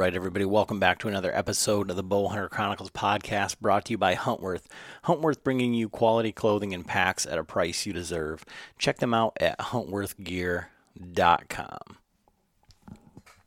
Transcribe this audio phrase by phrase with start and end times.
[0.00, 3.98] Right, everybody, welcome back to another episode of the Bowhunter Chronicles podcast brought to you
[3.98, 4.62] by Huntworth.
[5.04, 8.42] Huntworth bringing you quality clothing and packs at a price you deserve.
[8.78, 11.78] Check them out at huntworthgear.com.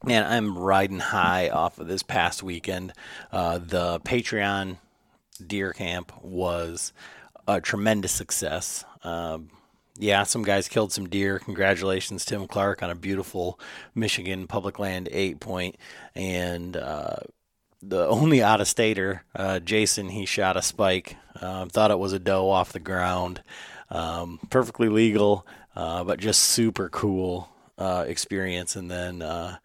[0.06, 2.94] Man, I'm riding high off of this past weekend.
[3.32, 4.78] Uh, the Patreon
[5.44, 6.94] deer camp was
[7.48, 8.86] a tremendous success.
[9.04, 9.50] Um,
[9.98, 11.40] yeah, some guys killed some deer.
[11.40, 13.60] Congratulations, Tim Clark, on a beautiful
[13.94, 15.76] Michigan public land eight point.
[16.16, 17.18] And uh,
[17.82, 21.18] the only out of stater, uh, Jason, he shot a spike.
[21.40, 23.44] Uh, thought it was a doe off the ground.
[23.90, 28.76] Um, perfectly legal, uh, but just super cool uh, experience.
[28.76, 29.58] And then uh,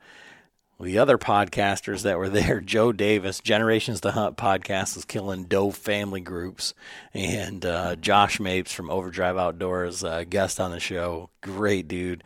[0.81, 5.71] the other podcasters that were there, Joe Davis, Generations to Hunt podcast was killing doe
[5.71, 6.75] family groups,
[7.13, 12.23] and uh, Josh Mapes from Overdrive Outdoors, uh, guest on the show, great dude.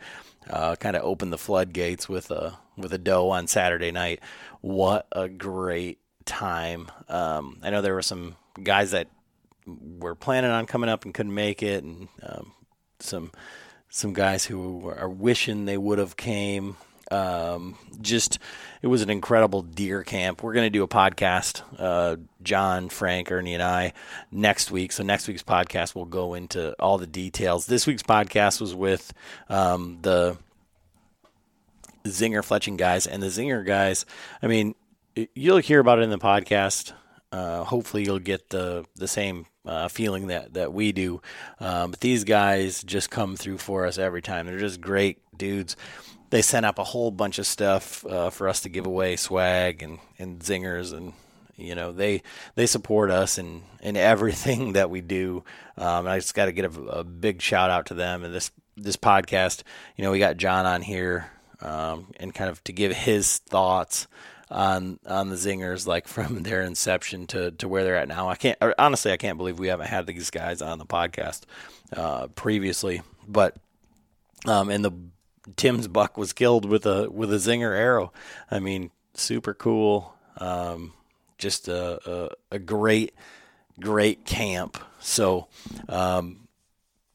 [0.49, 4.19] Uh, kind of opened the floodgates with a with a doe on Saturday night.
[4.59, 6.91] What a great time!
[7.07, 9.07] Um, I know there were some guys that
[9.65, 12.51] were planning on coming up and couldn't make it, and um,
[12.99, 13.31] some
[13.89, 16.75] some guys who are wishing they would have came.
[17.11, 18.39] Um, just
[18.81, 20.43] it was an incredible deer camp.
[20.43, 23.93] We're going to do a podcast, uh, John, Frank, Ernie, and I
[24.31, 24.91] next week.
[24.91, 27.65] So next week's podcast will go into all the details.
[27.65, 29.13] This week's podcast was with
[29.49, 30.37] um, the
[32.05, 34.05] Zinger fletching guys, and the Zinger guys.
[34.41, 34.75] I mean,
[35.33, 36.93] you'll hear about it in the podcast.
[37.31, 41.21] Uh, hopefully, you'll get the the same uh, feeling that that we do.
[41.59, 44.45] Um, but these guys just come through for us every time.
[44.45, 45.75] They're just great dudes
[46.33, 49.83] they sent up a whole bunch of stuff uh, for us to give away, swag
[49.83, 51.13] and, and zingers, and
[51.57, 52.23] you know they
[52.55, 55.43] they support us in in everything that we do.
[55.77, 58.23] Um, I just got to get a, a, big shout out to them.
[58.23, 59.61] And this this podcast,
[59.95, 61.29] you know, we got John on here
[61.61, 64.07] um, and kind of to give his thoughts
[64.49, 68.27] on on the zingers, like from their inception to to where they're at now.
[68.27, 71.41] I can't honestly, I can't believe we haven't had these guys on the podcast
[71.95, 73.55] uh, previously, but.
[74.45, 74.91] Um, and the
[75.55, 78.11] Tim's buck was killed with a with a zinger arrow.
[78.49, 80.13] I mean, super cool.
[80.37, 80.93] Um,
[81.37, 83.13] just a, a, a great
[83.79, 84.77] great camp.
[84.99, 85.47] So
[85.89, 86.47] um,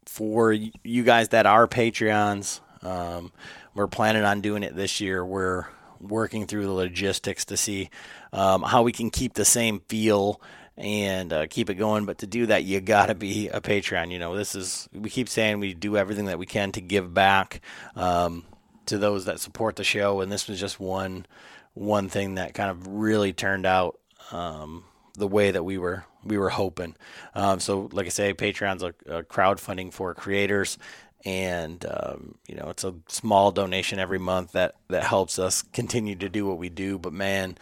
[0.05, 3.33] for you guys that are Patreons, um,
[3.75, 5.25] we're planning on doing it this year.
[5.25, 5.67] We're
[6.01, 7.91] working through the logistics to see
[8.33, 10.41] um, how we can keep the same feel
[10.79, 12.07] and uh, keep it going.
[12.07, 14.11] But to do that, you got to be a Patreon.
[14.11, 17.13] You know, this is we keep saying we do everything that we can to give
[17.13, 17.61] back
[17.97, 18.45] um,
[18.87, 21.27] to those that support the show, and this was just one
[21.75, 23.99] one thing that kind of really turned out
[24.33, 24.85] um,
[25.15, 26.95] the way that we were we were hoping.
[27.35, 30.79] Um, so, like I say, Patreon's a, a crowdfunding for creators.
[31.25, 36.15] And um, you know it's a small donation every month that that helps us continue
[36.15, 36.97] to do what we do.
[36.97, 37.59] But man,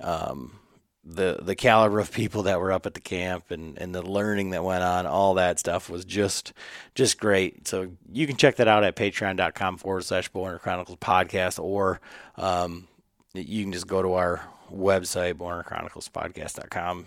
[0.00, 0.58] um,
[1.06, 4.50] the the caliber of people that were up at the camp and, and the learning
[4.50, 6.52] that went on, all that stuff was just
[6.94, 7.68] just great.
[7.68, 12.00] So you can check that out at patreon.com forward slash Bowhunter Chronicles podcast, or
[12.36, 12.88] um,
[13.34, 14.40] you can just go to our
[14.72, 17.06] website, bowhunterchroniclespodcast.com.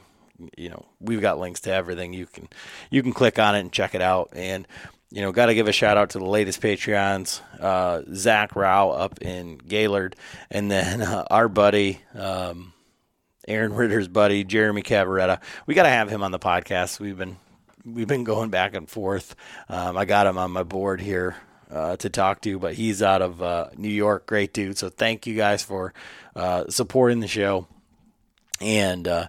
[0.56, 2.14] You know, we've got links to everything.
[2.14, 2.48] You can
[2.92, 4.30] you can click on it and check it out.
[4.34, 4.68] And
[5.10, 8.90] you know, got to give a shout out to the latest Patreons, uh, Zach Rao
[8.90, 10.16] up in Gaylord,
[10.52, 12.02] and then uh, our buddy.
[12.14, 12.74] Um,
[13.48, 15.40] Aaron Ritter's buddy, Jeremy Cavaretta.
[15.66, 17.00] We got to have him on the podcast.
[17.00, 17.38] We've been
[17.86, 19.36] we've been going back and forth.
[19.70, 21.36] Um, I got him on my board here
[21.72, 24.26] uh, to talk to, but he's out of uh, New York.
[24.26, 24.78] Great dude.
[24.78, 25.94] So thank you guys for
[26.36, 27.68] uh, supporting the show.
[28.60, 29.28] And uh,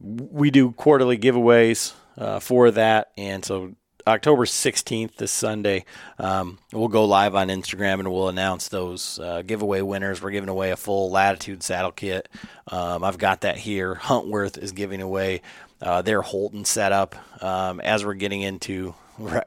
[0.00, 3.74] we do quarterly giveaways uh, for that, and so
[4.06, 5.84] October 16th, this Sunday,
[6.18, 10.20] um, we'll go live on Instagram and we'll announce those uh, giveaway winners.
[10.20, 12.28] We're giving away a full Latitude saddle kit.
[12.68, 13.94] Um, I've got that here.
[13.94, 15.42] Huntworth is giving away
[15.80, 18.94] uh, their Holton setup um, as we're getting into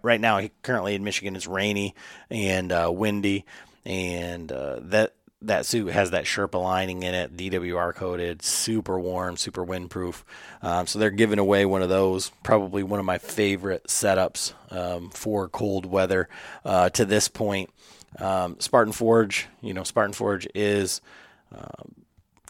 [0.01, 0.41] right now.
[0.61, 1.95] Currently in Michigan, it's rainy
[2.29, 3.45] and uh, windy,
[3.85, 5.15] and uh, that
[5.47, 10.23] that suit has that Sherpa lining in it, DWR coated, super warm, super windproof.
[10.61, 15.09] Um, so they're giving away one of those, probably one of my favorite setups um,
[15.09, 16.29] for cold weather
[16.63, 17.69] uh, to this point.
[18.19, 21.01] Um, Spartan Forge, you know, Spartan Forge is
[21.53, 21.83] uh,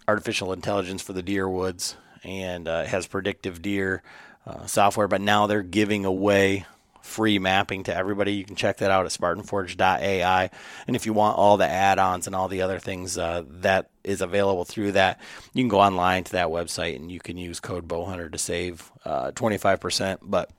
[0.07, 4.03] artificial intelligence for the deer woods and uh, has predictive deer
[4.45, 6.65] uh, software, but now they're giving away
[7.05, 8.33] free mapping to everybody.
[8.33, 10.49] You can check that out at SpartanForge.ai.
[10.87, 13.89] And if you want all the add ons and all the other things uh, that
[14.03, 15.21] is available through that,
[15.53, 18.91] you can go online to that website and you can use code Bowhunter to save
[19.05, 20.17] uh, 25%.
[20.23, 20.49] But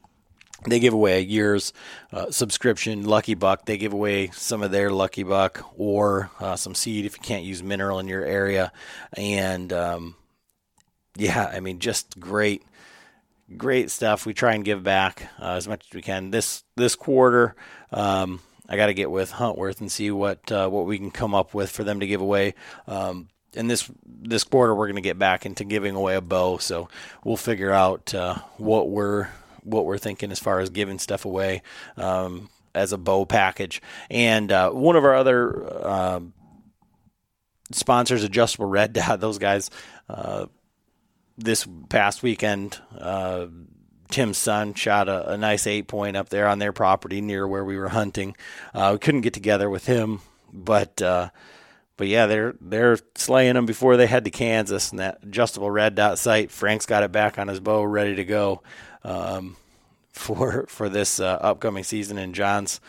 [0.67, 1.73] they give away a year's
[2.13, 6.75] uh, subscription lucky buck they give away some of their lucky buck or uh, some
[6.75, 8.73] seed if you can't use mineral in your area
[9.13, 10.15] and um,
[11.15, 12.63] yeah i mean just great
[13.57, 14.27] great stuff.
[14.27, 16.31] We try and give back uh, as much as we can.
[16.31, 17.55] This this quarter,
[17.93, 21.35] um, I got to get with Huntworth and see what uh, what we can come
[21.35, 22.55] up with for them to give away.
[22.87, 26.59] Um, and this this quarter, we're going to get back into giving away a bow.
[26.59, 26.89] So
[27.25, 29.29] we'll figure out uh, what we're
[29.63, 31.63] what we're thinking as far as giving stuff away
[31.97, 33.83] um, as a bow package.
[34.11, 36.33] And uh, one of our other um,
[37.73, 39.71] sponsors, Adjustable Red Dot, those guys
[40.09, 40.47] uh,
[41.37, 43.47] this past weekend, uh,
[44.09, 47.65] Tim's son shot a, a, nice eight point up there on their property near where
[47.65, 48.37] we were hunting.
[48.73, 50.21] Uh, we couldn't get together with him,
[50.53, 51.31] but uh,
[51.97, 54.91] but yeah, they're they're slaying them before they head to Kansas.
[54.91, 58.25] And that adjustable red dot sight, Frank's got it back on his bow, ready to
[58.25, 58.63] go
[59.03, 59.57] um,
[60.13, 62.19] for for this uh, upcoming season.
[62.19, 62.81] And John's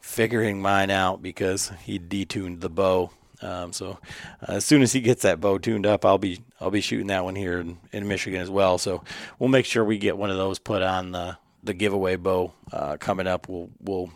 [0.00, 3.10] figuring mine out because he detuned the bow
[3.42, 3.98] um, so
[4.42, 7.08] uh, as soon as he gets that bow tuned up, I'll be I'll be shooting
[7.08, 8.78] that one here in, in, Michigan as well.
[8.78, 9.02] So
[9.38, 12.96] we'll make sure we get one of those put on the the giveaway bow uh,
[12.98, 13.48] coming up.
[13.48, 14.10] We'll we'll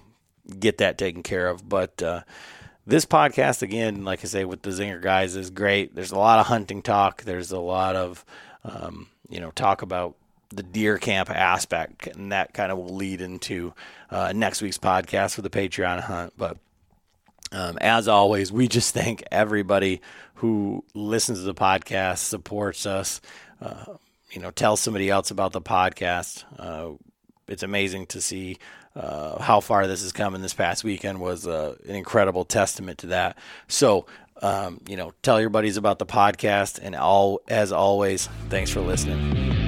[0.58, 1.68] get that taken care of.
[1.68, 2.22] But uh,
[2.86, 5.94] this podcast again, like I say, with the Zinger guys is great.
[5.94, 7.22] There's a lot of hunting talk.
[7.22, 8.24] There's a lot of
[8.64, 10.16] um, you know talk about
[10.48, 13.74] the deer camp aspect, and that kind of will lead into
[14.10, 16.32] uh, next week's podcast for the Patreon hunt.
[16.36, 16.56] But
[17.52, 20.00] um, as always, we just thank everybody
[20.34, 23.20] who listens to the podcast, supports us,
[23.60, 23.84] uh,
[24.30, 26.44] you know, tell somebody else about the podcast.
[26.58, 26.96] Uh,
[27.48, 28.58] it's amazing to see
[28.94, 30.34] uh, how far this has come.
[30.34, 33.36] And this past weekend was uh, an incredible testament to that.
[33.68, 34.06] So,
[34.40, 36.78] um, you know, tell your buddies about the podcast.
[36.80, 39.59] And all, as always, thanks for listening.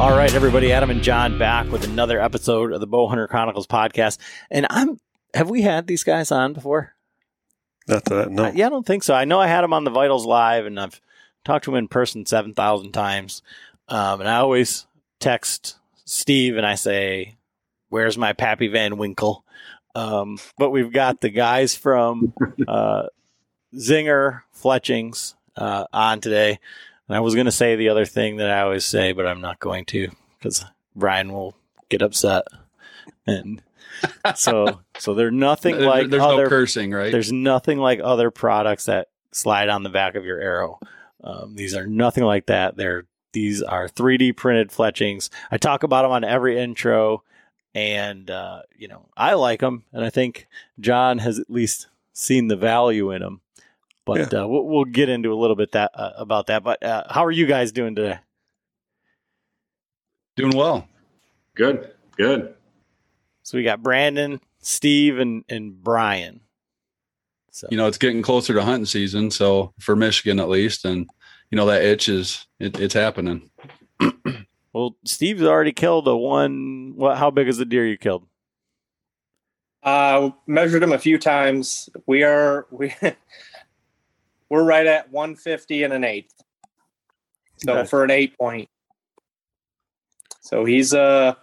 [0.00, 4.16] All right, everybody, Adam and John back with another episode of the Bowhunter Chronicles podcast.
[4.50, 4.98] And I'm
[5.34, 6.94] have we had these guys on before?
[7.86, 8.44] Not that, no.
[8.44, 9.12] I, yeah, I don't think so.
[9.12, 11.02] I know I had them on the Vitals Live and I've
[11.44, 13.42] talked to them in person 7,000 times.
[13.88, 14.86] Um, and I always
[15.18, 15.76] text
[16.06, 17.36] Steve and I say,
[17.90, 19.44] Where's my Pappy Van Winkle?
[19.94, 22.32] Um, but we've got the guys from
[22.66, 23.02] uh,
[23.74, 26.58] Zinger Fletchings uh, on today.
[27.10, 29.40] And I was going to say the other thing that I always say, but I'm
[29.40, 31.56] not going to because Brian will
[31.88, 32.44] get upset.
[33.26, 33.60] And
[34.36, 37.10] so, so they're nothing there, like there's other no cursing, right?
[37.10, 40.78] There's nothing like other products that slide on the back of your arrow.
[41.24, 42.76] Um, these are nothing like that.
[42.76, 45.30] They're these are 3D printed fletchings.
[45.50, 47.24] I talk about them on every intro,
[47.74, 50.46] and uh, you know I like them, and I think
[50.78, 53.40] John has at least seen the value in them.
[54.06, 54.42] But yeah.
[54.42, 56.64] uh, we'll, we'll, get into a little bit that uh, about that.
[56.64, 58.18] But uh, how are you guys doing today?
[60.36, 60.88] Doing well.
[61.54, 61.92] Good.
[62.16, 62.54] Good.
[63.42, 66.40] So we got Brandon, Steve, and and Brian.
[67.50, 71.08] So you know it's getting closer to hunting season, so for Michigan at least, and
[71.50, 73.50] you know that itch is it, it's happening.
[74.72, 76.94] well, Steve's already killed a one.
[76.96, 77.18] What?
[77.18, 78.26] How big is the deer you killed?
[79.82, 81.88] Uh, measured him a few times.
[82.06, 82.94] We are we
[84.50, 86.34] we're right at 150 and an eighth.
[87.64, 87.86] So okay.
[87.88, 88.68] for an eight point.
[90.40, 91.36] So he's a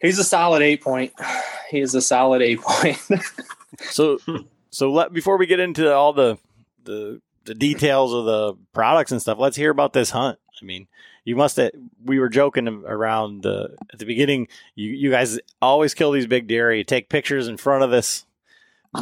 [0.00, 1.12] he's a solid eight point.
[1.70, 3.00] He's a solid eight point.
[3.80, 4.18] so
[4.70, 6.38] so let before we get into all the
[6.84, 10.38] the the details of the products and stuff, let's hear about this hunt.
[10.60, 10.86] I mean,
[11.24, 11.72] you must have,
[12.04, 14.46] we were joking around at the beginning.
[14.76, 16.72] You you guys always kill these big deer.
[16.72, 18.24] You take pictures in front of this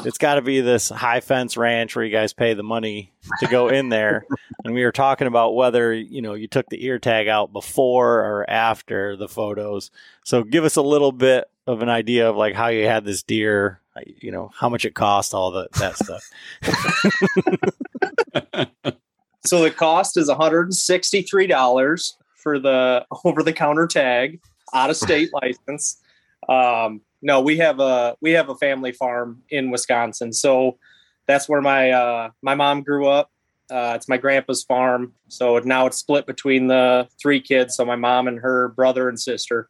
[0.04, 3.46] it's got to be this high fence ranch where you guys pay the money to
[3.46, 4.24] go in there.
[4.64, 8.20] and we were talking about whether you know you took the ear tag out before
[8.20, 9.90] or after the photos.
[10.24, 13.22] So give us a little bit of an idea of like how you had this
[13.22, 13.80] deer,
[14.18, 16.28] you know, how much it cost, all the, that stuff.
[19.44, 24.40] so the cost is $163 for the over the counter tag,
[24.74, 25.98] out of state license.
[26.48, 30.78] Um, no, we have a we have a family farm in Wisconsin, so
[31.26, 33.30] that's where my uh, my mom grew up.
[33.70, 37.76] Uh, it's my grandpa's farm, so now it's split between the three kids.
[37.76, 39.68] So my mom and her brother and sister.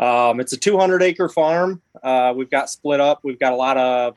[0.00, 1.80] Um, it's a 200 acre farm.
[2.02, 3.20] Uh, we've got split up.
[3.22, 4.14] We've got a lot of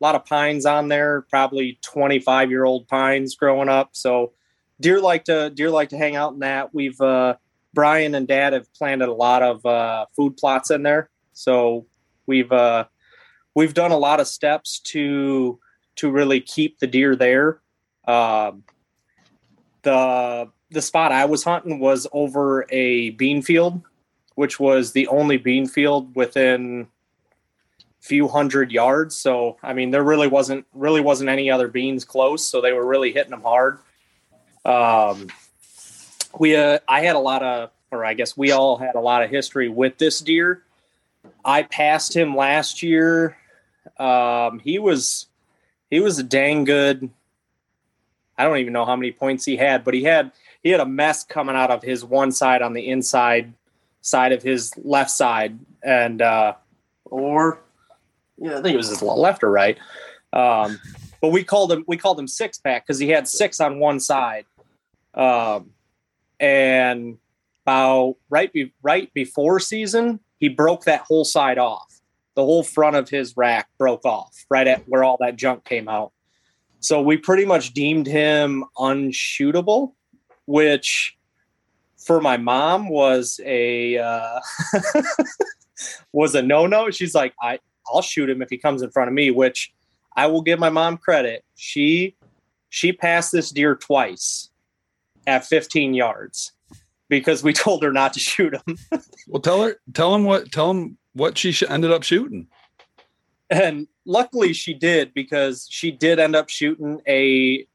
[0.00, 3.90] a lot of pines on there, probably 25 year old pines growing up.
[3.92, 4.32] So
[4.80, 6.74] deer like to deer like to hang out in that.
[6.74, 7.36] We've uh,
[7.72, 11.08] Brian and Dad have planted a lot of uh, food plots in there.
[11.32, 11.86] So
[12.26, 12.84] we've uh,
[13.54, 15.58] we've done a lot of steps to
[15.96, 17.60] to really keep the deer there.
[18.06, 18.64] Um,
[19.82, 23.82] the the spot I was hunting was over a bean field,
[24.34, 26.88] which was the only bean field within
[28.00, 29.16] few hundred yards.
[29.16, 32.44] So I mean, there really wasn't really wasn't any other beans close.
[32.44, 33.78] So they were really hitting them hard.
[34.64, 35.28] Um,
[36.38, 39.22] we uh, I had a lot of, or I guess we all had a lot
[39.22, 40.63] of history with this deer.
[41.44, 43.36] I passed him last year.
[43.98, 45.26] Um, he was
[45.90, 47.10] he was a dang good.
[48.36, 50.86] I don't even know how many points he had, but he had he had a
[50.86, 53.52] mess coming out of his one side on the inside
[54.00, 56.54] side of his left side, and uh,
[57.04, 57.60] or
[58.38, 59.78] yeah, I think it was his left or right.
[60.32, 60.80] Um,
[61.20, 64.00] but we called him we called him six pack because he had six on one
[64.00, 64.46] side.
[65.14, 65.70] Um,
[66.40, 67.18] and
[67.64, 72.00] about right be, right before season, he broke that whole side off.
[72.34, 75.88] The whole front of his rack broke off right at where all that junk came
[75.88, 76.12] out.
[76.80, 79.92] So we pretty much deemed him unshootable,
[80.46, 81.16] which
[81.96, 84.40] for my mom was a uh,
[86.12, 86.90] was a no no.
[86.90, 89.30] She's like, I I'll shoot him if he comes in front of me.
[89.30, 89.72] Which
[90.16, 91.44] I will give my mom credit.
[91.54, 92.16] She
[92.68, 94.50] she passed this deer twice
[95.26, 96.53] at 15 yards
[97.18, 98.78] because we told her not to shoot him.
[99.28, 102.48] well, tell her, tell him what, tell him what she ended up shooting.
[103.50, 107.66] And luckily she did because she did end up shooting a.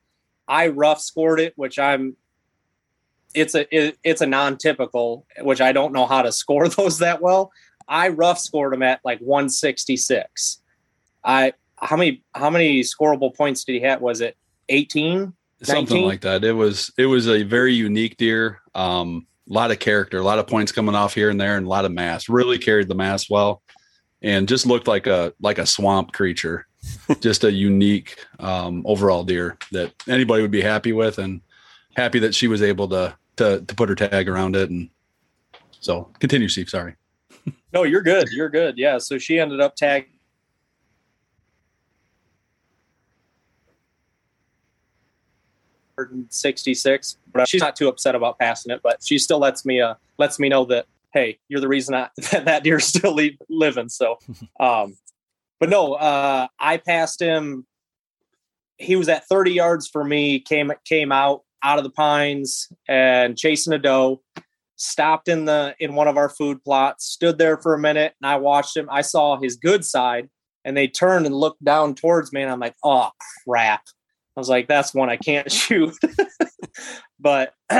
[0.47, 2.15] I rough scored it, which I'm.
[3.35, 7.21] It's a it, it's a non-typical, which I don't know how to score those that
[7.21, 7.51] well.
[7.87, 10.61] I rough scored them at like 166.
[11.23, 14.01] I how many how many scoreable points did he have?
[14.01, 14.35] Was it
[14.69, 15.33] 18?
[15.63, 16.07] something 19?
[16.07, 16.43] like that.
[16.43, 18.61] It was it was a very unique deer.
[18.75, 21.65] Um, a lot of character, a lot of points coming off here and there, and
[21.65, 22.29] a lot of mass.
[22.29, 23.61] Really carried the mass well,
[24.21, 26.67] and just looked like a like a swamp creature.
[27.19, 31.41] just a unique um, overall deer that anybody would be happy with, and
[31.95, 34.69] happy that she was able to to to put her tag around it.
[34.69, 34.89] And
[35.79, 36.69] so, continue, Steve.
[36.69, 36.95] Sorry.
[37.73, 38.29] no, you're good.
[38.31, 38.77] You're good.
[38.77, 38.97] Yeah.
[38.97, 40.19] So she ended up tagging
[45.99, 47.17] 166.
[47.31, 50.39] But she's not too upset about passing it, but she still lets me uh lets
[50.39, 53.89] me know that hey, you're the reason I, that that deer's still leave, living.
[53.89, 54.17] So,
[54.59, 54.97] um,
[55.59, 57.65] but no, uh, I passed him.
[58.77, 60.39] He was at 30 yards for me.
[60.39, 64.21] Came came out out of the pines and chasing a doe.
[64.77, 67.05] Stopped in the in one of our food plots.
[67.05, 68.87] Stood there for a minute, and I watched him.
[68.89, 70.29] I saw his good side,
[70.63, 73.09] and they turned and looked down towards me, and I'm like, oh
[73.45, 73.81] crap
[74.37, 75.93] I was like, that's one I can't shoot.
[77.19, 77.53] But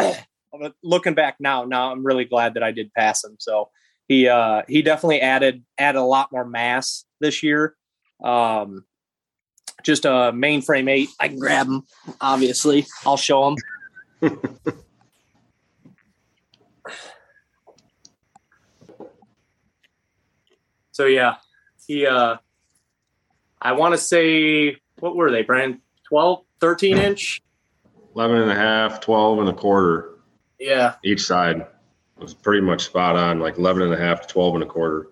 [0.83, 3.37] looking back now, now I'm really glad that I did pass him.
[3.39, 3.69] So
[4.07, 7.75] he uh, he definitely added added a lot more mass this year.
[8.23, 8.85] Um,
[9.83, 11.09] just a mainframe eight.
[11.19, 11.83] I can grab him.
[12.19, 13.57] Obviously, I'll show him.
[20.91, 21.35] so yeah,
[21.87, 22.05] he.
[22.05, 22.37] Uh,
[23.61, 25.81] I want to say what were they, Brian?
[26.07, 27.41] 12, 13 inch
[28.15, 30.15] 11 and a half 12 and a quarter.
[30.59, 30.95] Yeah.
[31.03, 31.65] Each side
[32.17, 35.09] was pretty much spot on like 11 and a half to 12 and a quarter.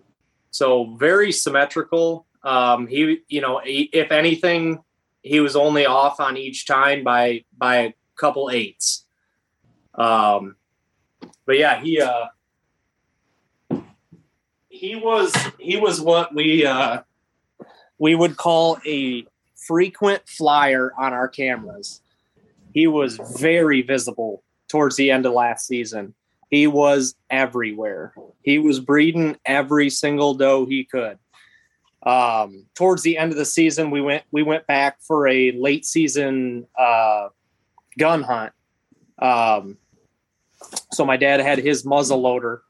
[0.51, 2.25] So very symmetrical.
[2.44, 4.84] Um he you know if anything
[5.22, 9.06] he was only off on each time by by a couple eights.
[9.96, 10.56] Um
[11.46, 12.27] but yeah he uh
[14.70, 17.01] he was he was what we uh
[17.98, 19.25] we would call a
[19.56, 22.01] frequent flyer on our cameras.
[22.77, 26.13] He was very visible towards the end of last season.
[26.51, 28.13] He was everywhere.
[28.43, 31.17] He was breeding every single doe he could.
[32.03, 35.88] Um, towards the end of the season, we went we went back for a late
[35.88, 37.29] season uh,
[37.98, 38.53] gun hunt.
[39.17, 39.79] Um,
[40.91, 42.62] so my dad had his muzzle loader,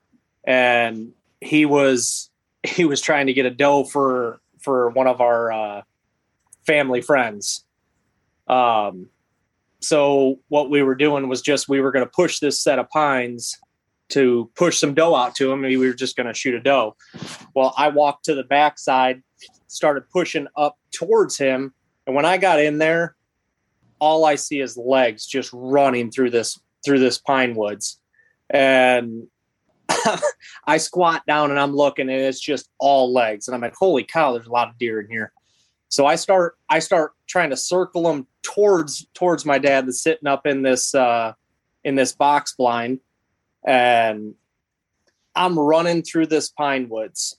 [0.46, 1.12] and
[1.42, 2.30] he was
[2.64, 5.82] he was trying to get a doe for for one of our uh,
[6.66, 7.66] family friends.
[8.48, 9.10] Um,
[9.88, 12.90] so what we were doing was just we were going to push this set of
[12.90, 13.56] pines
[14.10, 15.64] to push some doe out to him.
[15.64, 16.98] And we were just going to shoot a doe.
[17.56, 19.24] Well, I walked to the backside,
[19.68, 21.74] started pushing up towards him,
[22.06, 23.16] and when I got in there,
[24.00, 28.00] all I see is legs just running through this through this pine woods,
[28.50, 29.28] and
[30.68, 34.04] I squat down and I'm looking, and it's just all legs, and I'm like, "Holy
[34.04, 34.34] cow!
[34.34, 35.32] There's a lot of deer in here."
[35.90, 40.28] So I start I start trying to circle them towards towards my dad that's sitting
[40.28, 41.34] up in this uh,
[41.84, 43.00] in this box blind,
[43.66, 44.36] and
[45.36, 47.38] I'm running through this pine woods,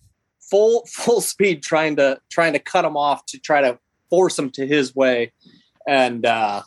[0.50, 3.78] full full speed, trying to trying to cut him off to try to
[4.10, 5.32] force him to his way,
[5.86, 6.62] and uh,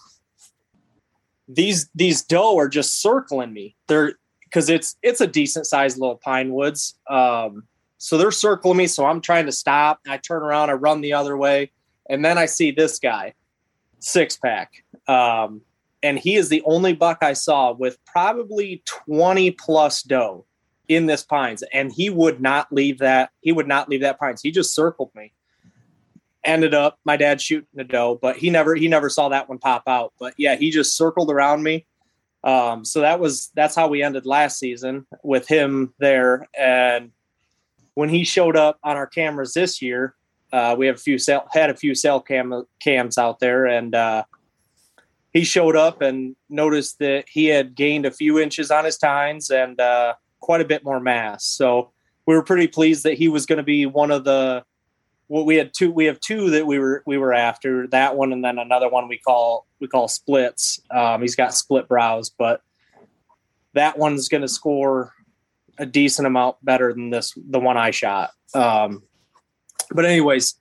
[1.47, 3.75] these these doe are just circling me.
[3.87, 6.95] They're because it's it's a decent sized little pine woods.
[7.07, 7.63] Um,
[7.99, 8.87] so they're circling me.
[8.87, 9.99] So I'm trying to stop.
[10.07, 11.71] I turn around, I run the other way,
[12.09, 13.35] and then I see this guy,
[14.01, 14.83] six pack.
[15.07, 15.61] Um,
[16.03, 20.45] and he is the only buck I saw with probably 20 plus doe
[20.87, 21.63] in this pines.
[21.73, 24.41] And he would not leave that, he would not leave that pines.
[24.41, 25.31] He just circled me.
[26.43, 29.59] Ended up my dad shooting a doe, but he never he never saw that one
[29.59, 30.11] pop out.
[30.19, 31.85] But yeah, he just circled around me.
[32.43, 36.47] Um, so that was that's how we ended last season with him there.
[36.57, 37.11] And
[37.93, 40.15] when he showed up on our cameras this year,
[40.51, 43.95] uh, we have a few cell, had a few cell cam cams out there, and
[43.95, 44.23] uh,
[45.33, 49.49] he showed up and noticed that he had gained a few inches on his tines
[49.49, 51.45] and uh, quite a bit more mass.
[51.45, 51.91] So
[52.25, 54.63] we were pretty pleased that he was going to be one of the.
[55.29, 55.91] Well, we had two.
[55.91, 59.07] We have two that we were we were after that one, and then another one
[59.07, 60.81] we call we call splits.
[60.91, 62.61] Um, he's got split brows, but
[63.73, 65.13] that one's going to score
[65.77, 68.31] a decent amount better than this the one I shot.
[68.53, 69.03] Um,
[69.93, 70.55] but anyways,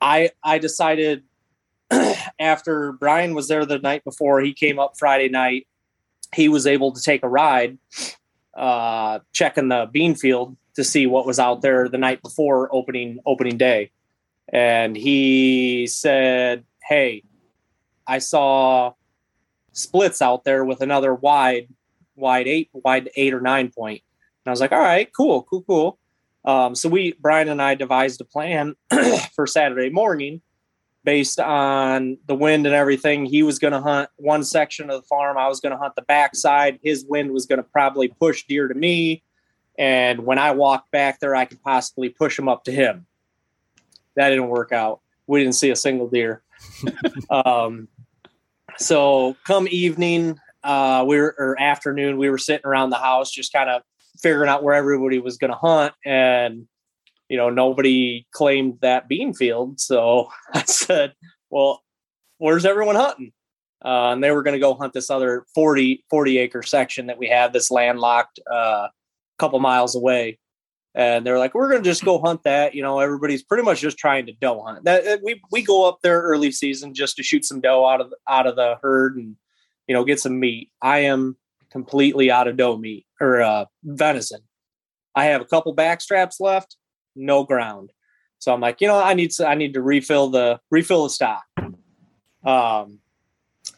[0.00, 1.24] I I decided
[2.38, 5.66] after Brian was there the night before, he came up Friday night.
[6.34, 7.78] He was able to take a ride,
[8.54, 13.18] uh, checking the bean field to see what was out there the night before opening
[13.26, 13.90] opening day,
[14.52, 17.22] and he said, "Hey,
[18.06, 18.94] I saw
[19.72, 21.68] splits out there with another wide,
[22.16, 24.02] wide eight, wide eight or nine point."
[24.44, 25.98] And I was like, "All right, cool, cool, cool."
[26.44, 28.74] Um, so we, Brian and I, devised a plan
[29.34, 30.42] for Saturday morning
[31.04, 33.24] based on the wind and everything.
[33.24, 35.36] He was going to hunt one section of the farm.
[35.36, 36.78] I was going to hunt the backside.
[36.82, 39.22] His wind was going to probably push deer to me,
[39.78, 43.06] and when I walked back there, I could possibly push him up to him.
[44.16, 45.00] That didn't work out.
[45.26, 46.42] We didn't see a single deer.
[47.30, 47.88] um,
[48.78, 53.52] so come evening, uh, we were or afternoon, we were sitting around the house, just
[53.52, 53.82] kind of
[54.22, 56.66] figuring out where everybody was going to hunt and
[57.28, 59.80] you know nobody claimed that bean field.
[59.80, 61.14] So i said
[61.50, 61.82] well
[62.38, 63.32] where's everyone hunting?
[63.84, 67.18] Uh, and they were going to go hunt this other 40 40 acre section that
[67.18, 68.90] we have that's landlocked uh, a
[69.38, 70.38] couple miles away.
[70.94, 72.74] And they're like we're going to just go hunt that.
[72.74, 74.84] You know everybody's pretty much just trying to doe hunt.
[74.84, 78.12] That we, we go up there early season just to shoot some doe out of
[78.28, 79.36] out of the herd and
[79.86, 80.70] you know get some meat.
[80.82, 81.36] I am
[81.72, 84.40] completely out of doe meat or uh, venison.
[85.14, 86.76] I have a couple back straps left,
[87.16, 87.90] no ground.
[88.38, 91.10] So I'm like, you know, I need to, I need to refill the refill the
[91.10, 91.44] stock.
[92.44, 92.98] Um,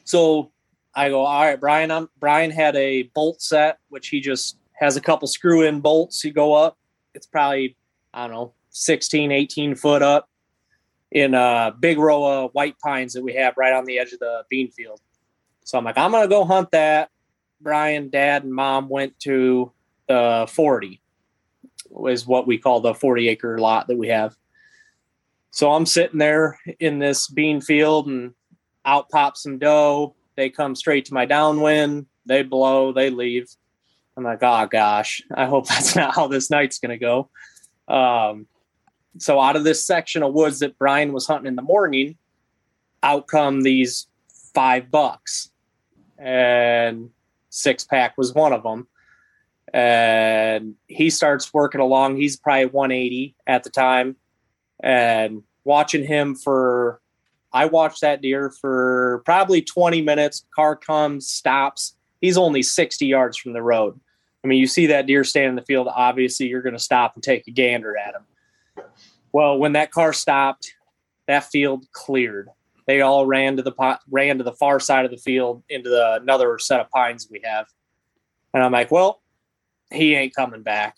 [0.05, 0.53] so
[0.95, 1.91] I go, all right, Brian.
[1.91, 6.25] I'm Brian had a bolt set, which he just has a couple screw in bolts.
[6.25, 6.79] You go up.
[7.15, 7.77] It's probably
[8.13, 10.29] I don't know 16, 18 foot up
[11.13, 14.19] in a big row of white pines that we have right on the edge of
[14.19, 15.01] the bean field.
[15.65, 17.11] So I'm like, I'm gonna go hunt that.
[17.64, 19.72] Brian, dad, and mom went to
[20.07, 21.00] the 40,
[22.07, 24.37] is what we call the 40 acre lot that we have.
[25.50, 28.35] So I'm sitting there in this bean field and
[28.85, 30.14] out pops some doe.
[30.37, 32.07] They come straight to my downwind.
[32.27, 33.48] They blow, they leave.
[34.16, 37.31] I'm like, oh gosh, I hope that's not how this night's going to go.
[37.88, 38.46] Um,
[39.18, 42.16] so out of this section of woods that Brian was hunting in the morning,
[43.03, 44.09] out come these
[44.55, 45.50] five bucks.
[46.18, 47.11] And
[47.55, 48.88] six pack was one of them.
[49.73, 52.17] And he starts working along.
[52.17, 54.17] He's probably 180 at the time.
[54.83, 57.01] And watching him for,
[57.53, 60.45] I watched that deer for probably 20 minutes.
[60.55, 61.97] Car comes, stops.
[62.21, 63.99] He's only 60 yards from the road.
[64.43, 67.14] I mean, you see that deer stand in the field, obviously you're going to stop
[67.14, 68.85] and take a gander at him.
[69.33, 70.75] Well, when that car stopped,
[71.27, 72.49] that field cleared.
[72.87, 76.18] They all ran to the ran to the far side of the field into the,
[76.20, 77.66] another set of pines we have.
[78.53, 79.23] And I'm like, well,
[79.90, 80.97] he ain't coming back.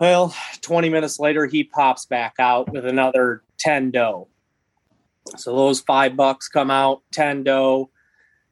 [0.00, 4.28] Well, 20 minutes later, he pops back out with another 10 doe.
[5.36, 7.90] So those five bucks come out, 10 doe,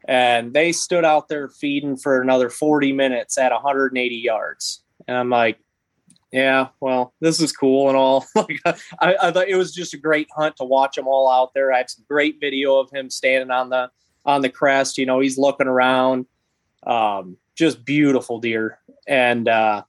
[0.07, 4.83] and they stood out there feeding for another 40 minutes at 180 yards.
[5.09, 5.59] And I'm like,
[6.33, 8.25] yeah, well, this is cool and all.
[8.37, 11.73] I, I thought it was just a great hunt to watch them all out there.
[11.73, 13.91] I have some great video of him standing on the
[14.25, 14.99] on the crest.
[14.99, 16.27] You know, he's looking around.
[16.85, 18.79] Um, just beautiful deer.
[19.07, 19.83] And uh,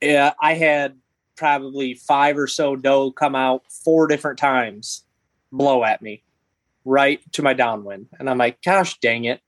[0.00, 0.98] yeah, I had
[1.36, 5.04] probably five or so doe come out four different times,
[5.52, 6.22] blow at me
[6.88, 8.06] right to my downwind.
[8.18, 9.40] And I'm like, gosh dang it.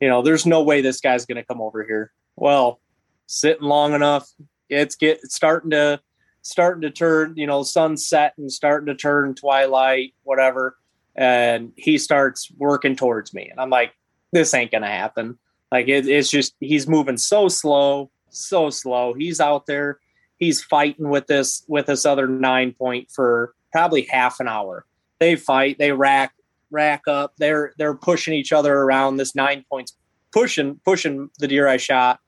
[0.00, 2.12] You know, there's no way this guy's going to come over here.
[2.36, 2.80] Well,
[3.26, 4.30] sitting long enough,
[4.68, 6.00] it's get it's starting to
[6.42, 10.76] starting to turn, you know, sunset and starting to turn twilight, whatever.
[11.14, 13.48] And he starts working towards me.
[13.50, 13.92] And I'm like,
[14.32, 15.38] this ain't to happen.
[15.70, 19.12] Like it, it's just, he's moving so slow, so slow.
[19.12, 19.98] He's out there.
[20.38, 24.86] He's fighting with this, with this other nine point for probably half an hour.
[25.18, 26.32] They fight, they rack,
[26.70, 27.34] rack up.
[27.38, 29.96] They're, they're pushing each other around this nine points,
[30.32, 32.20] pushing, pushing the deer I shot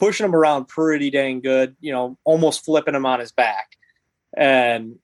[0.00, 3.76] pushing him around pretty dang good, you know, almost flipping him on his back.
[4.36, 4.98] And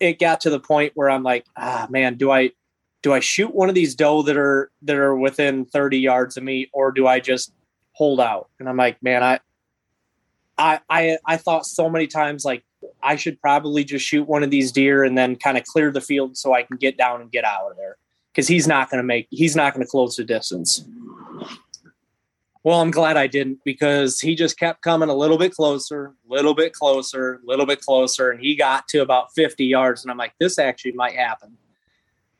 [0.00, 2.52] it got to the point where I'm like, ah man, do I
[3.02, 6.44] do I shoot one of these doe that are that are within 30 yards of
[6.44, 7.52] me or do I just
[7.92, 8.48] hold out?
[8.58, 9.40] And I'm like, man, I
[10.56, 12.64] I I I thought so many times like
[13.02, 16.00] I should probably just shoot one of these deer and then kind of clear the
[16.00, 17.96] field so I can get down and get out of there
[18.32, 20.84] because he's not going to make he's not going to close the distance.
[22.64, 26.54] Well, I'm glad I didn't because he just kept coming a little bit closer, little
[26.54, 30.04] bit closer, little bit closer, and he got to about 50 yards.
[30.04, 31.56] And I'm like, this actually might happen.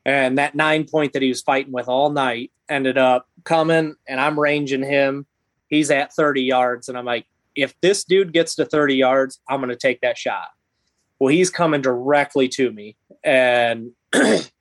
[0.05, 4.21] And that nine point that he was fighting with all night ended up coming, and
[4.21, 5.27] I'm ranging him.
[5.69, 9.61] He's at 30 yards, and I'm like, if this dude gets to 30 yards, I'm
[9.61, 10.49] going to take that shot.
[11.19, 13.91] Well, he's coming directly to me, and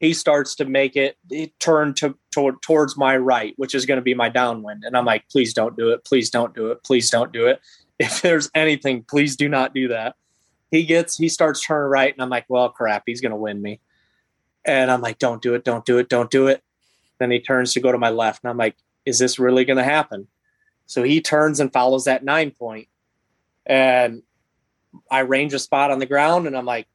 [0.00, 1.18] he starts to make it,
[1.60, 4.82] turn to, to, towards my right, which is going to be my downwind.
[4.82, 6.06] And I'm like, please don't do it.
[6.06, 6.82] Please don't do it.
[6.82, 7.60] Please don't do it.
[8.00, 10.14] If there's anything, please do not do that.
[10.70, 12.10] He gets, he starts turning right.
[12.10, 13.78] And I'm like, well, crap, he's going to win me.
[14.64, 15.64] And I'm like, don't do it.
[15.64, 16.08] Don't do it.
[16.08, 16.64] Don't do it.
[17.18, 18.42] Then he turns to go to my left.
[18.42, 20.28] And I'm like, is this really going to happen?
[20.86, 22.88] So he turns and follows that nine point.
[23.66, 24.22] And
[25.10, 26.88] I range a spot on the ground and I'm like,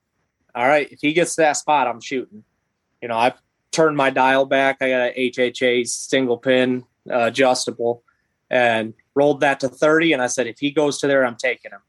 [0.56, 2.44] all right, if he gets to that spot, I'm shooting
[3.02, 3.40] you know, I've
[3.72, 4.78] turned my dial back.
[4.82, 8.04] I got a HHA single pin uh, adjustable
[8.50, 10.14] and rolled that to 30.
[10.14, 11.82] And I said, if he goes to there, I'm taking him.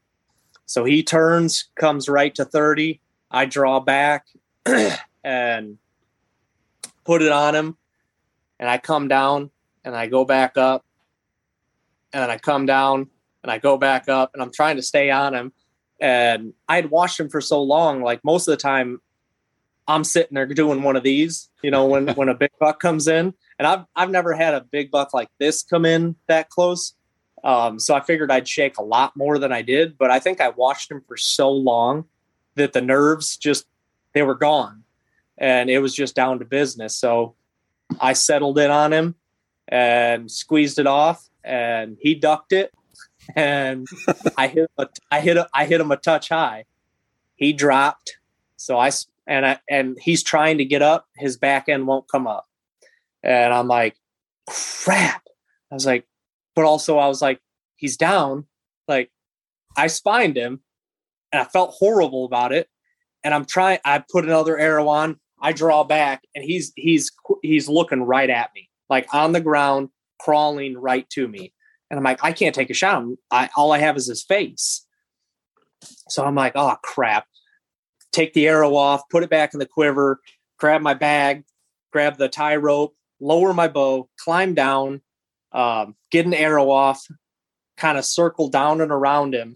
[0.65, 2.99] So he turns, comes right to 30.
[3.31, 4.25] I draw back
[5.23, 5.77] and
[7.05, 7.77] put it on him.
[8.59, 9.51] And I come down
[9.85, 10.85] and I go back up.
[12.11, 13.09] And then I come down
[13.43, 15.53] and I go back up and I'm trying to stay on him.
[15.99, 19.01] And I had watched him for so long, like most of the time,
[19.87, 23.07] I'm sitting there doing one of these, you know, when when a big buck comes
[23.07, 26.93] in, and I've I've never had a big buck like this come in that close.
[27.43, 30.41] Um, so I figured I'd shake a lot more than I did, but I think
[30.41, 32.05] I watched him for so long
[32.55, 33.65] that the nerves just
[34.13, 34.83] they were gone,
[35.37, 36.95] and it was just down to business.
[36.95, 37.35] So
[38.01, 39.15] I settled in on him
[39.67, 42.73] and squeezed it off, and he ducked it,
[43.35, 43.87] and
[44.37, 46.65] I hit a, I hit a, I hit him a touch high.
[47.35, 48.17] He dropped,
[48.57, 48.89] so I
[49.27, 52.45] and I, and he's trying to get up, his back end won't come up,
[53.23, 53.95] and I'm like,
[54.47, 55.23] crap.
[55.71, 56.05] I was like,
[56.55, 57.39] but also I was like,
[57.75, 58.45] he's down.
[58.87, 59.11] Like,
[59.75, 60.61] I spined him,
[61.31, 62.69] and I felt horrible about it.
[63.23, 63.79] And I'm trying.
[63.83, 65.19] I put another arrow on.
[65.41, 67.11] I draw back, and he's he's
[67.41, 71.53] he's looking right at me, like on the ground, crawling right to me.
[71.89, 73.03] And I'm like, I can't take a shot.
[73.31, 74.85] I, all I have is his face.
[76.09, 77.25] So I'm like, oh crap
[78.17, 80.19] take the arrow off, put it back in the quiver,
[80.57, 81.43] grab my bag,
[81.91, 85.01] grab the tie rope, lower my bow, climb down,
[85.51, 87.05] um, get an arrow off,
[87.77, 89.53] kind of circle down and around him,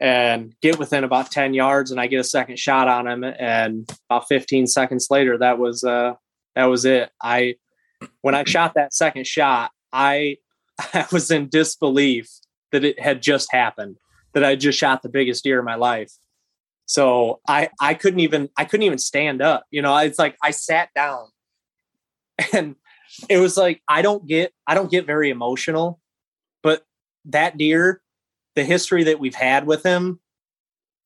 [0.00, 3.88] and get within about 10 yards and I get a second shot on him and
[4.08, 6.14] about 15 seconds later that was uh
[6.56, 7.10] that was it.
[7.22, 7.56] I
[8.20, 10.38] when I shot that second shot, I
[10.78, 12.28] I was in disbelief
[12.70, 13.98] that it had just happened,
[14.34, 16.12] that I just shot the biggest deer in my life.
[16.86, 19.64] So I I couldn't even I couldn't even stand up.
[19.70, 21.26] You know, it's like I sat down
[22.52, 22.76] and
[23.28, 26.00] it was like I don't get I don't get very emotional,
[26.62, 26.82] but
[27.26, 28.02] that deer,
[28.54, 30.20] the history that we've had with him,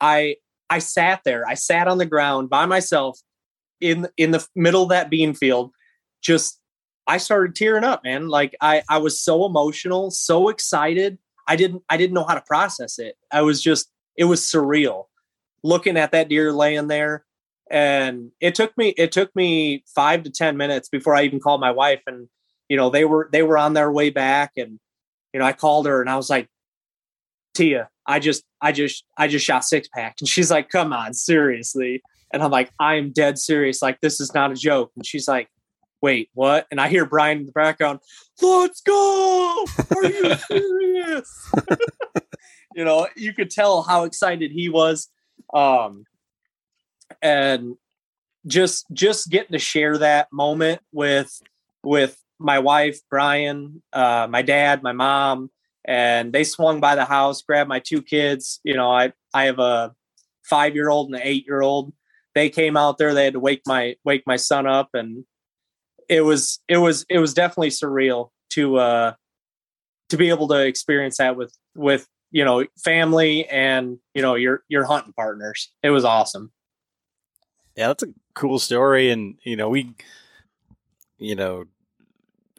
[0.01, 0.37] I
[0.71, 1.47] I sat there.
[1.47, 3.19] I sat on the ground by myself
[3.81, 5.71] in in the middle of that bean field.
[6.23, 6.61] Just
[7.07, 8.29] I started tearing up, man.
[8.29, 11.19] Like I I was so emotional, so excited.
[11.47, 13.15] I didn't I didn't know how to process it.
[13.33, 15.05] I was just it was surreal
[15.69, 17.25] looking at that deer laying there.
[17.71, 21.61] And it took me it took me 5 to 10 minutes before I even called
[21.61, 22.01] my wife.
[22.07, 22.29] And
[22.69, 24.53] you know they were they were on their way back.
[24.57, 24.81] And
[25.35, 26.49] you know I called her and I was like
[27.55, 30.17] Tia I just I just I just shot six pack.
[30.21, 32.03] And she's like come on seriously.
[32.33, 33.83] And I'm like I am dead serious.
[33.83, 34.93] Like this is not a joke.
[34.97, 35.49] And she's like
[36.01, 36.67] wait what?
[36.71, 37.99] And I hear Brian in the background
[38.41, 39.67] let's go!
[39.95, 41.53] Are you serious?
[42.75, 45.09] You know you could tell how excited he was
[45.55, 46.05] um
[47.23, 47.77] and
[48.47, 51.41] just just getting to share that moment with
[51.83, 55.51] with my wife brian uh my dad my mom
[55.85, 58.61] and they swung by the house grabbed my two kids.
[58.63, 59.95] You know i i have a
[60.45, 61.93] five year old and an eight year old
[62.35, 65.25] they came out there they had to wake my wake my son up and
[66.09, 69.13] it was it was it was definitely surreal to uh
[70.09, 74.63] to be able to experience that with with you know family and you know your
[74.69, 76.51] your hunting partners it was awesome
[77.79, 79.95] yeah, that's a cool story, and you know we,
[81.17, 81.67] you know,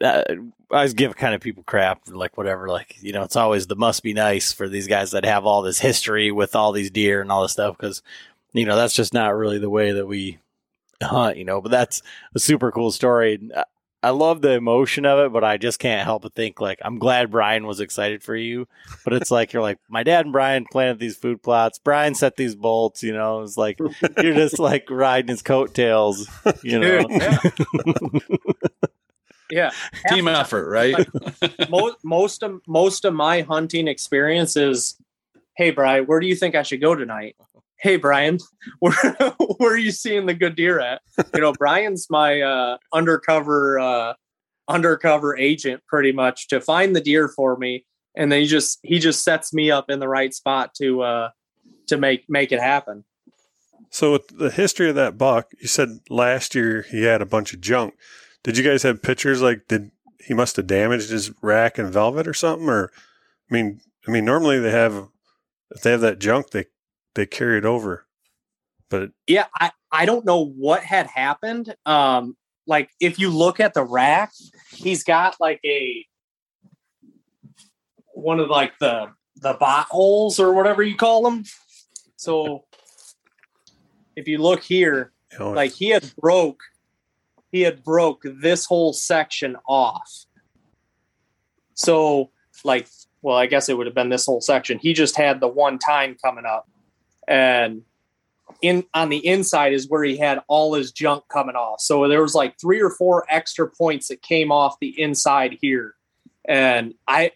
[0.00, 0.22] uh,
[0.70, 3.76] I always give kind of people crap, like whatever, like you know, it's always the
[3.76, 7.20] must be nice for these guys that have all this history with all these deer
[7.20, 8.02] and all this stuff, because
[8.54, 10.38] you know that's just not really the way that we
[11.02, 11.60] hunt, you know.
[11.60, 12.00] But that's
[12.34, 13.38] a super cool story.
[14.02, 16.98] I love the emotion of it, but I just can't help but think like I'm
[16.98, 18.66] glad Brian was excited for you.
[19.04, 21.78] But it's like you're like my dad and Brian planted these food plots.
[21.78, 23.02] Brian set these bolts.
[23.02, 23.78] You know, it's like
[24.22, 26.28] you're just like riding his coattails.
[26.62, 27.38] You know, yeah.
[29.50, 29.70] yeah.
[30.08, 30.96] Team Half- effort, right?
[31.68, 34.96] most most of most of my hunting experience is,
[35.56, 37.36] hey Brian, where do you think I should go tonight?
[37.80, 38.38] Hey Brian,
[38.80, 38.92] where
[39.56, 41.00] where are you seeing the good deer at?
[41.34, 44.14] You know, Brian's my uh, undercover uh,
[44.68, 48.98] undercover agent, pretty much, to find the deer for me, and then he just he
[48.98, 51.28] just sets me up in the right spot to uh,
[51.88, 53.04] to make make it happen.
[53.90, 57.52] So with the history of that buck, you said last year he had a bunch
[57.52, 57.94] of junk.
[58.44, 59.90] Did you guys have pictures like did
[60.24, 62.68] he must have damaged his rack and velvet or something?
[62.68, 62.90] Or
[63.50, 65.08] I mean, I mean normally they have
[65.72, 66.66] if they have that junk they
[67.14, 68.06] they carried over.
[68.88, 71.74] But yeah i i don't know what had happened.
[71.86, 74.32] Um like if you look at the rack
[74.70, 76.04] he's got like a
[78.12, 81.44] one of like the the bot holes or whatever you call them.
[82.16, 82.64] So
[84.16, 86.60] if you look here know, like he had broke
[87.52, 90.26] he had broke this whole section off.
[91.74, 92.30] So
[92.64, 92.88] like
[93.22, 94.80] well i guess it would have been this whole section.
[94.80, 96.68] He just had the one time coming up
[97.30, 97.82] and
[98.60, 101.80] in on the inside is where he had all his junk coming off.
[101.80, 105.94] So there was like three or four extra points that came off the inside here.
[106.46, 107.32] And i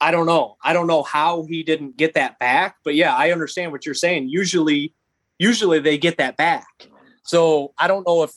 [0.00, 0.56] i don't know.
[0.62, 3.94] I don't know how he didn't get that back but yeah i understand what you're
[3.94, 4.28] saying.
[4.28, 4.94] Usually
[5.38, 6.88] usually they get that back.
[7.24, 8.32] So i don't know if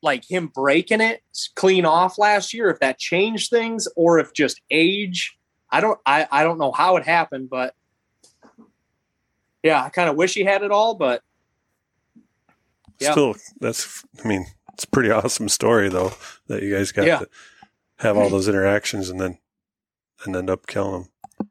[0.00, 1.22] like him breaking it
[1.56, 5.36] clean off last year if that changed things or if just age
[5.72, 7.74] i don't i, I don't know how it happened but
[9.68, 11.22] yeah i kind of wish he had it all but
[12.98, 13.12] yeah.
[13.12, 16.12] still that's I mean, it's a pretty awesome story though
[16.48, 17.18] that you guys got Yeah.
[17.20, 17.28] to
[17.98, 19.38] have all those interactions and then
[20.24, 21.48] and end up killing them.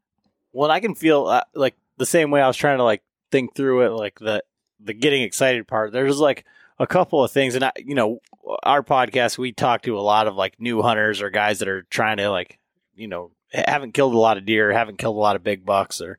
[0.52, 3.56] Well, I can feel uh, like the same way I was trying to like think
[3.56, 4.44] through it, like the
[4.80, 5.92] the getting excited part.
[5.94, 6.46] There's like
[6.80, 8.20] a couple of things, and I, you know,
[8.64, 11.84] our podcast we talk to a lot of like new hunters or guys that are
[11.84, 12.60] trying to like,
[12.96, 16.02] you know, haven't killed a lot of deer, haven't killed a lot of big bucks
[16.02, 16.18] or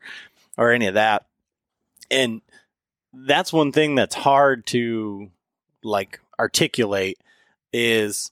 [0.57, 1.27] or any of that,
[2.11, 2.41] and
[3.13, 5.31] that's one thing that's hard to
[5.83, 7.19] like articulate
[7.73, 8.31] is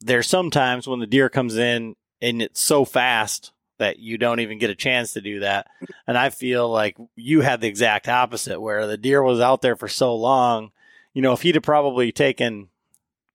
[0.00, 4.58] there's sometimes when the deer comes in and it's so fast that you don't even
[4.58, 5.68] get a chance to do that.
[6.06, 9.76] And I feel like you had the exact opposite where the deer was out there
[9.76, 10.72] for so long.
[11.14, 12.68] You know, if he'd have probably taken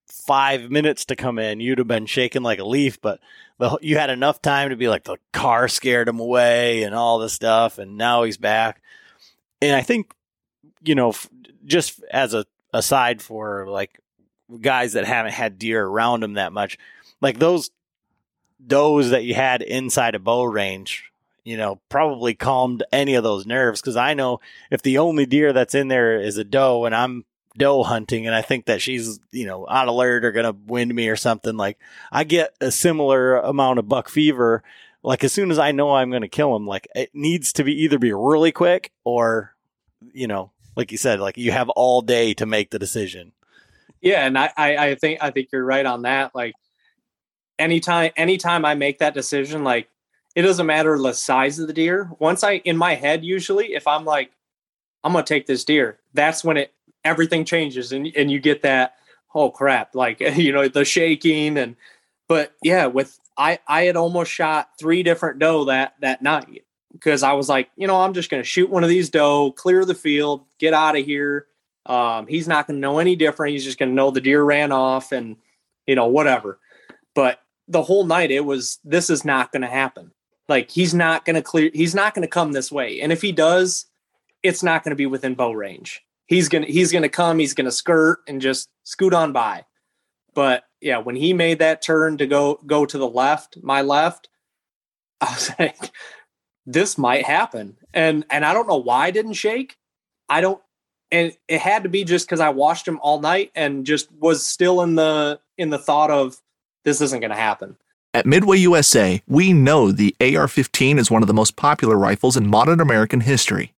[0.06, 3.20] five minutes to come in, you'd have been shaking like a leaf, but
[3.58, 7.18] the, you had enough time to be like the car scared him away and all
[7.18, 7.78] this stuff.
[7.78, 8.82] And now he's back.
[9.64, 10.12] And I think,
[10.82, 11.14] you know,
[11.64, 13.98] just as a aside for like
[14.60, 16.76] guys that haven't had deer around them that much,
[17.22, 17.70] like those
[18.64, 21.10] does that you had inside a bow range,
[21.44, 23.80] you know, probably calmed any of those nerves.
[23.80, 27.24] Cause I know if the only deer that's in there is a doe and I'm
[27.56, 30.94] doe hunting and I think that she's, you know, on alert or going to wind
[30.94, 31.78] me or something, like
[32.12, 34.62] I get a similar amount of buck fever
[35.04, 37.64] like as soon as I know I'm going to kill him, like it needs to
[37.64, 39.53] be either be really quick or,
[40.12, 43.32] you know, like you said, like you have all day to make the decision.
[44.00, 46.34] Yeah, and I, I, think I think you're right on that.
[46.34, 46.54] Like
[47.58, 49.88] anytime anytime I make that decision, like
[50.34, 52.10] it doesn't matter the size of the deer.
[52.18, 54.30] Once I in my head, usually if I'm like,
[55.02, 56.72] I'm gonna take this deer, that's when it
[57.04, 58.94] everything changes and and you get that
[59.34, 61.76] oh crap, like you know the shaking and
[62.28, 66.63] but yeah, with I I had almost shot three different doe that that night
[66.94, 69.84] because I was like, you know, I'm just gonna shoot one of these doe, clear
[69.84, 71.46] the field, get out of here.
[71.86, 73.52] Um, he's not gonna know any different.
[73.52, 75.36] He's just gonna know the deer ran off and
[75.86, 76.58] you know whatever.
[77.14, 80.12] But the whole night it was this is not gonna happen.
[80.48, 81.70] Like he's not gonna clear.
[81.74, 83.00] He's not gonna come this way.
[83.00, 83.86] And if he does,
[84.42, 86.02] it's not gonna be within bow range.
[86.26, 87.38] He's gonna he's gonna come.
[87.38, 89.64] He's gonna skirt and just scoot on by.
[90.32, 94.28] But yeah, when he made that turn to go go to the left, my left,
[95.20, 95.90] I was like,
[96.66, 97.76] this might happen.
[97.92, 99.76] And and I don't know why I didn't shake.
[100.28, 100.60] I don't
[101.10, 104.44] and it had to be just because I watched him all night and just was
[104.44, 106.40] still in the in the thought of
[106.84, 107.76] this isn't gonna happen.
[108.12, 112.36] At Midway USA, we know the AR 15 is one of the most popular rifles
[112.36, 113.74] in modern American history.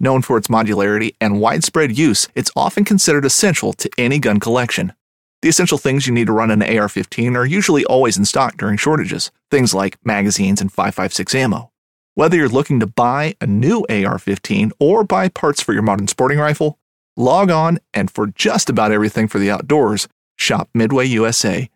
[0.00, 4.92] Known for its modularity and widespread use, it's often considered essential to any gun collection.
[5.40, 8.56] The essential things you need to run an AR 15 are usually always in stock
[8.56, 11.70] during shortages, things like magazines and 5.56 ammo.
[12.18, 16.08] Whether you're looking to buy a new AR 15 or buy parts for your modern
[16.08, 16.76] sporting rifle,
[17.16, 21.68] log on and for just about everything for the outdoors, shop midwayusa.com.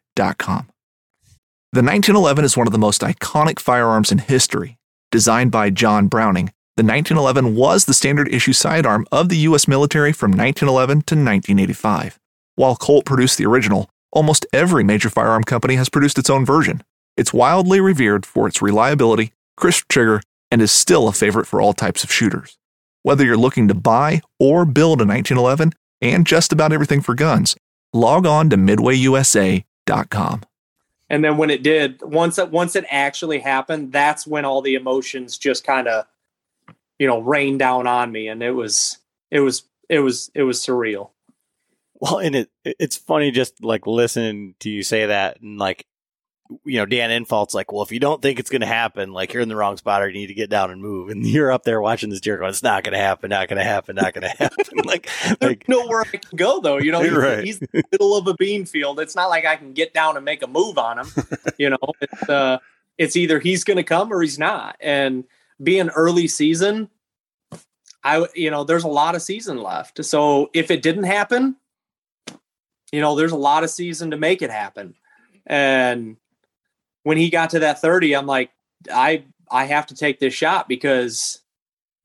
[1.73, 4.79] The 1911 is one of the most iconic firearms in history.
[5.13, 9.69] Designed by John Browning, the 1911 was the standard issue sidearm of the U.S.
[9.69, 12.19] military from 1911 to 1985.
[12.57, 16.83] While Colt produced the original, almost every major firearm company has produced its own version.
[17.17, 20.21] It's wildly revered for its reliability, crisp trigger,
[20.53, 22.59] and is still a favorite for all types of shooters.
[23.03, 27.57] Whether you're looking to buy or build a 1911 and just about everything for guns,
[27.95, 30.43] log on to midwayusa.com.
[31.09, 34.75] And then when it did, once it once it actually happened, that's when all the
[34.75, 36.05] emotions just kind of,
[36.99, 38.99] you know, rained down on me, and it was
[39.31, 41.11] it was it was it was surreal.
[42.01, 45.87] Well, and it it's funny just like listening to you say that, and like
[46.65, 49.33] you know, Dan Infalt's like, well, if you don't think it's going to happen, like
[49.33, 51.09] you're in the wrong spot or you need to get down and move.
[51.09, 53.59] And you're up there watching this deer going, it's not going to happen, not going
[53.59, 54.65] to happen, not going to happen.
[54.85, 55.09] like,
[55.41, 56.79] like nowhere I can go though.
[56.79, 57.45] You know, he's, right.
[57.45, 59.01] he's in the middle of a bean field.
[59.01, 61.07] It's not like I can get down and make a move on him.
[61.59, 62.59] you know, it's, uh,
[62.99, 64.77] it's either he's going to come or he's not.
[64.81, 65.25] And
[65.63, 66.91] being early season,
[68.05, 70.05] I, you know, there's a lot of season left.
[70.05, 71.57] So if it didn't happen,
[72.93, 74.95] you know, there's a lot of season to make it happen.
[75.47, 76.17] And
[77.03, 78.51] when he got to that 30, I'm like,
[78.93, 81.41] I I have to take this shot because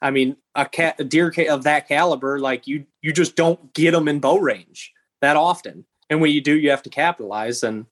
[0.01, 3.91] I mean, a cat a deer of that caliber, like you you just don't get
[3.91, 5.85] them in bow range that often.
[6.09, 7.63] And when you do, you have to capitalize.
[7.63, 7.85] And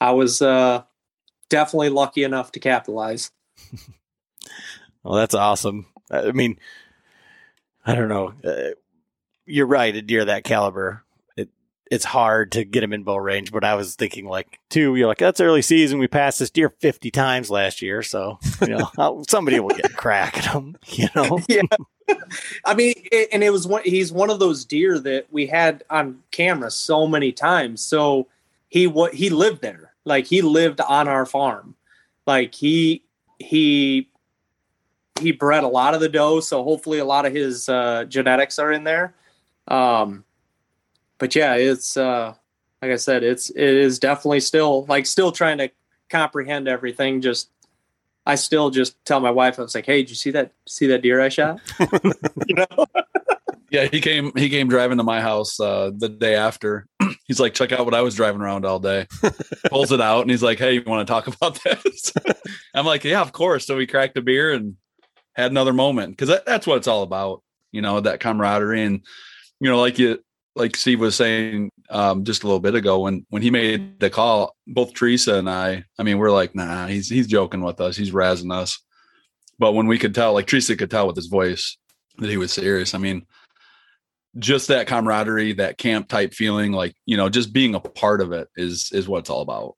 [0.00, 0.82] I was uh
[1.48, 3.30] definitely lucky enough to capitalize.
[5.02, 5.86] well, that's awesome.
[6.10, 6.58] I mean,
[7.84, 8.32] I don't know.
[8.44, 8.74] Uh,
[9.46, 9.94] you're right.
[9.94, 11.04] A deer that caliber,
[11.90, 13.52] it's hard to get him in bow range.
[13.52, 15.98] But I was thinking like, two, you're like, that's early season.
[15.98, 19.86] We passed this deer 50 times last year, so you know I'll- somebody will get
[19.90, 20.76] a crack at him.
[20.86, 21.62] You know, yeah.
[22.64, 23.82] I mean, it, and it was one.
[23.84, 27.82] He's one of those deer that we had on camera so many times.
[27.82, 28.26] So
[28.68, 31.74] he what he lived there, like he lived on our farm,
[32.26, 33.02] like he
[33.38, 34.08] he
[35.20, 36.40] he bred a lot of the doe.
[36.40, 39.14] So hopefully, a lot of his uh, genetics are in there.
[39.66, 40.24] Um,
[41.18, 42.34] but yeah, it's uh,
[42.82, 45.70] like I said, it's it is definitely still like still trying to
[46.08, 47.20] comprehend everything.
[47.20, 47.50] Just
[48.26, 50.52] I still just tell my wife, I was like, "Hey, did you see that?
[50.66, 51.60] See that deer I shot?"
[52.46, 52.86] you know?
[53.70, 54.32] Yeah, he came.
[54.34, 56.86] He came driving to my house uh, the day after.
[57.26, 59.06] he's like, "Check out what I was driving around all day."
[59.70, 62.12] Pulls it out, and he's like, "Hey, you want to talk about this?"
[62.74, 64.76] I'm like, "Yeah, of course." So we cracked a beer and
[65.34, 67.42] had another moment because that, that's what it's all about.
[67.70, 69.02] You know, that camaraderie, and
[69.60, 70.22] you know, like you,
[70.58, 74.10] like Steve was saying um, just a little bit ago when when he made the
[74.10, 77.96] call, both Teresa and I, I mean, we're like, "Nah, he's he's joking with us.
[77.96, 78.78] He's razzing us."
[79.58, 81.76] But when we could tell, like Teresa could tell with his voice
[82.18, 82.94] that he was serious.
[82.94, 83.26] I mean
[84.38, 88.32] just that camaraderie, that camp type feeling, like you know, just being a part of
[88.32, 89.74] it is is what it's all about.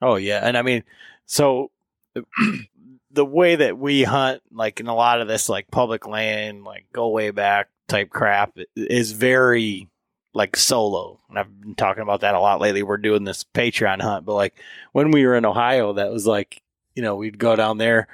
[0.00, 0.84] Oh yeah, and I mean,
[1.26, 1.70] so
[3.10, 6.86] the way that we hunt, like in a lot of this, like public land, like
[6.92, 9.88] go way back type crap, is very
[10.34, 11.18] like solo.
[11.28, 12.82] And I've been talking about that a lot lately.
[12.82, 14.54] We're doing this Patreon hunt, but like
[14.92, 16.62] when we were in Ohio, that was like
[16.94, 18.08] you know, we'd go down there,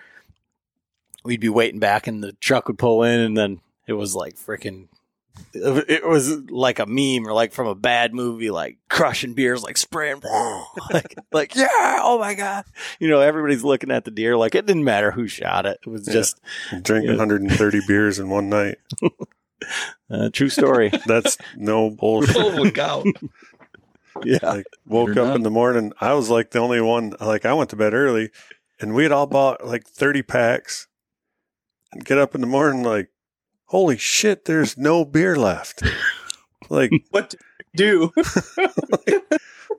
[1.24, 4.36] we'd be waiting back, and the truck would pull in, and then it was like
[4.36, 4.88] freaking.
[5.52, 9.76] It was like a meme or like from a bad movie, like crushing beers, like
[9.76, 10.22] spraying,
[10.92, 12.64] like, like yeah, oh my god,
[13.00, 15.88] you know, everybody's looking at the deer, like it didn't matter who shot it, it
[15.90, 16.12] was Yeah.
[16.14, 16.40] just
[16.82, 17.12] Drink Yeah.
[17.16, 18.76] 130 beers in one night.
[20.10, 20.90] a true story.
[21.06, 22.36] That's no bullshit.
[22.36, 23.04] Holy cow!
[24.24, 27.14] yeah, like woke You're up not- in the morning i was like the only one
[27.20, 28.30] like i went to bed early
[28.80, 30.86] and we had all bought like 30 packs
[31.92, 33.08] and get up in the morning like
[33.64, 35.82] holy shit there's no beer left
[36.70, 37.34] like What
[37.74, 38.12] do?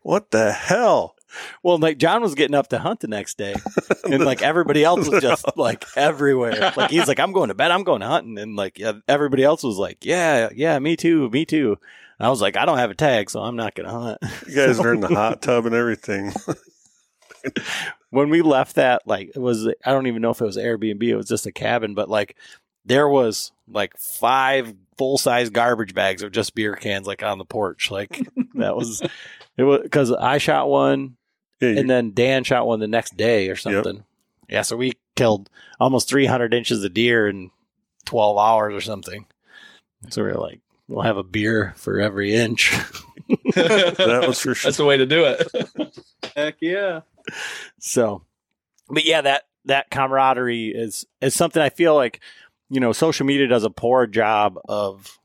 [0.02, 1.15] what the hell
[1.64, 3.56] Well, like John was getting up to hunt the next day,
[4.04, 6.74] and like everybody else was just like everywhere.
[6.76, 7.72] Like he's like, "I'm going to bed.
[7.72, 11.78] I'm going hunting," and like everybody else was like, "Yeah, yeah, me too, me too."
[12.20, 14.18] And I was like, "I don't have a tag, so I'm not going to hunt."
[14.48, 16.34] you guys are in the hot tub and everything
[18.10, 21.04] when we left that, like it was, I don't even know if it was Airbnb.
[21.04, 22.36] It was just a cabin, but like
[22.86, 27.46] there was like five full size garbage bags of just beer cans, like on the
[27.46, 27.92] porch.
[27.92, 29.02] Like that was
[29.58, 31.18] it was because I shot one.
[31.60, 34.04] Yeah, you- and then Dan shot one the next day or something.
[34.50, 35.50] Yeah, so we killed
[35.80, 37.52] almost 300 inches of deer in
[38.06, 39.26] 12 hours or something.
[40.10, 42.72] So we were like, we'll have a beer for every inch.
[43.56, 45.98] that was for sure That's the way to do it.
[46.36, 47.02] Heck yeah.
[47.80, 48.22] so,
[48.90, 52.20] but yeah, that that camaraderie is is something I feel like
[52.70, 55.18] you know social media does a poor job of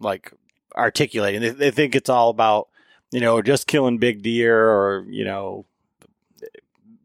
[0.00, 0.32] like
[0.74, 1.42] articulating.
[1.42, 2.68] They, they think it's all about
[3.14, 5.64] you know just killing big deer or you know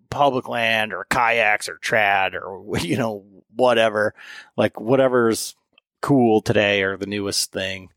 [0.10, 3.24] public land or kayaks or trad or you know
[3.56, 4.16] whatever
[4.58, 5.56] like whatever's
[6.02, 7.90] cool today or the newest thing.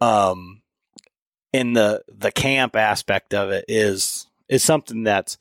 [0.00, 0.62] Um
[1.52, 5.36] in the the camp aspect of it is is something that's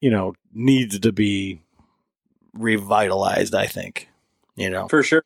[0.00, 1.60] you know needs to be
[2.54, 4.08] revitalized i think
[4.56, 4.88] you know?
[4.88, 5.24] For sure.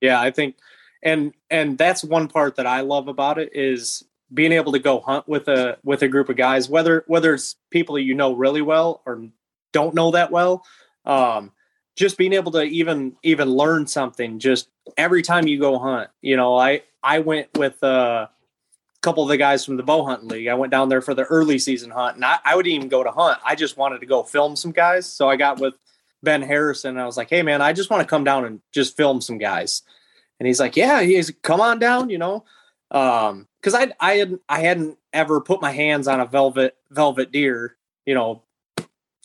[0.00, 0.56] Yeah i think
[1.02, 4.02] and and that's one part that i love about it is
[4.32, 7.56] being able to go hunt with a with a group of guys whether whether it's
[7.70, 9.24] people you know really well or
[9.72, 10.64] don't know that well
[11.04, 11.52] um
[11.96, 16.10] just being able to even even learn something just every time you go hunt.
[16.20, 20.04] You know i i went with uh, a couple of the guys from the bow
[20.04, 20.48] hunting league.
[20.48, 23.02] I went down there for the early season hunt and I, I wouldn't even go
[23.02, 23.40] to hunt.
[23.44, 25.06] I just wanted to go film some guys.
[25.10, 25.74] So i got with
[26.22, 28.60] ben harrison and i was like hey man i just want to come down and
[28.72, 29.82] just film some guys.
[30.38, 32.44] And he's like yeah he's come on down you know?
[32.90, 37.32] Um because i i had i hadn't ever put my hands on a velvet velvet
[37.32, 38.42] deer you know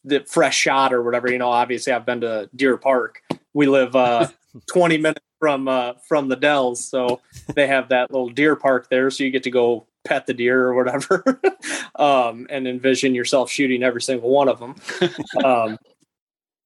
[0.03, 3.21] the fresh shot or whatever you know obviously i've been to deer park.
[3.53, 4.27] We live uh
[4.73, 7.21] 20 minutes from uh from the dells so
[7.53, 10.65] they have that little deer park there so you get to go pet the deer
[10.65, 11.23] or whatever.
[11.95, 14.75] Um and envision yourself shooting every single one of them
[15.45, 15.77] um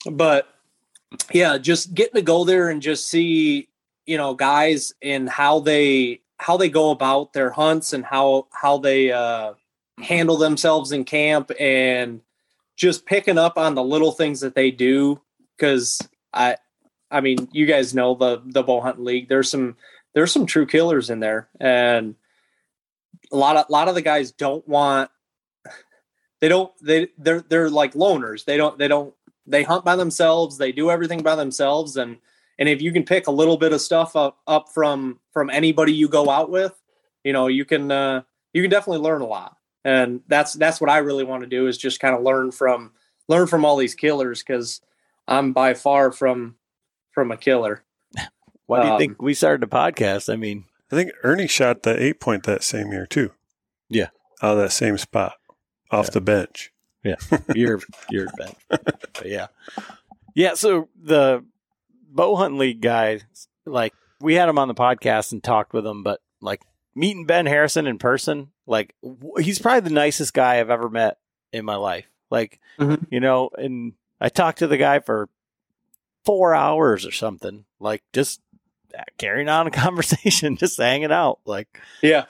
[0.10, 0.48] but
[1.34, 3.68] yeah just getting to go there and just see
[4.06, 8.78] you know guys and how they how they go about their hunts and how how
[8.78, 9.54] they uh
[10.02, 12.22] handle themselves in camp and
[12.76, 15.22] just picking up on the little things that they do.
[15.56, 16.02] Because
[16.34, 16.58] i
[17.10, 19.30] i mean you guys know the the bow hunting league.
[19.30, 19.78] There's some
[20.14, 21.50] there's some true killers in there.
[21.60, 22.16] And
[23.32, 25.10] a lot of a lot of the guys don't want
[26.42, 28.46] they don't they they're they're like loners.
[28.46, 29.14] They don't they don't
[29.48, 30.58] they hunt by themselves.
[30.58, 31.98] They do everything by themselves.
[31.98, 32.18] And
[32.60, 35.94] and if you can pick a little bit of stuff up up from from anybody
[35.94, 36.74] you go out with
[37.24, 38.22] you know you can uh
[38.54, 41.68] you can definitely learn a lot and that's that's what i really want to do
[41.68, 42.92] is just kind of learn from
[43.28, 44.82] learn from all these killers because
[45.28, 46.56] i'm by far from
[47.12, 47.84] from a killer
[48.68, 51.84] why do you um, think we started a podcast i mean i think ernie shot
[51.84, 53.32] the eight point that same year too
[53.90, 54.10] Yeah.
[54.42, 55.34] out of that same spot
[55.92, 56.12] off Yeah.
[56.12, 56.72] the bench
[57.54, 57.80] you're
[58.10, 58.56] you're bench.
[59.14, 59.48] But yeah,
[60.34, 60.56] yeah.
[60.56, 61.46] So the
[62.16, 63.24] bow hunting league guys,
[63.66, 66.62] like we had him on the podcast and talked with him, but like
[66.96, 71.18] meeting Ben Harrison in person, like w- he's probably the nicest guy I've ever met
[71.52, 72.06] in my life.
[72.32, 73.06] Like Mhm.
[73.12, 75.30] you know, and I talked to the guy for
[76.24, 78.42] four hours or something, like just
[79.18, 81.80] carrying on a conversation, just hanging out, like.
[82.02, 82.26] Yeah.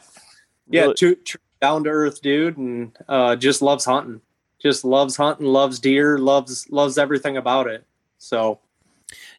[0.67, 1.39] Yeah really- true, true.
[1.61, 4.21] Down to earth dude and uh just loves hunting.
[4.61, 7.85] Just loves hunting loves deer loves loves everything about it.
[8.17, 8.59] So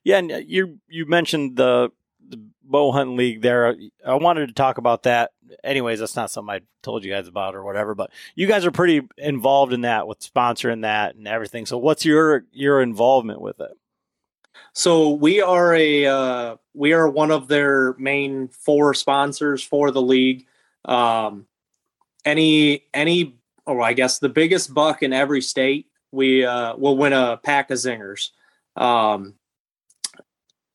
[0.07, 1.91] Yeah, and uh, you you mentioned the
[2.29, 3.75] the bow hunting league there.
[4.07, 5.33] I wanted to talk about that.
[5.65, 7.97] Anyways, that's not something I told you guys about or whatever.
[7.97, 11.67] But you guys are pretty involved in that with sponsoring that and everything.
[11.67, 13.73] So, what's your your involvement with it?
[14.75, 20.03] So we are a uh, we are one of their main four sponsors for the
[20.03, 20.47] league.
[20.85, 21.47] Um,
[22.25, 23.35] any any
[23.67, 27.73] or I guess the biggest buck in every state we uh, will win a pack
[27.73, 28.31] of zingers.
[28.77, 29.35] Um,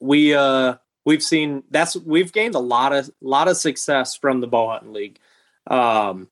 [0.02, 0.76] we uh,
[1.06, 4.94] we've seen that's we've gained a lot of lot of success from the bow hunting
[4.94, 5.20] league,
[5.68, 6.28] um,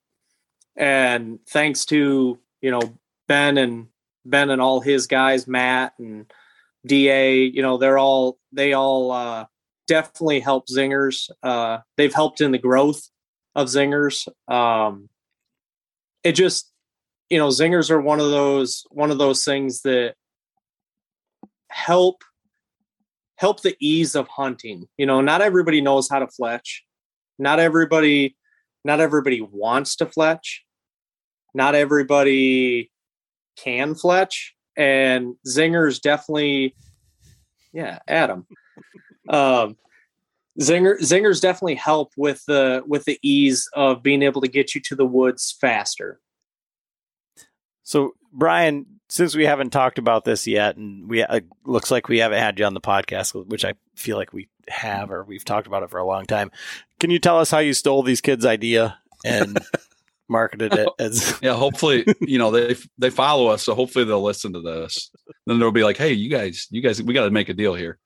[0.76, 2.82] and thanks to you know
[3.28, 3.88] Ben and
[4.26, 6.32] Ben and all his guys, Matt and
[6.86, 9.46] Da, you know they're all they all uh,
[9.88, 11.30] definitely help zingers.
[11.44, 13.08] Uh, they've helped in the growth
[13.56, 14.28] of zingers.
[14.52, 15.10] Um,
[16.24, 16.72] it just
[17.30, 20.16] you know zingers are one of those one of those things that
[21.70, 22.24] help
[23.40, 24.88] help the ease of hunting.
[24.98, 26.84] You know not everybody knows how to fletch.
[27.40, 28.36] Not everybody
[28.84, 30.64] not everybody wants to fletch.
[31.54, 32.92] Not everybody
[33.58, 34.56] can fletch.
[34.78, 36.76] And zingers definitely
[37.74, 38.46] yeah adam.
[39.30, 39.78] Um
[40.60, 44.82] zinger zingers definitely help with the with the ease of being able to get you
[44.82, 46.20] to the woods faster.
[47.84, 52.20] So, Brian, since we haven't talked about this yet, and we uh, looks like we
[52.20, 55.68] haven't had you on the podcast, which I feel like we have, or we've talked
[55.68, 56.52] about it for a long time.
[57.00, 59.60] Can you tell us how you stole these kids' idea and
[60.30, 61.38] marketed it as?
[61.42, 65.12] yeah, hopefully, you know they they follow us, so hopefully they'll listen to this.
[65.48, 67.74] Then they'll be like, "Hey, you guys, you guys, we got to make a deal
[67.74, 67.98] here."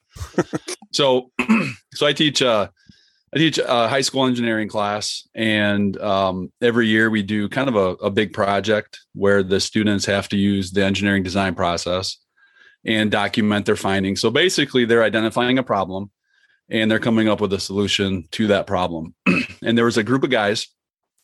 [0.93, 1.32] so,
[1.93, 2.41] so I teach.
[2.41, 2.70] uh
[3.34, 7.76] I teach a high school engineering class, and um, every year we do kind of
[7.76, 12.18] a, a, big project where the students have to use the engineering design process
[12.86, 14.22] and document their findings.
[14.22, 16.12] So basically, they're identifying a problem
[16.70, 19.16] and they're coming up with a solution to that problem.
[19.64, 20.68] and there was a group of guys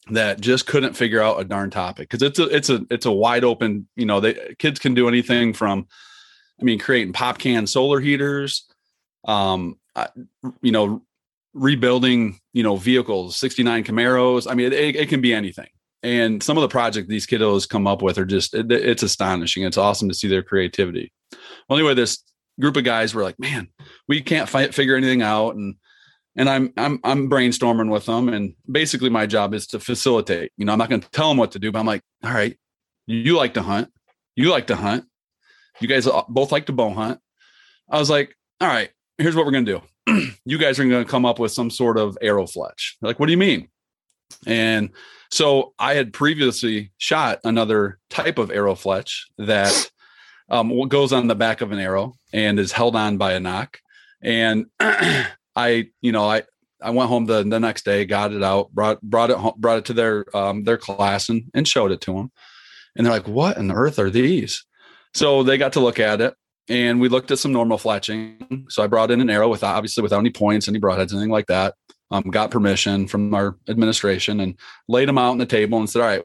[0.09, 3.11] that just couldn't figure out a darn topic because it's a it's a it's a
[3.11, 3.87] wide open.
[3.95, 5.85] You know, they kids can do anything from,
[6.59, 8.65] I mean, creating pop can solar heaters
[9.25, 9.75] um
[10.61, 11.01] you know
[11.53, 14.49] rebuilding, you know, vehicles, 69 Camaros.
[14.49, 15.67] I mean, it, it, can be anything.
[16.03, 19.63] And some of the projects these kiddos come up with are just, it, it's astonishing.
[19.63, 21.11] It's awesome to see their creativity.
[21.67, 22.23] Well, anyway, this
[22.59, 23.69] group of guys were like, man,
[24.07, 25.55] we can't figure anything out.
[25.55, 25.75] And,
[26.35, 28.29] and I'm, I'm, I'm brainstorming with them.
[28.29, 31.37] And basically my job is to facilitate, you know, I'm not going to tell them
[31.37, 32.57] what to do, but I'm like, all right,
[33.07, 33.91] you like to hunt.
[34.35, 35.05] You like to hunt.
[35.81, 37.19] You guys both like to bow hunt.
[37.89, 39.81] I was like, all right, here's what we're going to do
[40.45, 42.97] you guys are going to come up with some sort of arrow fletch.
[43.01, 43.69] Like, what do you mean?
[44.45, 44.91] And
[45.31, 49.91] so I had previously shot another type of arrow fletch that
[50.49, 53.79] um, goes on the back of an arrow and is held on by a nock.
[54.21, 56.43] And I, you know, I,
[56.81, 59.79] I went home the, the next day, got it out, brought, brought it home, brought
[59.79, 62.31] it to their, um, their class and, and showed it to them.
[62.95, 64.65] And they're like, what on earth are these?
[65.13, 66.33] So they got to look at it
[66.69, 68.71] and we looked at some normal fletching.
[68.71, 71.47] So I brought in an arrow with obviously without any points, any broadheads, anything like
[71.47, 71.73] that.
[72.11, 74.57] Um, got permission from our administration and
[74.87, 76.23] laid them out on the table and said, "All right,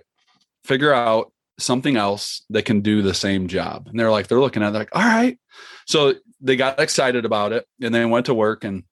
[0.64, 4.62] figure out something else that can do the same job." And they're like, they're looking
[4.62, 5.38] at, it, they're like, "All right."
[5.86, 8.64] So they got excited about it and then went to work.
[8.64, 8.84] And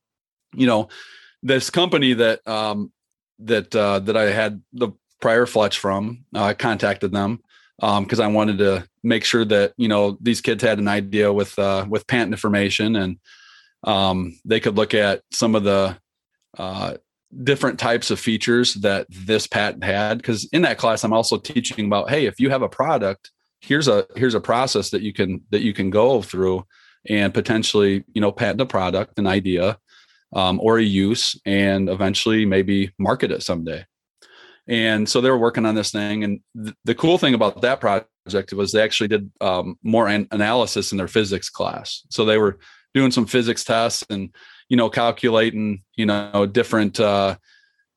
[0.54, 0.88] you know,
[1.42, 2.92] this company that um,
[3.38, 4.90] that uh, that I had the
[5.20, 7.40] prior fletch from, uh, contacted them
[7.78, 11.32] because um, I wanted to make sure that you know these kids had an idea
[11.32, 13.18] with uh, with patent information and
[13.84, 15.96] um, they could look at some of the
[16.58, 16.94] uh,
[17.42, 20.18] different types of features that this patent had.
[20.18, 23.88] Because in that class, I'm also teaching about hey, if you have a product, here's
[23.88, 26.66] a here's a process that you can that you can go through
[27.08, 29.78] and potentially you know patent a product, an idea,
[30.34, 33.84] um, or a use, and eventually maybe market it someday.
[34.68, 36.24] And so they were working on this thing.
[36.24, 40.28] And th- the cool thing about that project was they actually did um, more an-
[40.30, 42.02] analysis in their physics class.
[42.10, 42.58] So they were
[42.94, 44.30] doing some physics tests and,
[44.68, 47.36] you know, calculating, you know, different, uh,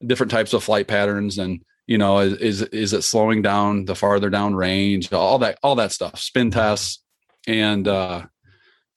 [0.05, 4.29] different types of flight patterns and, you know, is, is, it slowing down the farther
[4.29, 7.03] down range, all that, all that stuff, spin tests.
[7.47, 8.25] And, uh,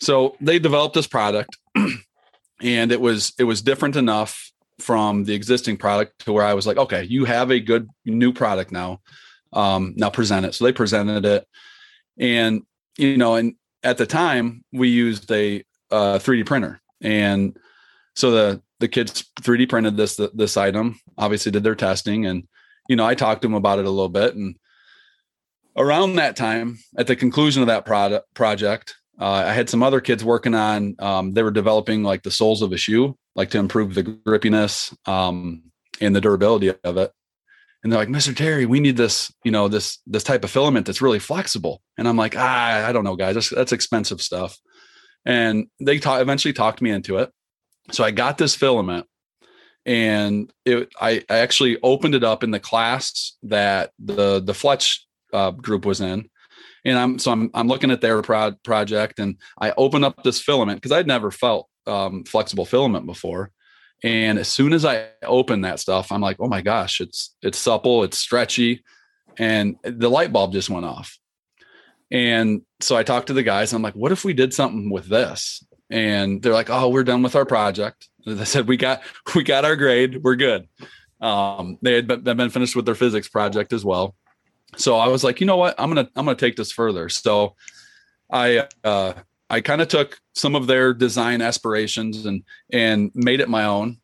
[0.00, 1.58] so they developed this product
[2.62, 6.66] and it was, it was different enough from the existing product to where I was
[6.66, 9.00] like, okay, you have a good new product now.
[9.52, 10.54] Um, now present it.
[10.54, 11.46] So they presented it,
[12.18, 12.62] and
[12.98, 17.56] you know, and at the time we used a uh, 3D printer, and
[18.14, 21.00] so the the kids 3D printed this this item.
[21.16, 22.46] Obviously, did their testing, and
[22.88, 24.56] you know, I talked to them about it a little bit, and
[25.78, 30.00] around that time, at the conclusion of that product project, uh, I had some other
[30.00, 30.94] kids working on.
[30.98, 34.92] Um, they were developing like the soles of a shoe, like to improve the grippiness
[35.08, 35.62] um,
[36.00, 37.12] and the durability of it.
[37.82, 38.36] And they're like, Mr.
[38.36, 41.80] Terry, we need this, you know, this this type of filament that's really flexible.
[41.96, 44.58] And I'm like, ah, I don't know, guys, that's, that's expensive stuff.
[45.24, 47.30] And they ta- eventually talked me into it.
[47.92, 49.06] So I got this filament,
[49.86, 55.06] and it, I, I actually opened it up in the class that the the Fletch
[55.32, 56.28] uh, group was in,
[56.84, 60.42] And I'm so I'm I'm looking at their pro- project, and I open up this
[60.42, 63.50] filament because I'd never felt um, flexible filament before.
[64.04, 67.58] And as soon as I open that stuff, I'm like, oh my gosh, it's it's
[67.58, 68.84] supple, it's stretchy,
[69.36, 71.18] and the light bulb just went off.
[72.10, 73.72] And so I talked to the guys.
[73.72, 75.64] I'm like, what if we did something with this?
[75.90, 78.08] And they're like, oh, we're done with our project.
[78.26, 79.00] They said we got
[79.34, 80.68] we got our grade, we're good.
[81.20, 84.14] Um, they had been, been finished with their physics project as well.
[84.76, 87.08] So I was like, you know what, I'm gonna I'm gonna take this further.
[87.08, 87.54] So
[88.30, 89.14] I uh,
[89.50, 92.42] I kind of took some of their design aspirations and
[92.72, 93.98] and made it my own,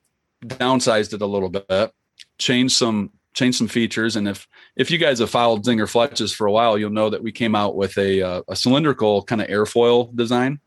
[0.44, 1.92] downsized it a little bit,
[2.38, 4.16] changed some changed some features.
[4.16, 7.22] And if if you guys have followed Zinger Fletches for a while, you'll know that
[7.22, 10.60] we came out with a uh, a cylindrical kind of airfoil design,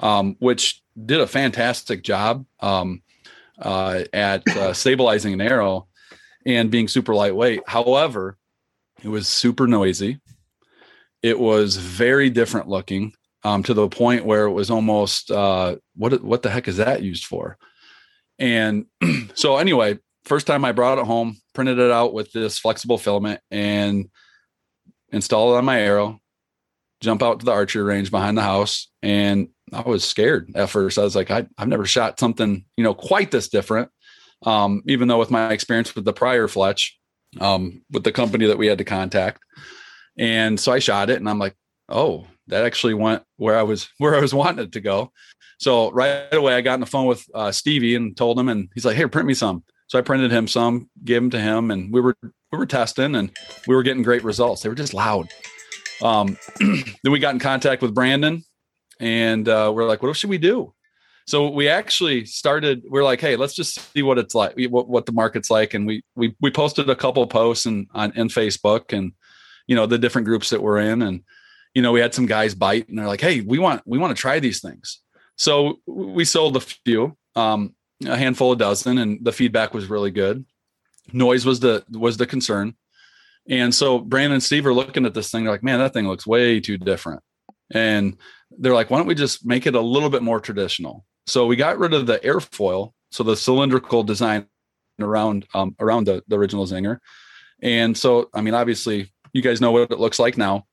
[0.00, 3.02] um, which did a fantastic job um,
[3.58, 5.86] uh, at uh, stabilizing an arrow
[6.44, 7.62] and being super lightweight.
[7.66, 8.36] However,
[9.02, 10.20] it was super noisy.
[11.22, 13.12] It was very different looking
[13.42, 17.02] um, to the point where it was almost uh, what what the heck is that
[17.02, 17.56] used for?
[18.38, 18.86] And
[19.34, 23.40] so anyway, first time I brought it home, printed it out with this flexible filament
[23.50, 24.08] and
[25.12, 26.20] installed it on my arrow.
[27.00, 30.98] Jump out to the archery range behind the house, and I was scared at first.
[30.98, 33.90] I was like, I, have never shot something you know quite this different.
[34.44, 36.98] Um, even though with my experience with the prior Fletch,
[37.40, 39.42] um, with the company that we had to contact,
[40.18, 41.56] and so I shot it, and I'm like,
[41.88, 45.12] oh, that actually went where I was where I was wanting it to go.
[45.58, 48.68] So right away, I got on the phone with uh, Stevie and told him, and
[48.74, 51.70] he's like, "Here, print me some." So I printed him some, gave them to him,
[51.70, 53.30] and we were we were testing, and
[53.66, 54.62] we were getting great results.
[54.62, 55.28] They were just loud.
[56.02, 58.42] Um, then we got in contact with Brandon,
[58.98, 60.74] and uh, we're like, "What should we do?"
[61.26, 62.82] So we actually started.
[62.88, 65.86] We're like, "Hey, let's just see what it's like, what, what the market's like," and
[65.86, 69.12] we we we posted a couple posts and on in Facebook and
[69.66, 71.22] you know the different groups that we're in, and
[71.74, 74.16] you know we had some guys bite, and they're like, "Hey, we want we want
[74.16, 75.00] to try these things."
[75.36, 77.16] So we sold a few.
[77.36, 77.74] Um,
[78.06, 80.44] a handful of dozen, and the feedback was really good.
[81.12, 82.74] Noise was the was the concern,
[83.48, 85.44] and so Brandon and Steve are looking at this thing.
[85.44, 87.22] They're like, "Man, that thing looks way too different,"
[87.72, 88.16] and
[88.50, 91.56] they're like, "Why don't we just make it a little bit more traditional?" So we
[91.56, 94.46] got rid of the airfoil, so the cylindrical design
[95.00, 96.98] around um, around the, the original Zinger,
[97.62, 100.66] and so I mean, obviously, you guys know what it looks like now.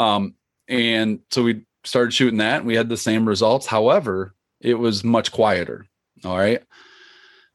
[0.00, 0.34] Um,
[0.68, 3.66] and so we started shooting that, and we had the same results.
[3.66, 5.86] However, it was much quieter.
[6.24, 6.62] All right.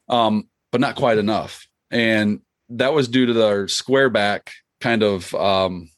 [0.08, 1.66] Um, but not quite enough.
[1.90, 5.90] And that was due to the square back kind of um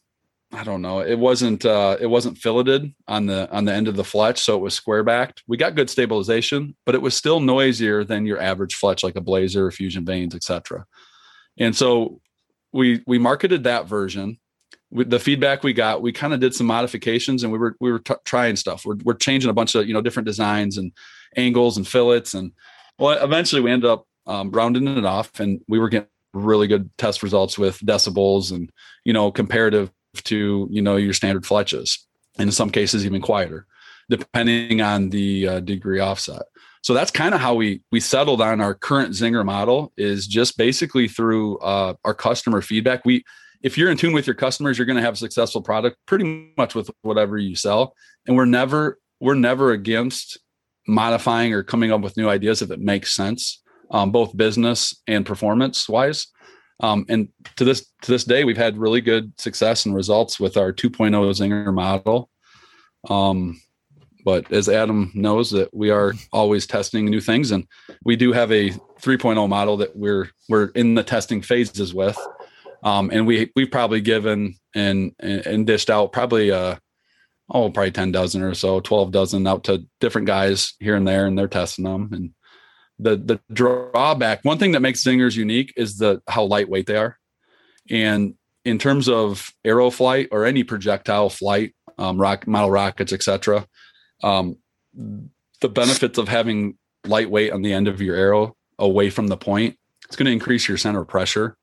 [0.51, 1.01] I don't know.
[1.01, 4.57] It wasn't uh it wasn't filleted on the on the end of the fletch, so
[4.57, 5.42] it was square backed.
[5.46, 9.20] We got good stabilization, but it was still noisier than your average fletch like a
[9.20, 10.86] blazer, fusion vanes, etc.
[11.59, 12.20] And so
[12.72, 14.38] we we marketed that version.
[14.91, 17.93] With the feedback we got, we kind of did some modifications and we were we
[17.93, 18.86] were t- trying stuff.
[18.86, 20.93] We're we're changing a bunch of, you know, different designs and
[21.36, 22.32] angles and fillets.
[22.34, 22.53] And
[22.99, 26.91] well, eventually we ended up um, rounding it off and we were getting really good
[26.99, 28.70] test results with decibels and,
[29.05, 29.91] you know, comparative
[30.24, 31.99] to, you know, your standard fletches.
[32.39, 33.66] And in some cases, even quieter,
[34.09, 36.43] depending on the uh, degree offset.
[36.82, 40.57] So that's kind of how we we settled on our current Zinger model is just
[40.57, 43.05] basically through uh, our customer feedback.
[43.05, 43.24] We
[43.62, 46.52] if you're in tune with your customers, you're going to have a successful product pretty
[46.56, 47.94] much with whatever you sell.
[48.26, 50.38] And we're never we're never against
[50.86, 55.26] modifying or coming up with new ideas if it makes sense, um, both business and
[55.26, 56.28] performance wise.
[56.80, 60.56] Um, and to this to this day, we've had really good success and results with
[60.56, 62.30] our 2.0 Zinger model.
[63.11, 63.61] Um,
[64.24, 67.66] but as Adam knows, that we are always testing new things, and
[68.04, 72.16] we do have a 3.0 model that we're we're in the testing phases with.
[72.83, 76.76] Um, and we we've probably given and and dished out probably uh
[77.51, 81.26] oh, probably 10 dozen or so, 12 dozen out to different guys here and there,
[81.26, 82.11] and they're testing them.
[82.12, 82.31] And
[82.99, 87.18] the the drawback, one thing that makes zingers unique is the how lightweight they are.
[87.91, 93.66] And in terms of arrow flight or any projectile flight, um, rock model rockets, etc.,
[94.22, 94.57] um,
[95.61, 96.76] the benefits of having
[97.07, 99.76] lightweight on the end of your arrow away from the point,
[100.07, 101.57] it's going to increase your center pressure.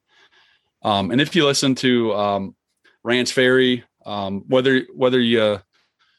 [0.86, 2.56] Um, and if you listen to um,
[3.04, 5.60] Ranch Fairy, um, whether whether you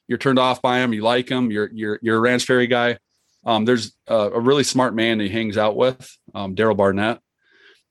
[0.09, 2.99] you're turned off by him, you like him, you're you're you're a Ranch Fairy guy.
[3.45, 7.21] Um, there's a, a, really smart man he hangs out with, um, Daryl Barnett,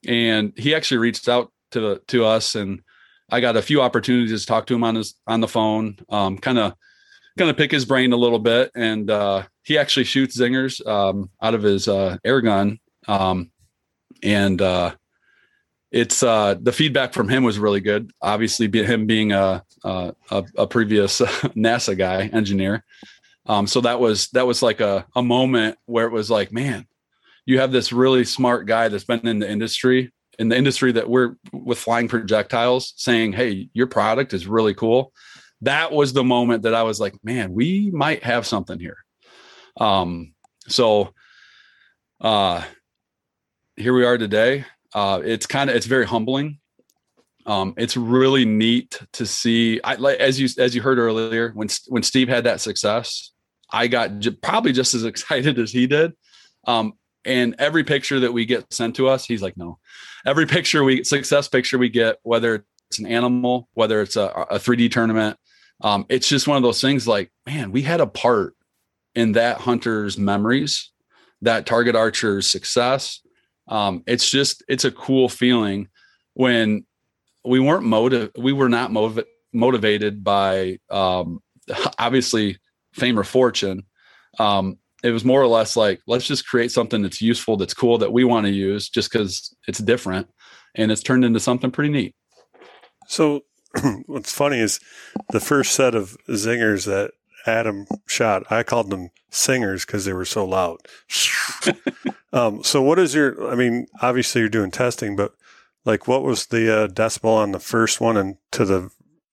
[0.05, 2.81] and he actually reached out to the to us, and
[3.31, 6.59] I got a few opportunities to talk to him on his on the phone, kind
[6.59, 6.73] of
[7.37, 11.29] kind of pick his brain a little bit, and uh, he actually shoots zingers um,
[11.41, 14.93] out of his uh, air gun, and uh,
[15.95, 18.11] it's uh, the feedback from him was really good.
[18.21, 20.13] Obviously, him being a, a
[20.57, 21.21] a previous
[21.55, 22.83] NASA guy engineer,
[23.45, 26.85] um, so that was that was like a a moment where it was like, man,
[27.45, 31.09] you have this really smart guy that's been in the industry in the industry that
[31.09, 35.13] we're with flying projectiles saying, hey, your product is really cool.
[35.61, 38.97] That was the moment that I was like, man, we might have something here.
[39.77, 40.33] Um,
[40.67, 41.13] so
[42.19, 42.63] uh
[43.77, 44.65] here we are today
[44.95, 46.57] uh, it's kind of it's very humbling.
[47.45, 49.79] Um, it's really neat to see.
[49.83, 53.31] I like as you as you heard earlier when when Steve had that success,
[53.69, 56.13] I got j- probably just as excited as he did.
[56.65, 56.93] Um,
[57.25, 59.79] and every picture that we get sent to us, he's like, no.
[60.25, 64.57] Every picture we success picture we get, whether it's an animal, whether it's a, a
[64.57, 65.37] 3D tournament,
[65.81, 67.07] um, it's just one of those things.
[67.07, 68.55] Like, man, we had a part
[69.13, 70.91] in that hunter's memories,
[71.41, 73.21] that target archer's success,
[73.67, 75.87] um, it's just it's a cool feeling
[76.33, 76.85] when
[77.43, 81.39] we weren't motive we were not motiv- motivated by um,
[81.99, 82.57] obviously
[82.93, 83.83] fame or fortune.
[84.39, 87.97] Um, it was more or less like let's just create something that's useful that's cool
[87.99, 90.27] that we want to use just because it's different
[90.73, 92.15] and it's turned into something pretty neat.
[93.07, 93.41] So
[94.07, 94.79] what's funny is
[95.31, 97.11] the first set of zingers that
[97.45, 100.77] adam shot i called them singers because they were so loud
[102.35, 105.33] Um, so what is your, I mean, obviously you're doing testing, but
[105.85, 108.89] like what was the uh, decibel on the first one and to the,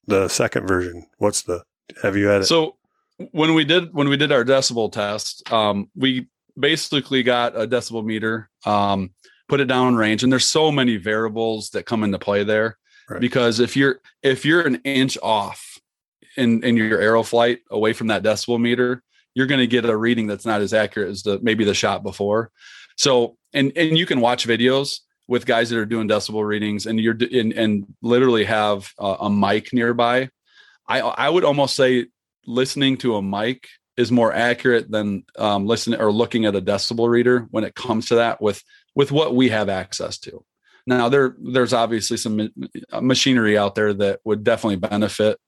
[0.07, 1.05] the second version?
[1.17, 1.63] What's the,
[2.01, 2.45] have you had it?
[2.45, 2.77] So
[3.31, 8.05] when we did, when we did our decibel test, um, we basically got a decibel
[8.05, 9.11] meter, um,
[9.49, 12.77] put it down range and there's so many variables that come into play there
[13.09, 13.19] right.
[13.19, 15.72] because if you're, if you're an inch off
[16.37, 19.03] in, in your arrow flight away from that decibel meter,
[19.33, 22.03] you're going to get a reading that's not as accurate as the maybe the shot
[22.03, 22.51] before.
[22.97, 26.99] So, and and you can watch videos with guys that are doing decibel readings, and
[26.99, 30.29] you're and, and literally have a, a mic nearby.
[30.87, 32.07] I I would almost say
[32.45, 37.09] listening to a mic is more accurate than um, listening or looking at a decibel
[37.09, 38.63] reader when it comes to that with
[38.95, 40.43] with what we have access to.
[40.85, 42.49] Now there there's obviously some
[43.01, 45.39] machinery out there that would definitely benefit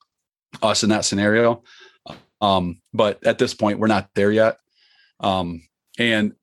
[0.62, 1.64] us in that scenario.
[2.42, 4.58] Um, but at this point, we're not there yet.
[5.20, 5.62] Um,
[5.98, 6.34] and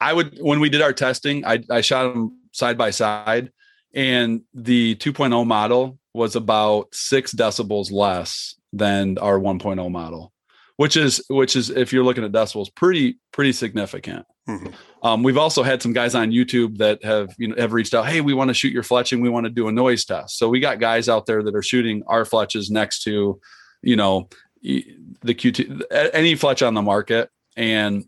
[0.00, 3.52] I would when we did our testing, I, I shot them side by side,
[3.94, 10.32] and the 2.0 model was about six decibels less than our 1.0 model,
[10.76, 14.26] which is which is if you're looking at decibels, pretty pretty significant.
[14.48, 14.72] Mm-hmm.
[15.02, 18.06] Um, we've also had some guys on YouTube that have you know have reached out.
[18.06, 19.20] Hey, we want to shoot your fletching.
[19.20, 20.38] We want to do a noise test.
[20.38, 23.40] So we got guys out there that are shooting our fletches next to,
[23.82, 24.28] you know,
[24.62, 25.82] the QT
[26.12, 28.04] any fletch on the market, and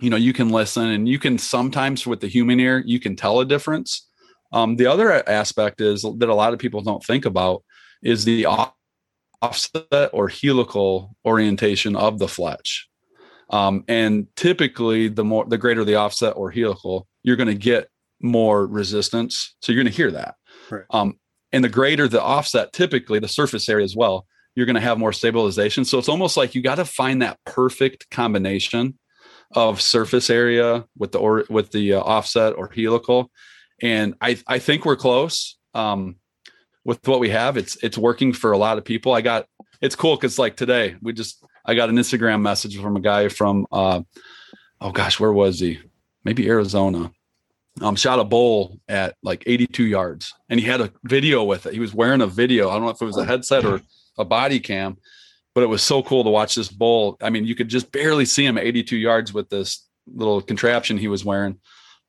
[0.00, 3.16] you know you can listen and you can sometimes with the human ear you can
[3.16, 4.08] tell a difference
[4.52, 7.62] um, the other aspect is that a lot of people don't think about
[8.02, 8.46] is the
[9.42, 12.88] offset or helical orientation of the fletch
[13.54, 17.88] um, and typically the more the greater the offset or helical you're going to get
[18.20, 20.34] more resistance so you're going to hear that
[20.70, 20.84] right.
[20.90, 21.18] um,
[21.52, 24.98] and the greater the offset typically the surface area as well you're going to have
[24.98, 28.98] more stabilization so it's almost like you got to find that perfect combination
[29.54, 33.30] of surface area with the or with the uh, offset or helical,
[33.82, 35.56] and I I think we're close.
[35.74, 36.16] Um,
[36.84, 39.12] with what we have, it's it's working for a lot of people.
[39.12, 39.46] I got
[39.80, 43.28] it's cool because like today we just I got an Instagram message from a guy
[43.28, 44.02] from uh,
[44.80, 45.80] oh gosh where was he?
[46.24, 47.10] Maybe Arizona.
[47.80, 51.74] Um, shot a bull at like 82 yards, and he had a video with it.
[51.74, 52.70] He was wearing a video.
[52.70, 53.80] I don't know if it was a headset or
[54.16, 54.96] a body cam,
[55.56, 57.16] but it was so cool to watch this bull.
[57.20, 61.08] I mean, you could just barely see him 82 yards with this little contraption he
[61.08, 61.58] was wearing,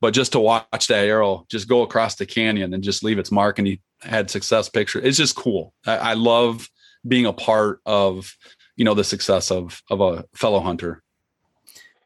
[0.02, 3.32] but just to watch that arrow just go across the canyon and just leave its
[3.32, 5.00] mark, and he had success picture.
[5.00, 5.74] It's just cool.
[5.88, 6.70] I, I love
[7.08, 8.32] being a part of
[8.76, 11.02] you know the success of of a fellow hunter.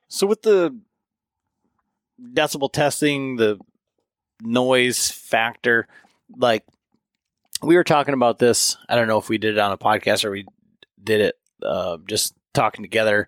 [0.07, 0.77] So with the
[2.21, 3.59] decibel testing, the
[4.41, 5.87] noise factor,
[6.35, 6.63] like
[7.61, 8.77] we were talking about this.
[8.87, 10.45] I don't know if we did it on a podcast or we
[11.03, 13.27] did it uh, just talking together.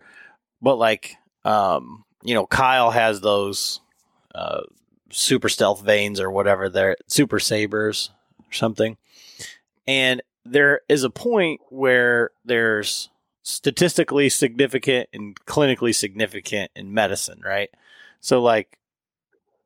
[0.62, 3.82] But like, um, you know, Kyle has those
[4.34, 4.62] uh,
[5.12, 8.98] super stealth vanes or whatever they're super sabers or something,
[9.88, 13.10] and there is a point where there's
[13.44, 17.70] statistically significant and clinically significant in medicine, right?
[18.20, 18.78] So like,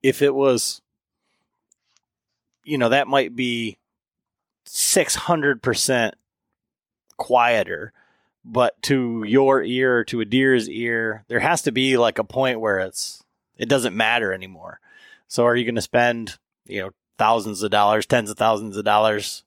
[0.01, 0.81] if it was,
[2.63, 3.77] you know, that might be
[4.65, 6.15] six hundred percent
[7.17, 7.93] quieter
[8.43, 12.59] but to your ear to a deer's ear there has to be like a point
[12.59, 13.23] where it's
[13.57, 14.79] it doesn't matter anymore
[15.27, 18.85] so are you going to spend you know thousands of dollars, tens of thousands of
[18.85, 19.43] dollars.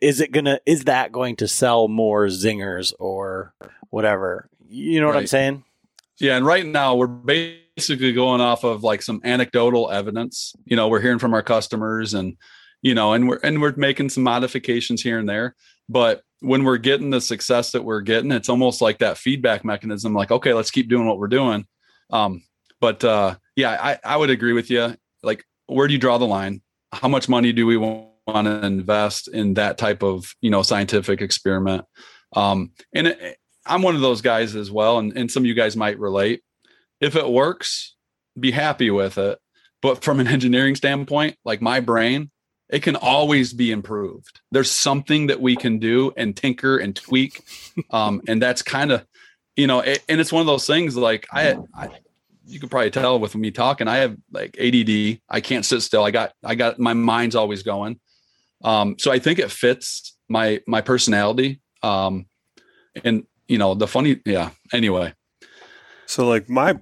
[0.00, 0.60] Is it gonna?
[0.66, 3.54] Is that going to sell more zingers or
[3.90, 4.48] whatever?
[4.68, 5.64] You know what I'm saying?
[6.18, 10.54] Yeah, and right now we're basically going off of like some anecdotal evidence.
[10.64, 12.36] You know, we're hearing from our customers and
[12.82, 15.54] you know, and we're and we're making some modifications here and there.
[15.88, 20.14] But when we're getting the success that we're getting, it's almost like that feedback mechanism,
[20.14, 21.66] like, okay, let's keep doing what we're doing.
[22.10, 22.42] Um,
[22.80, 24.96] but uh yeah, I, I would agree with you.
[25.22, 26.60] Like, where do you draw the line?
[26.92, 31.20] How much money do we want to invest in that type of, you know, scientific
[31.20, 31.84] experiment?
[32.34, 35.54] Um, and it, I'm one of those guys as well, and, and some of you
[35.54, 36.42] guys might relate.
[37.00, 37.94] If it works,
[38.38, 39.38] be happy with it.
[39.82, 42.30] But from an engineering standpoint, like my brain,
[42.68, 44.40] it can always be improved.
[44.50, 47.44] There's something that we can do and tinker and tweak.
[47.90, 49.06] Um, and that's kind of,
[49.54, 51.90] you know, it, and it's one of those things like I, I,
[52.46, 55.20] you could probably tell with me talking, I have like ADD.
[55.28, 56.04] I can't sit still.
[56.04, 58.00] I got, I got, my mind's always going.
[58.64, 61.60] Um, so I think it fits my, my personality.
[61.82, 62.26] Um,
[63.04, 64.50] and you know, the funny, yeah.
[64.72, 65.12] Anyway,
[66.06, 66.78] So like my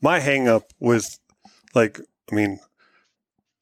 [0.00, 1.18] my hang up with
[1.74, 2.00] like
[2.30, 2.58] I mean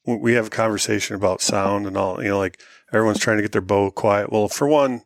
[0.04, 2.60] we have a conversation about sound and all you know like
[2.92, 4.32] everyone's trying to get their bow quiet.
[4.32, 5.02] Well, for one,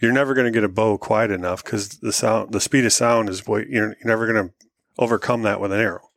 [0.00, 2.92] you're never going to get a bow quiet enough cuz the sound the speed of
[2.92, 4.54] sound is what you're, you're never going to
[4.98, 6.10] overcome that with an arrow.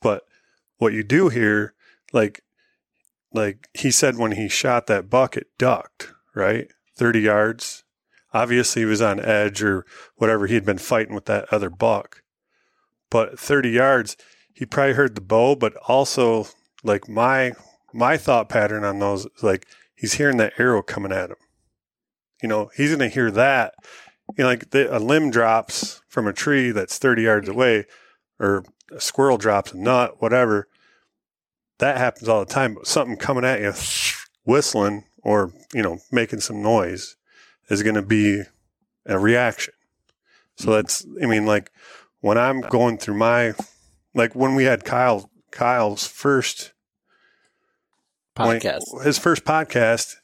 [0.00, 0.24] But
[0.78, 1.74] what you do here
[2.12, 2.42] like
[3.34, 6.68] like he said when he shot that buck it ducked, right?
[6.96, 7.84] 30 yards.
[8.34, 9.84] Obviously he was on edge or
[10.16, 12.22] whatever he had been fighting with that other buck.
[13.10, 14.16] But 30 yards,
[14.54, 16.46] he probably heard the bow, but also
[16.82, 17.52] like my
[17.92, 21.36] my thought pattern on those like he's hearing that arrow coming at him.
[22.42, 23.74] You know, he's going to hear that.
[24.36, 27.86] You know, like the, a limb drops from a tree that's 30 yards away,
[28.40, 30.68] or a squirrel drops a nut, whatever.
[31.82, 32.74] That happens all the time.
[32.74, 33.72] But something coming at you,
[34.44, 37.16] whistling or you know making some noise,
[37.68, 38.42] is going to be
[39.04, 39.74] a reaction.
[40.58, 40.74] So mm-hmm.
[40.74, 41.72] that's, I mean, like
[42.20, 43.54] when I'm going through my,
[44.14, 46.72] like when we had Kyle, Kyle's first
[48.36, 49.02] when- Podcast.
[49.02, 50.14] his first podcast,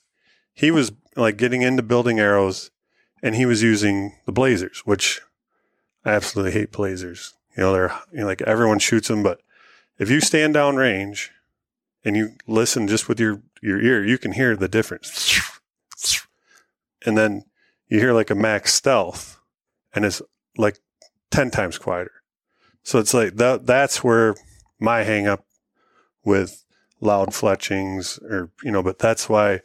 [0.54, 2.70] he was like getting into building arrows
[3.20, 5.20] and he was using the blazers, which
[6.04, 7.34] I absolutely hate blazers.
[7.56, 9.40] You know, they're, you know, like everyone shoots them, but
[9.98, 11.32] if you stand down range
[12.04, 15.40] and you listen just with your, your ear, you can hear the difference.
[17.04, 17.44] And then
[17.88, 19.40] you hear like a max stealth
[19.94, 20.20] and it's
[20.56, 20.78] like
[21.30, 22.12] 10 times quieter.
[22.82, 24.34] So it's like that, that's where
[24.78, 25.44] my hang up
[26.24, 26.64] with
[27.00, 29.60] loud fletchings or, you know, but that's why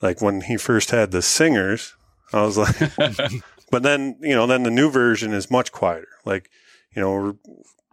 [0.00, 1.94] like when he first had the singers,
[2.32, 2.76] I was like,
[3.70, 6.08] but then, you know, then the new version is much quieter.
[6.24, 6.50] Like,
[6.94, 7.36] you know,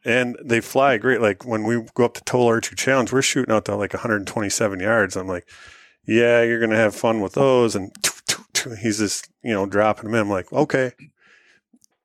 [0.06, 1.20] and they fly great.
[1.20, 4.80] Like when we go up to Total Archery Challenge, we're shooting out to like 127
[4.80, 5.16] yards.
[5.18, 5.48] I'm like,
[6.08, 7.76] yeah, you're going to have fun with those.
[7.76, 7.92] And
[8.82, 10.22] he's just, you know, dropping them in.
[10.22, 10.92] I'm like, okay,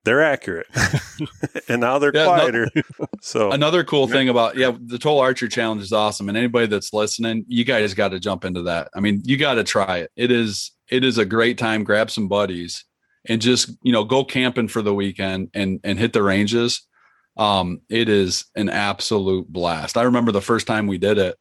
[0.05, 0.67] they're accurate.
[1.69, 2.69] and now they're Yeah, no- quieter.
[3.21, 6.93] so Another cool thing about yeah, the Total Archer Challenge is awesome, and anybody that's
[6.93, 8.89] listening, you guys got to jump into that.
[8.95, 10.11] I mean, you got to try it.
[10.17, 11.85] It is it is a great time.
[11.85, 12.85] Grab some buddies
[13.27, 16.87] and just you know go camping for the weekend and and hit the ranges.
[17.41, 19.97] Um, it is an absolute blast.
[19.97, 21.37] I remember the first time we did it.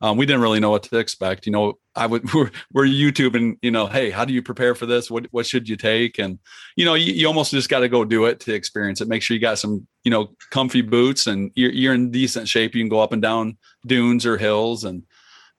[0.00, 1.46] Um, we didn't really know what to expect.
[1.46, 3.58] You know, I would we're, we're YouTubing.
[3.62, 5.08] You know, hey, how do you prepare for this?
[5.08, 6.18] What what should you take?
[6.18, 6.40] And
[6.74, 9.06] you know, you, you almost just got to go do it to experience it.
[9.06, 12.74] Make sure you got some, you know, comfy boots and you're, you're in decent shape.
[12.74, 14.82] You can go up and down dunes or hills.
[14.82, 15.04] And,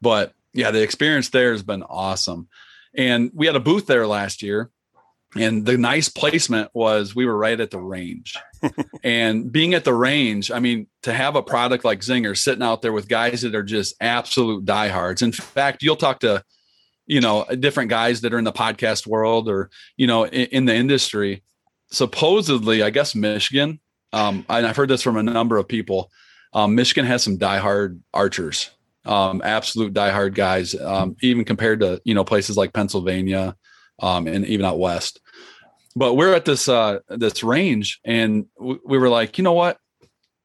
[0.02, 2.50] but yeah, the experience there has been awesome.
[2.94, 4.70] And we had a booth there last year.
[5.36, 8.36] And the nice placement was we were right at the range.
[9.04, 12.82] and being at the range, I mean, to have a product like Zinger sitting out
[12.82, 15.22] there with guys that are just absolute diehards.
[15.22, 16.44] In fact, you'll talk to,
[17.06, 20.66] you know, different guys that are in the podcast world or, you know, in, in
[20.66, 21.44] the industry.
[21.92, 23.80] Supposedly, I guess Michigan,
[24.14, 26.10] um, and I've heard this from a number of people.
[26.54, 28.72] Um, Michigan has some diehard archers,
[29.06, 33.56] um, absolute diehard guys, um, even compared to you know places like Pennsylvania
[34.00, 35.20] um, and even out west.
[35.96, 39.78] But we're at this uh, this range, and we, we were like, you know what?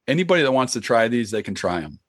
[0.07, 1.99] Anybody that wants to try these, they can try them.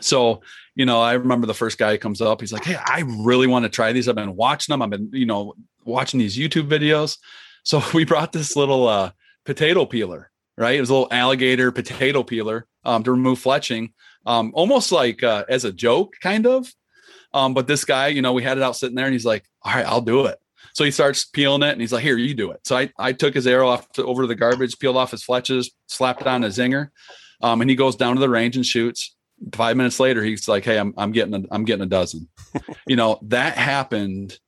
[0.00, 0.42] So,
[0.74, 3.64] you know, I remember the first guy comes up, he's like, Hey, I really want
[3.64, 4.08] to try these.
[4.08, 4.82] I've been watching them.
[4.82, 7.18] I've been, you know, watching these YouTube videos.
[7.64, 9.12] So we brought this little uh,
[9.44, 10.76] potato peeler, right?
[10.76, 13.92] It was a little alligator potato peeler um, to remove fletching,
[14.26, 16.72] um, almost like uh, as a joke, kind of.
[17.34, 19.44] Um, but this guy, you know, we had it out sitting there and he's like,
[19.62, 20.38] All right, I'll do it.
[20.78, 22.60] So he starts peeling it and he's like, Here, you do it.
[22.64, 25.24] So I, I took his arrow off to, over to the garbage, peeled off his
[25.24, 26.90] fletches, slapped it on a zinger.
[27.42, 29.16] Um, and he goes down to the range and shoots.
[29.52, 32.28] Five minutes later, he's like, "Hey, I'm I'm getting a, I'm getting a dozen."
[32.86, 34.38] you know that happened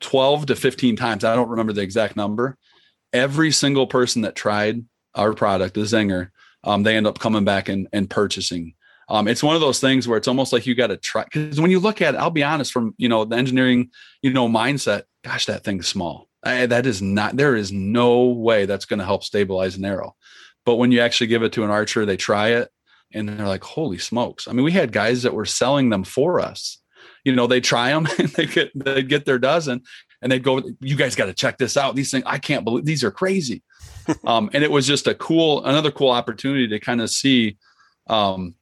[0.00, 1.24] twelve to fifteen times.
[1.24, 2.58] I don't remember the exact number.
[3.14, 4.84] Every single person that tried
[5.14, 6.28] our product, the Zinger,
[6.64, 8.74] um, they end up coming back and, and purchasing.
[9.08, 11.58] Um, it's one of those things where it's almost like you got to try because
[11.58, 14.48] when you look at it, I'll be honest, from you know the engineering, you know,
[14.48, 16.28] mindset, gosh, that thing's small.
[16.42, 17.36] I, that is not.
[17.36, 20.14] There is no way that's going to help stabilize an arrow.
[20.64, 22.70] But when you actually give it to an archer, they try it
[23.12, 26.40] and they're like, "Holy smokes!" I mean, we had guys that were selling them for
[26.40, 26.80] us.
[27.24, 29.82] You know, they try them and they get they get their dozen,
[30.22, 31.96] and they'd go, "You guys got to check this out.
[31.96, 33.62] These things, I can't believe these are crazy."
[34.24, 37.56] um, and it was just a cool, another cool opportunity to kind of see
[38.08, 38.54] um,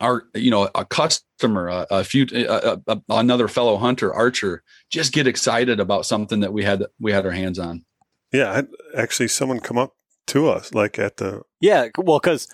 [0.00, 5.12] our, you know, a customer, a, a few, a, a, another fellow hunter, archer, just
[5.12, 7.84] get excited about something that we had we had our hands on.
[8.32, 8.62] Yeah,
[8.96, 9.94] actually, someone come up
[10.28, 12.48] to us like at the yeah, well, because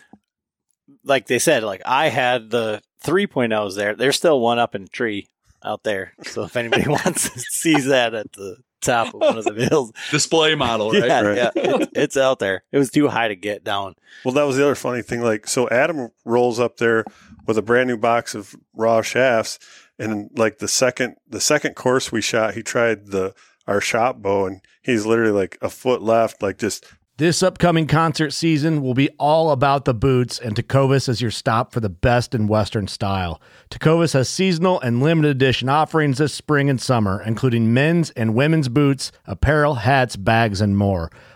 [1.05, 3.95] like they said, like I had the 3.0s there.
[3.95, 5.29] There's still one up in the tree
[5.65, 6.13] out there.
[6.25, 9.93] So if anybody wants to see that at the top of one of the hills,
[10.11, 11.07] display model, right?
[11.07, 11.37] yeah, Right.
[11.37, 12.65] yeah, it, it's out there.
[12.73, 13.95] It was too high to get down.
[14.25, 15.21] Well, that was the other funny thing.
[15.23, 17.05] Like, so Adam rolls up there
[17.47, 19.59] with a brand new box of raw shafts,
[19.99, 23.35] and like the second the second course we shot, he tried the
[23.67, 26.85] our shop bow, and he's literally like a foot left, like just
[27.19, 31.73] This upcoming concert season will be all about the boots, and Tecovas is your stop
[31.73, 33.41] for the best in Western style.
[33.71, 38.69] Tecovas has seasonal and limited edition offerings this spring and summer, including men's and women's
[38.69, 41.11] boots, apparel, hats, bags, and more.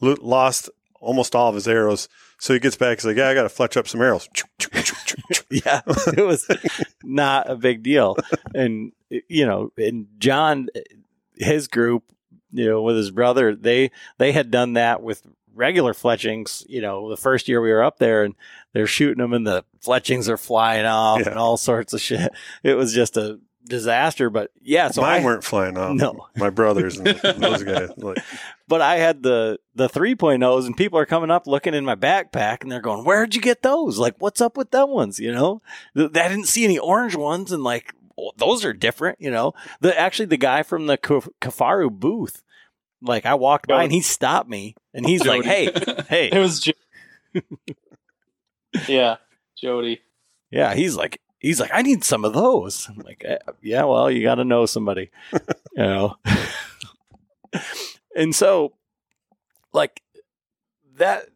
[0.00, 0.70] lo- lost
[1.00, 2.08] almost all of his arrows.
[2.38, 2.98] So he gets back.
[2.98, 4.28] He's like, "Yeah, I got to fletch up some arrows."
[5.50, 5.80] yeah,
[6.16, 6.46] it was
[7.02, 8.16] not a big deal.
[8.54, 10.68] And you know, and John,
[11.36, 12.04] his group,
[12.52, 15.22] you know, with his brother, they they had done that with
[15.54, 16.64] regular fletchings.
[16.68, 18.34] You know, the first year we were up there, and
[18.72, 21.30] they're shooting them, and the fletchings are flying off, Yeah.
[21.30, 22.30] and all sorts of shit.
[22.62, 24.30] It was just a disaster.
[24.30, 25.94] But yeah, so Mine I, weren't flying off.
[25.94, 26.28] No.
[26.36, 27.06] my brothers and
[27.36, 27.90] those guys.
[27.96, 28.18] Like,
[28.66, 32.62] but I had the the 3.0s and people are coming up looking in my backpack
[32.62, 33.98] and they're going, "Where'd you get those?
[33.98, 35.62] Like what's up with them ones, you know?"
[35.96, 39.54] Th- I didn't see any orange ones and like well, those are different, you know.
[39.80, 42.42] The actually the guy from the Kifaru booth
[43.00, 44.02] like I walked by and he oh.
[44.02, 45.70] stopped me and he's oh, like, "Hey,
[46.08, 47.40] hey." It was, Jo-
[48.88, 49.16] yeah,
[49.56, 50.00] Jody.
[50.50, 52.88] Yeah, he's like he's like I need some of those.
[52.88, 55.38] I'm like, eh, yeah, well, you got to know somebody, you
[55.76, 56.16] know.
[58.16, 58.74] and so
[59.72, 60.02] like
[60.96, 61.26] that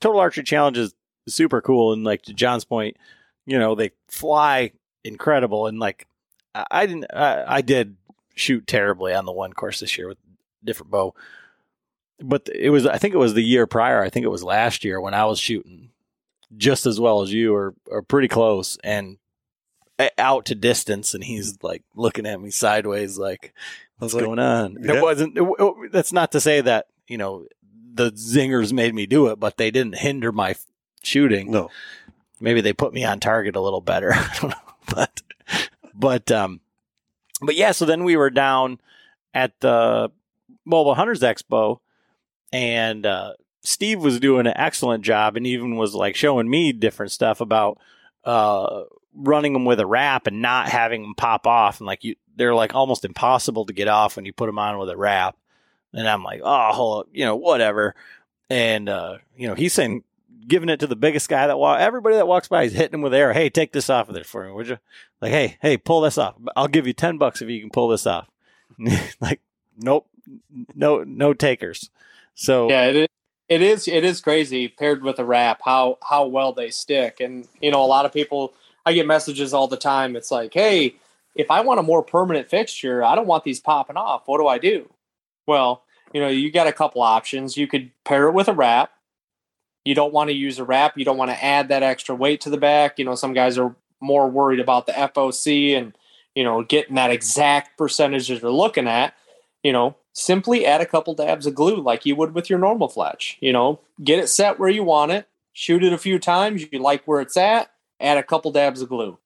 [0.00, 0.94] total archery challenge is
[1.26, 2.96] super cool and like to John's point,
[3.46, 4.72] you know, they fly
[5.04, 6.06] incredible and like
[6.54, 7.96] I, I didn't I, I did
[8.34, 10.18] shoot terribly on the one course this year with
[10.62, 11.14] different bow.
[12.20, 14.84] But it was I think it was the year prior, I think it was last
[14.84, 15.90] year when I was shooting
[16.56, 19.18] just as well as you or or pretty close and
[20.16, 23.52] out to distance and he's like looking at me sideways like
[23.98, 24.76] what's like, going on?
[24.80, 24.94] Yeah.
[24.94, 27.46] it wasn't it, that's not to say that you know
[27.94, 30.54] the zingers made me do it but they didn't hinder my
[31.02, 31.50] shooting.
[31.50, 31.70] No,
[32.40, 34.12] maybe they put me on target a little better.
[34.14, 35.22] I don't know but
[35.94, 36.60] but um
[37.42, 38.80] but yeah so then we were down
[39.34, 40.10] at the
[40.64, 41.78] mobile hunters expo
[42.52, 43.32] and uh
[43.62, 47.78] steve was doing an excellent job and even was like showing me different stuff about
[48.24, 48.82] uh
[49.14, 52.54] running them with a wrap and not having them pop off and like you they're
[52.54, 55.36] like almost impossible to get off when you put them on with a wrap
[55.92, 57.94] And I'm like, oh, hold up, you know, whatever.
[58.48, 60.04] And, uh, you know, he's saying,
[60.46, 63.02] giving it to the biggest guy that walk, everybody that walks by, he's hitting him
[63.02, 63.32] with air.
[63.32, 64.78] Hey, take this off of there for me, would you?
[65.20, 66.36] Like, hey, hey, pull this off.
[66.56, 68.28] I'll give you 10 bucks if you can pull this off.
[69.20, 69.40] like,
[69.76, 70.08] nope,
[70.74, 71.90] no, no takers.
[72.34, 73.08] So, yeah, it is,
[73.48, 77.18] it is, it is crazy paired with a wrap, how, how well they stick.
[77.20, 78.54] And, you know, a lot of people,
[78.88, 80.16] I get messages all the time.
[80.16, 80.94] It's like, hey,
[81.34, 84.22] if I want a more permanent fixture, I don't want these popping off.
[84.24, 84.88] What do I do?
[85.46, 85.82] Well,
[86.14, 87.54] you know, you got a couple options.
[87.54, 88.90] You could pair it with a wrap.
[89.84, 90.96] You don't want to use a wrap.
[90.96, 92.98] You don't want to add that extra weight to the back.
[92.98, 95.94] You know, some guys are more worried about the FOC and,
[96.34, 99.12] you know, getting that exact percentage that they're looking at.
[99.62, 102.88] You know, simply add a couple dabs of glue like you would with your normal
[102.88, 103.36] fletch.
[103.40, 106.64] You know, get it set where you want it, shoot it a few times.
[106.72, 107.70] You like where it's at,
[108.00, 109.18] add a couple dabs of glue.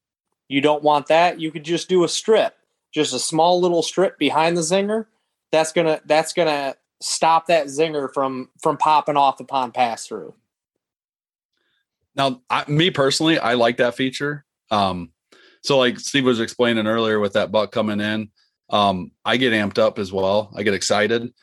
[0.47, 2.55] You don't want that, you could just do a strip,
[2.93, 5.07] just a small little strip behind the zinger
[5.51, 10.33] that's gonna that's gonna stop that zinger from from popping off upon pass through.
[12.15, 14.45] Now, I, me personally, I like that feature.
[14.69, 15.11] Um,
[15.61, 18.29] so like Steve was explaining earlier with that buck coming in,
[18.69, 20.51] um, I get amped up as well.
[20.55, 21.33] I get excited,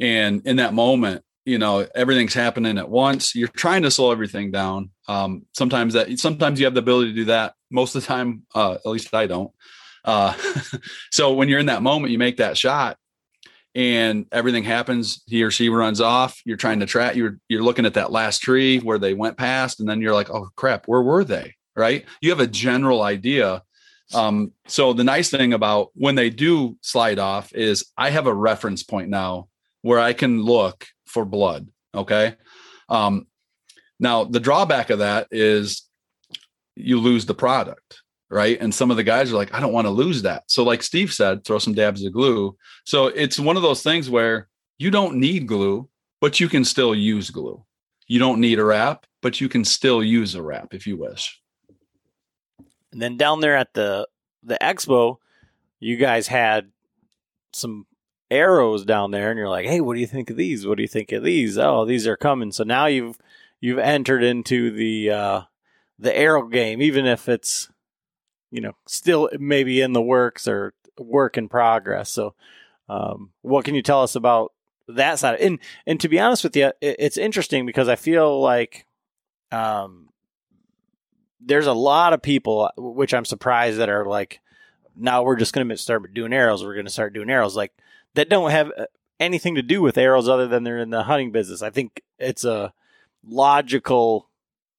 [0.00, 3.34] and in that moment, you know, everything's happening at once.
[3.34, 4.90] You're trying to slow everything down.
[5.08, 7.54] Um, sometimes that sometimes you have the ability to do that.
[7.70, 9.50] Most of the time, uh, at least I don't.
[10.04, 10.34] Uh,
[11.10, 12.98] so when you're in that moment, you make that shot
[13.74, 17.86] and everything happens he or she runs off you're trying to track you're you're looking
[17.86, 21.02] at that last tree where they went past and then you're like oh crap where
[21.02, 23.62] were they right you have a general idea
[24.14, 28.34] um, so the nice thing about when they do slide off is i have a
[28.34, 29.48] reference point now
[29.82, 30.86] where i can look
[31.18, 32.36] for blood okay
[32.88, 33.26] um,
[33.98, 35.88] now the drawback of that is
[36.76, 38.60] you lose the product right?
[38.60, 40.44] And some of the guys are like, I don't want to lose that.
[40.48, 42.56] So, like Steve said, throw some dabs of glue.
[42.84, 44.48] So it's one of those things where
[44.78, 45.88] you don't need glue,
[46.20, 47.64] but you can still use glue.
[48.06, 51.40] You don't need a wrap, but you can still use a wrap if you wish.
[52.92, 54.08] And then down there at the
[54.42, 55.16] the expo,
[55.80, 56.70] you guys had
[57.52, 57.86] some
[58.30, 60.66] arrows down there, and you're like, "Hey, what do you think of these?
[60.66, 61.58] What do you think of these?
[61.58, 63.18] Oh, these are coming." So now you've
[63.60, 65.40] you've entered into the uh,
[65.98, 67.68] the arrow game, even if it's
[68.50, 72.10] you know, still maybe in the works or work in progress.
[72.10, 72.34] So,
[72.88, 74.52] um, what can you tell us about
[74.88, 75.40] that side?
[75.40, 78.86] And and to be honest with you, it's interesting because I feel like
[79.52, 80.08] um,
[81.40, 84.40] there's a lot of people, which I'm surprised that are like,
[84.98, 86.64] now we're just going to start doing arrows.
[86.64, 87.72] We're going to start doing arrows like
[88.14, 88.86] that don't have uh,
[89.20, 91.62] anything to do with arrows other than they're in the hunting business.
[91.62, 92.72] I think it's a
[93.26, 94.28] logical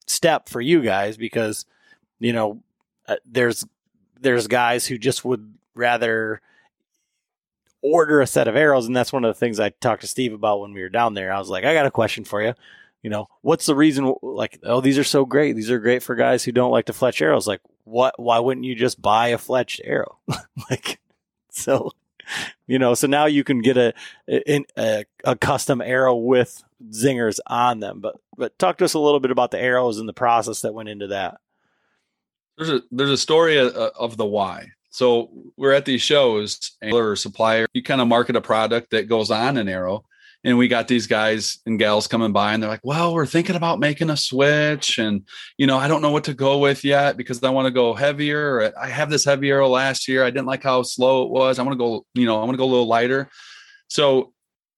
[0.08, 1.66] step for you guys because
[2.20, 2.62] you know
[3.08, 3.66] uh, there's
[4.20, 6.42] there's guys who just would rather
[7.82, 10.34] order a set of arrows, and that's one of the things I talked to Steve
[10.34, 11.32] about when we were down there.
[11.32, 12.54] I was like, I got a question for you.
[13.02, 14.14] You know, what's the reason?
[14.22, 15.56] Like, oh, these are so great.
[15.56, 17.48] These are great for guys who don't like to fletch arrows.
[17.48, 18.20] Like, what?
[18.20, 20.18] Why wouldn't you just buy a fletched arrow?
[20.70, 21.00] like,
[21.52, 21.92] so
[22.68, 23.94] you know, so now you can get a,
[24.28, 28.00] a a custom arrow with zingers on them.
[28.00, 30.74] But but talk to us a little bit about the arrows and the process that
[30.74, 31.40] went into that
[32.60, 34.68] there's a there's a story of, of the why.
[34.92, 39.08] So we're at these shows, and or supplier, you kind of market a product that
[39.08, 40.04] goes on an arrow,
[40.44, 43.56] and we got these guys and gals coming by, and they're like, "Well, we're thinking
[43.56, 45.28] about making a switch, and
[45.58, 47.94] you know, I don't know what to go with yet because I want to go
[47.94, 48.74] heavier.
[48.80, 50.24] I have this heavy arrow last year.
[50.24, 51.60] I didn't like how slow it was.
[51.60, 53.30] I want to go, you know, I want to go a little lighter.
[53.90, 54.34] So,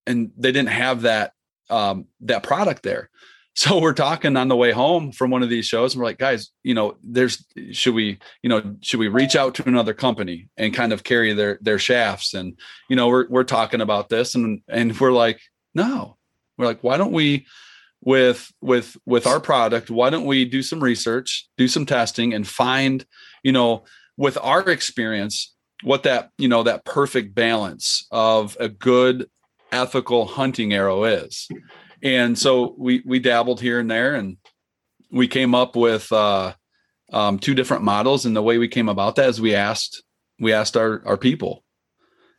[0.08, 1.34] and they didn't have that
[1.70, 3.10] um, that product there.
[3.54, 6.18] So we're talking on the way home from one of these shows, and we're like,
[6.18, 10.48] guys, you know, there's should we, you know, should we reach out to another company
[10.56, 12.34] and kind of carry their their shafts?
[12.34, 12.58] And
[12.90, 15.42] you know, we're we're talking about this, and and we're like,
[15.74, 16.18] no,
[16.58, 17.46] we're like, why don't we
[18.04, 19.90] with with with our product?
[19.90, 23.06] Why don't we do some research, do some testing, and find,
[23.44, 23.84] you know,
[24.18, 25.54] with our experience,
[25.84, 29.30] what that you know that perfect balance of a good
[29.72, 31.48] ethical hunting arrow is
[32.04, 34.38] and so we we dabbled here and there and
[35.12, 36.54] we came up with uh,
[37.12, 40.04] um, two different models and the way we came about that is we asked
[40.40, 41.64] we asked our our people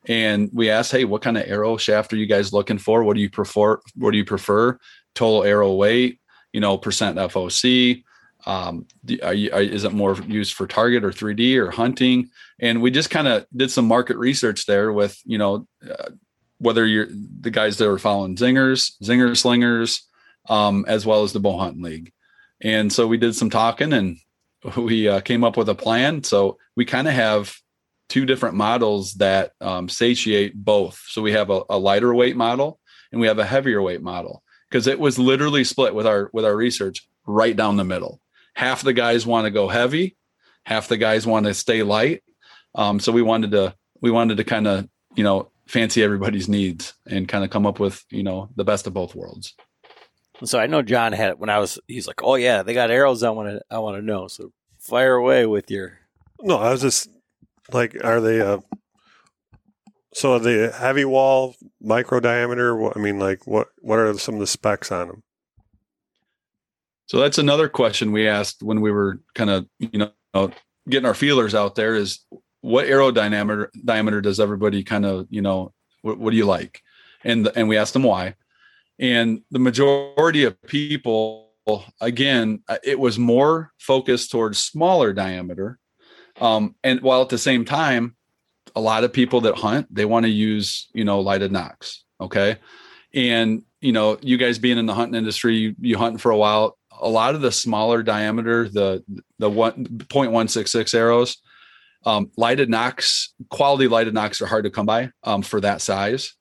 [0.09, 3.15] and we asked hey what kind of arrow shaft are you guys looking for what
[3.15, 4.79] do you prefer what do you prefer
[5.15, 6.19] total arrow weight
[6.53, 8.03] you know percent foc
[8.45, 8.87] um,
[9.23, 12.91] are you, are, is it more used for target or 3d or hunting and we
[12.91, 16.11] just kind of did some market research there with you know uh,
[16.63, 17.09] whether you're
[17.41, 20.09] the guys that are following zingers, zinger slingers,
[20.49, 22.13] um, as well as the bow hunting league.
[22.61, 24.17] And so we did some talking and
[24.77, 26.23] we uh, came up with a plan.
[26.23, 27.55] So we kind of have
[28.13, 31.03] two different models that um, satiate both.
[31.09, 32.79] So we have a, a, lighter weight model
[33.11, 36.45] and we have a heavier weight model because it was literally split with our with
[36.45, 38.21] our research right down the middle.
[38.53, 40.19] Half the guys want to go heavy,
[40.65, 42.23] half the guys want to stay light.
[42.75, 46.93] Um, so we wanted to we wanted to kind of you know fancy everybody's needs
[47.07, 49.55] and kind of come up with you know the best of both worlds.
[50.45, 53.23] So I know John had when I was he's like, oh yeah, they got arrows.
[53.23, 54.29] I want to I want to know.
[54.29, 55.99] So fire away with your.
[56.43, 57.09] No, I was just
[57.71, 58.59] like, are they uh
[60.15, 62.97] so the heavy wall micro diameter?
[62.97, 65.23] I mean, like what what are some of the specs on them?
[67.07, 70.51] So that's another question we asked when we were kind of you know
[70.89, 72.21] getting our feelers out there is
[72.63, 75.73] what arrow diameter diameter does everybody kind of you know
[76.03, 76.81] what, what do you like
[77.25, 78.35] and and we asked them why
[78.99, 81.53] and the majority of people
[82.01, 85.79] again uh, it was more focused towards smaller diameter
[86.43, 88.17] um, and while at the same time
[88.75, 92.57] a lot of people that hunt they want to use you know lighted nocks okay?
[93.15, 96.37] And you know you guys being in the hunting industry you, you hunting for a
[96.37, 99.03] while a lot of the smaller diameter the
[99.39, 101.39] the one 0.166 arrows
[102.05, 106.35] um, lighted nocks quality lighted nocks are hard to come by um, for that size.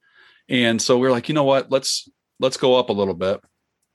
[0.49, 1.71] And so we we're like you know what?
[1.71, 2.09] Let's
[2.39, 3.41] let's go up a little bit.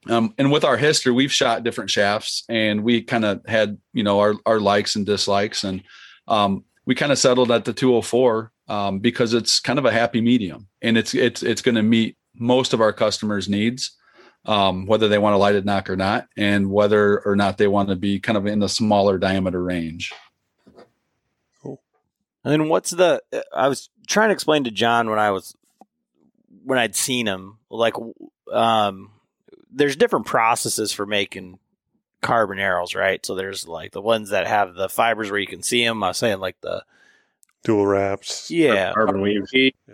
[0.08, 4.02] Um, and with our history, we've shot different shafts and we kind of had, you
[4.02, 5.64] know, our, our likes and dislikes.
[5.64, 5.82] And
[6.28, 10.20] um, we kind of settled at the 204 um, because it's kind of a happy
[10.20, 13.96] medium and it's, it's, it's going to meet most of our customers' needs,
[14.44, 17.88] um, whether they want a lighted nock or not, and whether or not they want
[17.88, 20.12] to be kind of in the smaller diameter range.
[21.62, 21.80] Cool.
[22.44, 23.22] And then what's the,
[23.52, 25.56] I was trying to explain to John when I was,
[26.62, 27.94] when I'd seen him, like
[28.52, 29.10] um,
[29.76, 31.58] there's different processes for making
[32.22, 33.24] carbon arrows, right?
[33.24, 36.02] So there's like the ones that have the fibers where you can see them.
[36.02, 36.82] I was saying like the
[37.62, 39.44] dual wraps, yeah, carbon weave,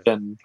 [0.06, 0.38] and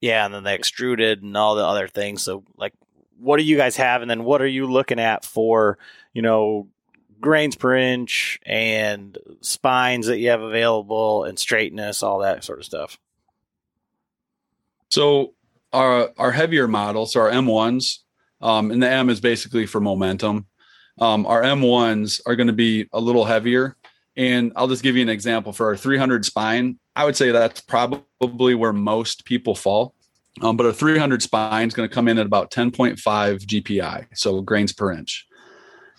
[0.00, 2.22] yeah, and then they extruded and all the other things.
[2.22, 2.74] So like,
[3.18, 4.02] what do you guys have?
[4.02, 5.78] And then what are you looking at for
[6.12, 6.68] you know
[7.20, 12.66] grains per inch and spines that you have available and straightness, all that sort of
[12.66, 12.98] stuff?
[14.90, 15.32] So
[15.72, 18.00] our our heavier models, so our M1s,
[18.40, 20.46] um, and the M is basically for momentum.
[21.00, 23.76] Um, our M1s are going to be a little heavier.
[24.16, 26.78] And I'll just give you an example for our 300 spine.
[26.94, 29.94] I would say that's probably where most people fall.
[30.40, 34.40] Um, but our 300 spine is going to come in at about 10.5 GPI, so
[34.40, 35.26] grains per inch.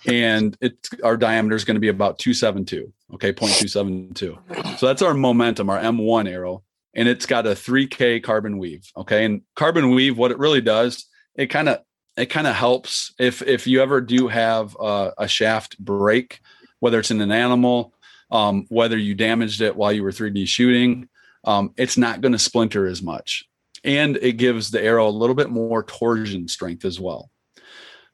[0.08, 4.78] And it, our diameter is going to be about 272, okay, 0.272.
[4.78, 6.64] So that's our momentum, our M1 arrow
[6.96, 8.90] and it's got a 3K carbon weave.
[8.98, 9.26] Okay.
[9.26, 11.06] And carbon weave, what it really does,
[11.36, 11.80] it kind of
[12.18, 16.40] it kind of helps if if you ever do have a, a shaft break,
[16.80, 17.94] whether it's in an animal,
[18.32, 21.10] um, whether you damaged it while you were 3D shooting,
[21.44, 23.46] um, it's not going to splinter as much,
[23.84, 27.30] and it gives the arrow a little bit more torsion strength as well.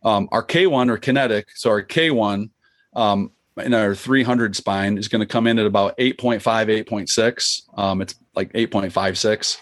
[0.03, 2.49] Um, our K1 or kinetic, so our K1
[2.95, 6.41] um, in our 300 spine is going to come in at about 8.5,
[6.86, 7.61] 8.6.
[7.78, 9.57] Um, it's like 8.56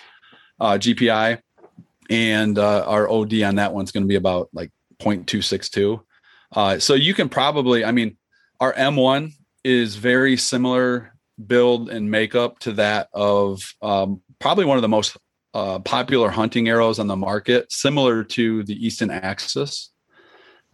[0.60, 1.42] uh, GPI.
[2.10, 6.02] And uh, our OD on that one's going to be about like 0.262.
[6.56, 8.18] Uh, so you can probably, I mean,
[8.60, 9.32] our M1
[9.64, 11.14] is very similar
[11.46, 15.16] build and makeup to that of um, probably one of the most
[15.54, 19.92] uh, popular hunting arrows on the market, similar to the Easton Axis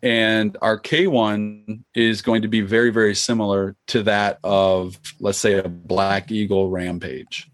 [0.05, 5.55] and our K1 is going to be very, very similar to that of, let's say,
[5.55, 7.49] a Black Eagle Rampage.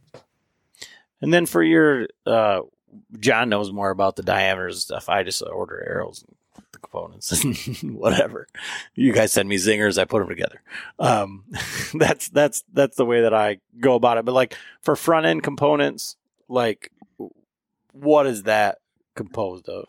[1.21, 2.61] And then for your, uh,
[3.19, 5.09] John knows more about the diameters and stuff.
[5.09, 6.35] I just order arrows and
[6.71, 7.43] the components
[7.83, 8.47] and whatever.
[8.95, 10.61] You guys send me zingers, I put them together.
[10.99, 11.45] Um,
[11.93, 14.25] that's that's that's the way that I go about it.
[14.25, 16.91] But like for front end components, like
[17.93, 18.79] what is that
[19.15, 19.85] composed of?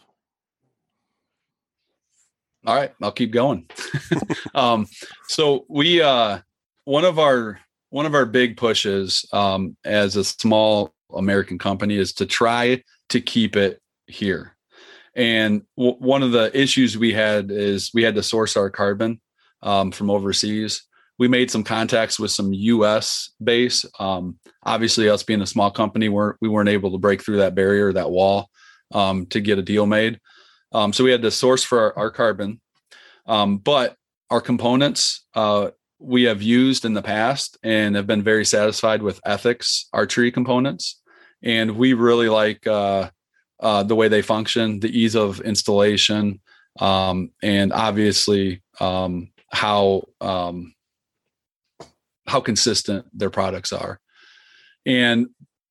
[2.64, 3.68] All right, I'll keep going.
[4.54, 4.86] um,
[5.26, 6.40] so we uh,
[6.84, 7.58] one of our
[7.90, 13.20] one of our big pushes um, as a small American company is to try to
[13.20, 14.56] keep it here.
[15.14, 19.20] And w- one of the issues we had is we had to source our carbon
[19.62, 20.84] um, from overseas.
[21.18, 23.30] We made some contacts with some U.S.
[23.42, 23.84] base.
[23.98, 27.54] Um, obviously, us being a small company, weren't we weren't able to break through that
[27.54, 28.48] barrier, that wall,
[28.92, 30.18] um, to get a deal made.
[30.72, 32.60] Um, so we had to source for our, our carbon,
[33.26, 33.96] um, but
[34.30, 39.20] our components uh, we have used in the past and have been very satisfied with
[39.24, 41.01] Ethics archery components,
[41.42, 43.10] and we really like uh,
[43.60, 46.40] uh, the way they function, the ease of installation,
[46.80, 50.74] um, and obviously um, how um,
[52.26, 54.00] how consistent their products are.
[54.86, 55.28] And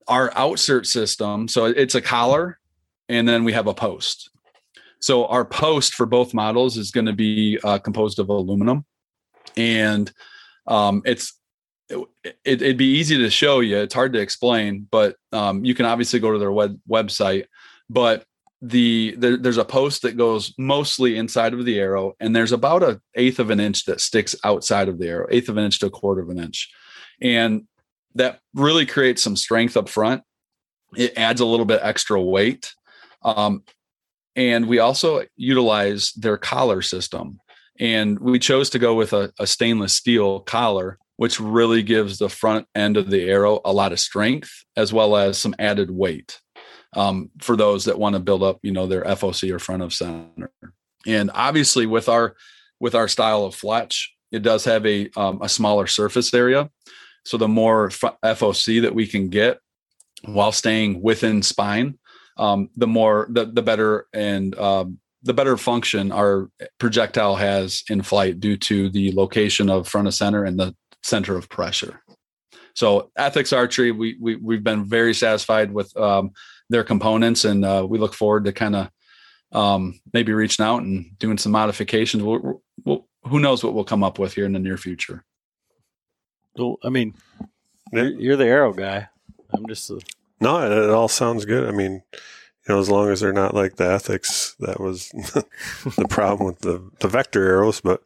[0.07, 2.59] our outsert system, so it's a collar
[3.11, 4.29] and then we have a post.
[4.99, 8.85] So our post for both models is going to be uh, composed of aluminum,
[9.57, 10.11] and
[10.67, 11.33] um, it's
[12.45, 13.77] it, would be easy to show you.
[13.77, 17.45] It's hard to explain, but um, you can obviously go to their web website.
[17.89, 18.25] But
[18.61, 22.83] the there, there's a post that goes mostly inside of the arrow, and there's about
[22.83, 25.79] a eighth of an inch that sticks outside of the arrow, eighth of an inch
[25.79, 26.69] to a quarter of an inch,
[27.21, 27.63] and
[28.15, 30.23] that really creates some strength up front.
[30.95, 32.73] It adds a little bit extra weight.
[33.23, 33.63] Um,
[34.35, 37.39] and we also utilize their collar system.
[37.79, 42.27] And we chose to go with a, a stainless steel collar which really gives the
[42.27, 46.41] front end of the arrow a lot of strength as well as some added weight
[46.95, 49.93] um, for those that want to build up, you know, their FOC or front of
[49.93, 50.49] center.
[51.05, 52.35] And obviously, with our
[52.79, 56.71] with our style of fletch, it does have a um, a smaller surface area.
[57.23, 59.59] So the more FOC that we can get
[60.25, 61.99] while staying within spine,
[62.37, 66.49] um, the more the the better and um, the better function our
[66.79, 71.37] projectile has in flight due to the location of front of center and the center
[71.37, 72.01] of pressure.
[72.73, 76.31] So ethics archery, we, we we've been very satisfied with um,
[76.69, 78.89] their components, and uh, we look forward to kind of
[79.51, 82.23] um, maybe reaching out and doing some modifications.
[82.23, 85.25] We'll, we'll, who knows what we'll come up with here in the near future.
[86.57, 87.13] Well, I mean,
[87.91, 89.09] you're, you're the arrow guy.
[89.53, 89.99] I'm just a...
[90.39, 90.59] no.
[90.71, 91.67] It all sounds good.
[91.67, 95.09] I mean, you know, as long as they're not like the ethics that was
[95.97, 98.01] the problem with the the vector arrows, but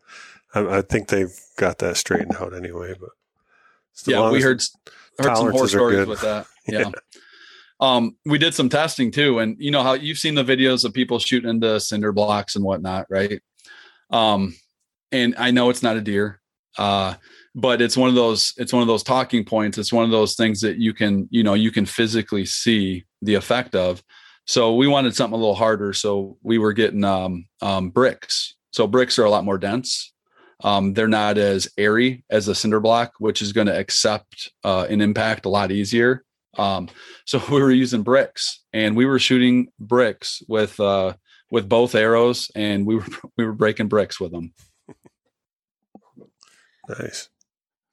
[0.56, 2.95] I, I think they've got that straightened out anyway.
[2.99, 3.10] But
[4.07, 4.61] yeah, we heard
[5.19, 6.48] heard some horror stories with that.
[6.68, 6.80] Yeah.
[6.80, 6.91] yeah.
[7.80, 10.95] Um, we did some testing too, and you know how you've seen the videos of
[10.95, 13.40] people shooting into cinder blocks and whatnot, right?
[14.10, 14.56] Um,
[15.11, 16.41] and I know it's not a deer,
[16.80, 17.14] uh,
[17.53, 19.77] but it's one of those it's one of those talking points.
[19.77, 23.36] It's one of those things that you can you know you can physically see the
[23.36, 24.02] effect of.
[24.48, 25.94] So we wanted something a little harder.
[25.94, 28.56] So we were getting um, um, bricks.
[28.72, 30.14] So bricks are a lot more dense.
[30.65, 34.87] Um, they're not as airy as a cinder block, which is going to accept uh,
[34.89, 36.25] an impact a lot easier.
[36.57, 36.89] Um,
[37.25, 41.13] so we were using bricks, and we were shooting bricks with uh,
[41.51, 43.05] with both arrows, and we were
[43.37, 44.53] we were breaking bricks with them.
[46.89, 47.29] Nice.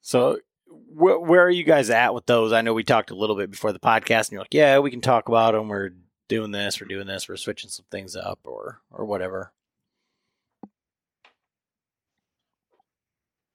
[0.01, 2.53] So, wh- where are you guys at with those?
[2.53, 4.89] I know we talked a little bit before the podcast, and you're like, "Yeah, we
[4.89, 5.67] can talk about them.
[5.67, 5.91] We're
[6.27, 6.81] doing this.
[6.81, 7.29] We're doing this.
[7.29, 9.53] We're switching some things up, or or whatever."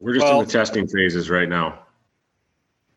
[0.00, 1.80] We're just well, in the testing phases right now.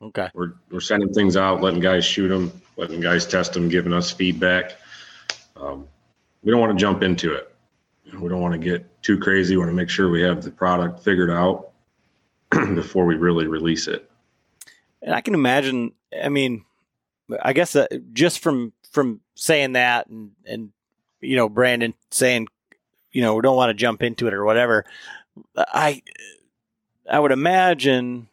[0.01, 0.29] Okay.
[0.33, 4.11] We're we're sending things out, letting guys shoot them, letting guys test them, giving us
[4.11, 4.77] feedback.
[5.55, 5.87] Um,
[6.43, 7.53] we don't want to jump into it.
[8.19, 9.55] We don't want to get too crazy.
[9.55, 11.71] We want to make sure we have the product figured out
[12.51, 14.09] before we really release it.
[15.01, 15.93] And I can imagine.
[16.21, 16.65] I mean,
[17.41, 20.71] I guess uh, just from from saying that, and and
[21.21, 22.47] you know, Brandon saying,
[23.11, 24.85] you know, we don't want to jump into it or whatever.
[25.55, 26.01] I
[27.09, 28.27] I would imagine,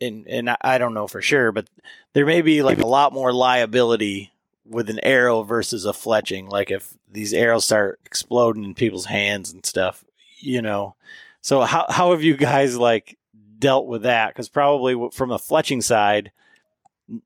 [0.00, 1.68] and and I don't know for sure, but
[2.12, 4.32] there may be like a lot more liability
[4.64, 6.48] with an arrow versus a fletching.
[6.48, 10.04] Like if these arrows start exploding in people's hands and stuff,
[10.38, 10.94] you know.
[11.40, 13.18] So how how have you guys like
[13.58, 14.28] dealt with that?
[14.28, 16.32] Because probably from a fletching side,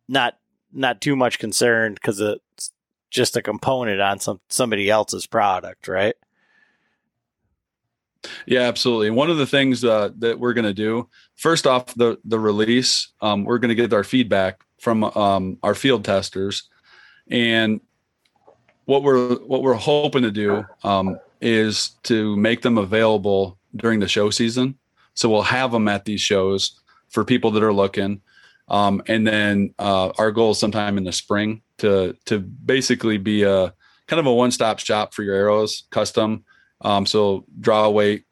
[0.08, 0.38] not
[0.72, 2.72] not too much concerned because it's
[3.10, 6.14] just a component on some somebody else's product, right?
[8.46, 9.10] Yeah, absolutely.
[9.10, 13.08] One of the things uh, that we're going to do first off the the release,
[13.20, 16.68] um, we're going to get our feedback from um, our field testers,
[17.28, 17.80] and
[18.84, 24.08] what we're what we're hoping to do um, is to make them available during the
[24.08, 24.76] show season.
[25.14, 28.22] So we'll have them at these shows for people that are looking,
[28.68, 33.42] um, and then uh, our goal is sometime in the spring to to basically be
[33.42, 33.74] a
[34.06, 36.44] kind of a one stop shop for your arrows, custom
[36.82, 38.24] um, so draw weight,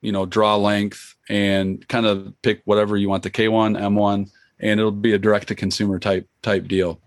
[0.00, 4.30] you know, draw length, and kind of pick whatever you want the K1, M1,
[4.60, 7.00] and it'll be a direct to consumer type type deal.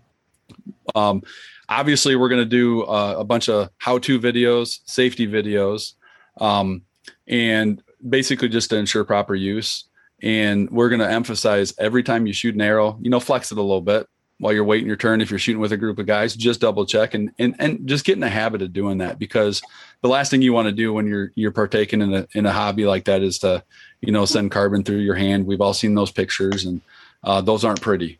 [0.94, 1.22] Um,
[1.68, 5.94] obviously, we're going to do uh, a bunch of how to videos, safety videos,
[6.40, 6.82] um,
[7.26, 9.84] and basically just to ensure proper use.
[10.22, 13.58] And we're going to emphasize every time you shoot an arrow, you know, flex it
[13.58, 14.06] a little bit
[14.42, 15.20] while you're waiting your turn.
[15.20, 18.04] If you're shooting with a group of guys, just double check and and and just
[18.04, 19.62] get in the habit of doing that because
[20.00, 22.52] the last thing you want to do when you're you're partaking in a in a
[22.52, 23.62] hobby like that is to
[24.00, 25.46] you know send carbon through your hand.
[25.46, 26.80] We've all seen those pictures and
[27.22, 28.18] uh, those aren't pretty.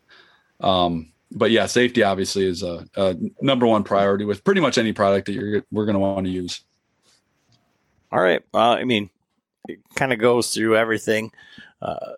[0.61, 4.93] Um, but yeah, safety obviously is a, a, number one priority with pretty much any
[4.93, 6.61] product that you're we're going to want to use.
[8.13, 8.41] All right.
[8.53, 9.09] Well, I mean,
[9.67, 11.33] it kind of goes through everything.
[11.81, 12.13] Uh,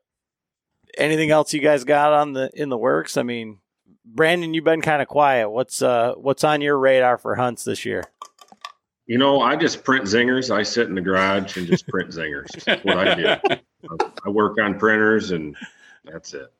[0.96, 3.18] anything else you guys got on the in the works?
[3.18, 3.58] I mean,
[4.06, 5.50] Brandon, you've been kind of quiet.
[5.50, 8.04] What's uh what's on your radar for hunts this year?
[9.08, 10.50] You know, I just print zingers.
[10.50, 12.50] I sit in the garage and just print zingers.
[12.64, 13.60] That's what I do.
[14.26, 15.56] I work on printers and
[16.04, 16.52] that's it.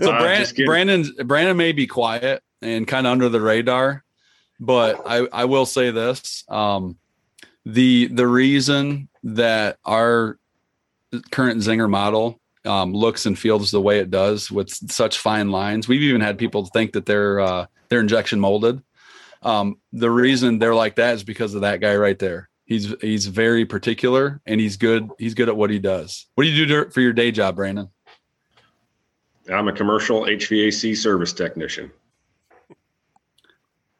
[0.00, 4.04] So Uh, Brand, Brandon Brandon may be quiet and kind of under the radar,
[4.58, 6.98] but I, I will say this: um,
[7.64, 10.38] the the reason that our
[11.30, 15.88] current Zinger model um, looks and feels the way it does with such fine lines,
[15.88, 18.82] we've even had people think that they're uh, they're injection molded.
[19.42, 22.48] Um, the reason they're like that is because of that guy right there.
[22.64, 25.08] He's he's very particular and he's good.
[25.18, 26.26] He's good at what he does.
[26.34, 27.88] What do you do for your day job, Brandon?
[29.52, 31.90] I'm a commercial HVAC service technician.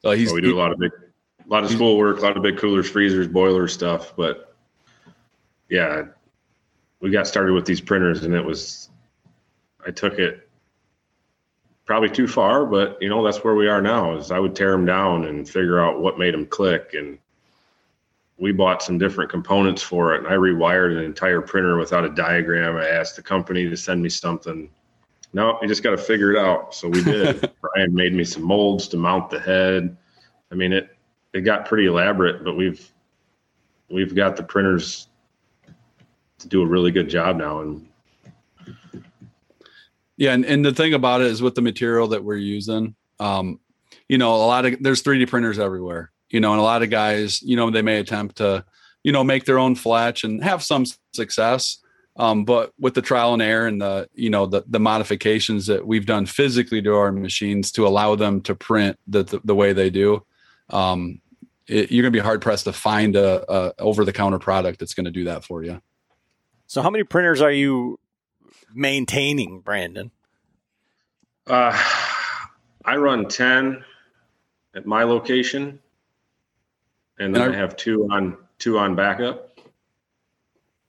[0.02, 0.92] So he's so we do a lot of big,
[1.44, 4.14] a lot of school work, a lot of big coolers, freezers, boiler stuff.
[4.16, 4.54] But
[5.68, 6.04] yeah,
[7.00, 8.90] we got started with these printers, and it was,
[9.86, 10.48] I took it
[11.86, 14.16] probably too far, but you know that's where we are now.
[14.16, 17.18] Is I would tear them down and figure out what made them click, and
[18.38, 22.10] we bought some different components for it, and I rewired an entire printer without a
[22.10, 22.76] diagram.
[22.76, 24.70] I asked the company to send me something.
[25.32, 26.74] No, you just got to figure it out.
[26.74, 27.50] So we did.
[27.60, 29.96] Brian made me some molds to mount the head.
[30.52, 30.96] I mean, it
[31.32, 32.88] it got pretty elaborate, but we've
[33.90, 35.08] we've got the printers
[36.40, 37.60] to do a really good job now.
[37.60, 37.86] And
[40.16, 43.60] Yeah, and, and the thing about it is with the material that we're using, um,
[44.08, 46.90] you know, a lot of there's 3D printers everywhere, you know, and a lot of
[46.90, 48.64] guys, you know, they may attempt to,
[49.04, 51.78] you know, make their own fletch and have some success.
[52.16, 55.86] Um, but with the trial and error and the, you know, the the modifications that
[55.86, 59.72] we've done physically to our machines to allow them to print the the, the way
[59.72, 60.24] they do,
[60.70, 61.20] um,
[61.66, 64.92] it, you're gonna be hard pressed to find a, a over the counter product that's
[64.94, 65.80] gonna do that for you.
[66.70, 67.98] So how many printers are you
[68.72, 70.12] maintaining, Brandon?
[71.48, 71.76] uh,
[72.84, 73.84] I run ten
[74.76, 75.80] at my location,
[77.18, 79.58] and then And I, I- have two on two on backup.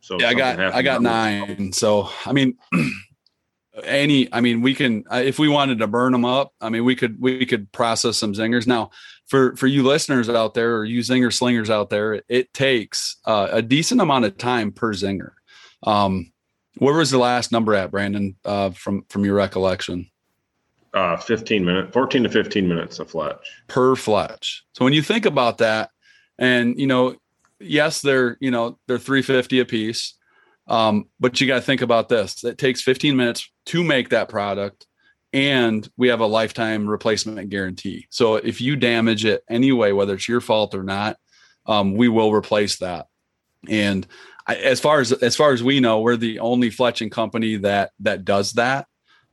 [0.01, 1.73] So yeah, I got I got nine.
[1.73, 2.59] So I mean,
[3.83, 6.53] any I mean, we can uh, if we wanted to burn them up.
[6.61, 8.67] I mean, we could we could process some zingers.
[8.67, 8.91] Now,
[9.25, 13.17] for for you listeners out there or you zinger slingers out there, it, it takes
[13.25, 15.31] uh, a decent amount of time per zinger.
[15.83, 16.31] Um,
[16.77, 18.35] where was the last number at, Brandon?
[18.45, 20.09] Uh, from from your recollection,
[20.93, 23.45] Uh, fifteen minutes, fourteen to fifteen minutes of fletch.
[23.67, 24.63] per fletch.
[24.73, 25.89] So when you think about that,
[26.37, 27.15] and you know,
[27.59, 30.15] yes, they're you know they're three fifty a piece,
[30.67, 32.43] um, but you got to think about this.
[32.43, 34.87] It takes fifteen minutes to make that product,
[35.33, 38.07] and we have a lifetime replacement guarantee.
[38.09, 41.17] So if you damage it anyway, whether it's your fault or not,
[41.65, 43.07] um, we will replace that.
[43.69, 44.07] And
[44.55, 48.25] as far as as far as we know, we're the only fletching company that that
[48.25, 48.87] does that.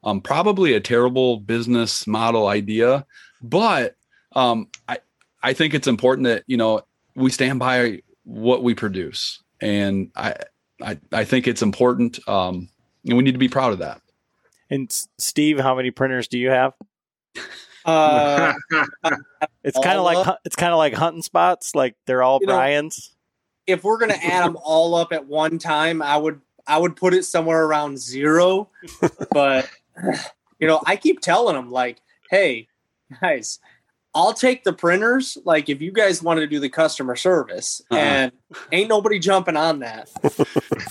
[0.04, 3.04] Um, probably a terrible business model idea,
[3.42, 3.96] but
[4.34, 4.98] um, I
[5.42, 6.82] I think it's important that you know
[7.14, 10.34] we stand by what we produce, and I
[10.82, 12.68] I, I think it's important, um,
[13.06, 14.00] and we need to be proud of that.
[14.70, 16.74] And Steve, how many printers do you have?
[17.84, 18.52] Uh,
[19.64, 21.74] It's kind of like it's kind of like hunting spots.
[21.74, 23.14] Like they're all You know- Brian's.
[23.68, 27.14] If we're gonna add them all up at one time, I would I would put
[27.14, 28.70] it somewhere around zero.
[29.30, 29.70] but
[30.58, 31.98] you know, I keep telling them like,
[32.30, 32.66] hey,
[33.20, 33.60] guys,
[34.14, 35.38] I'll take the printers.
[35.44, 37.98] Like, if you guys want to do the customer service, Uh-uh.
[37.98, 38.32] and
[38.72, 40.10] ain't nobody jumping on that.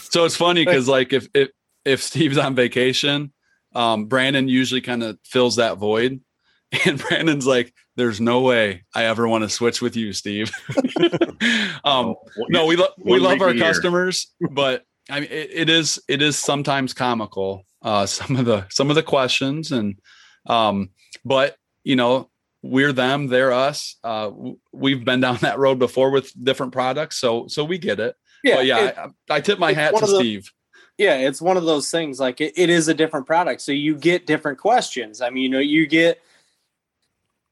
[0.09, 1.49] So it's funny because like if if
[1.83, 3.33] if Steve's on vacation,
[3.75, 6.21] um, Brandon usually kind of fills that void,
[6.85, 10.49] and Brandon's like, "There's no way I ever want to switch with you, Steve."
[11.83, 12.15] um,
[12.49, 16.37] no, we love we love our customers, but I mean, it, it is it is
[16.37, 17.65] sometimes comical.
[17.81, 19.95] Uh, some of the some of the questions and,
[20.47, 20.89] um,
[21.25, 22.29] but you know,
[22.63, 23.95] we're them, they're us.
[24.03, 24.31] Uh,
[24.71, 28.15] we've been down that road before with different products, so so we get it.
[28.43, 30.51] Yeah, but yeah, it- I, I tip my hat to Steve.
[30.97, 32.19] yeah, it's one of those things.
[32.19, 35.21] Like, it, it is a different product, so you get different questions.
[35.21, 36.21] I mean, you know, you get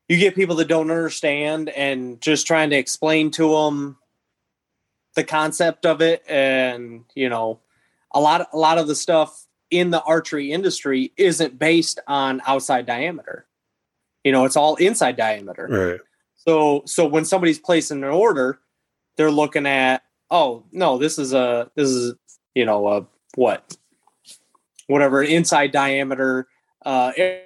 [0.07, 3.97] you get people that don't understand, and just trying to explain to them
[5.15, 7.59] the concept of it, and you know,
[8.13, 12.85] a lot a lot of the stuff in the archery industry isn't based on outside
[12.85, 13.45] diameter.
[14.23, 15.67] You know, it's all inside diameter.
[15.69, 15.99] Right.
[16.35, 18.59] So so when somebody's placing an order,
[19.17, 22.13] they're looking at, oh no, this is a this is
[22.53, 23.05] you know a
[23.35, 23.75] what
[24.87, 26.47] whatever inside diameter
[26.85, 27.41] uh air-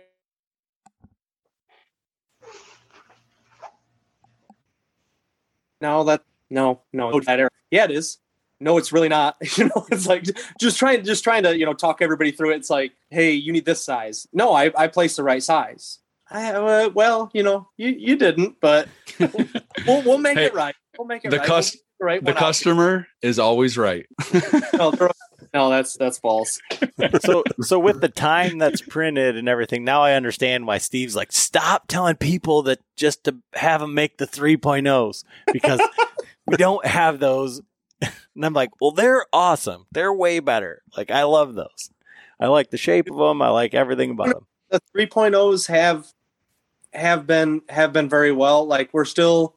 [5.81, 7.49] no that no no that air.
[7.71, 8.17] yeah it is
[8.59, 10.25] no it's really not you know it's like
[10.59, 13.51] just trying just trying to you know talk everybody through it it's like hey you
[13.53, 15.99] need this size no i i placed the right size
[16.31, 18.87] I, uh, well, you know, you you didn't, but
[19.19, 20.75] we'll, we'll make Hey, it right.
[20.95, 21.47] We'll make it the right.
[21.47, 22.39] cus- We'll make it right The one out.
[22.39, 24.05] customer is always right.
[24.21, 24.91] Throw-
[25.53, 26.59] no, that's that's false.
[27.21, 31.31] so so with the time that's printed and everything, now I understand why Steve's like,
[31.31, 35.81] stop telling people that just to have them make the 3.0s because
[36.47, 37.61] we don't have those.
[38.35, 39.85] And I'm like, well, they're awesome.
[39.91, 40.81] They're way better.
[40.95, 41.89] Like I love those.
[42.39, 43.41] I like the shape of them.
[43.41, 44.47] I like everything about them.
[44.69, 46.05] the 3.0s have
[46.93, 49.55] have been have been very well like we're still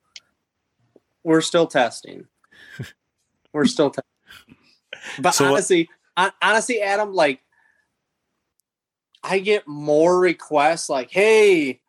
[1.22, 2.26] we're still testing
[3.52, 4.56] we're still testing
[5.20, 7.40] but So honestly hon- honestly adam like
[9.22, 11.80] i get more requests like hey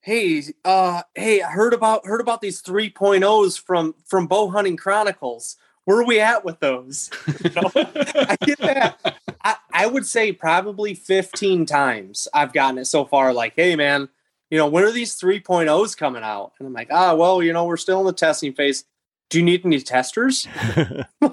[0.00, 5.56] hey uh hey i heard about heard about these 3.0s from from bow hunting chronicles
[5.84, 7.10] where are we at with those
[7.44, 7.70] You know?
[7.74, 13.32] i get that I, I would say probably 15 times I've gotten it so far.
[13.32, 14.08] Like, hey, man,
[14.50, 16.50] you know, when are these 3.0s coming out?
[16.58, 18.84] And I'm like, ah, well, you know, we're still in the testing phase.
[19.30, 20.48] Do you need any testers?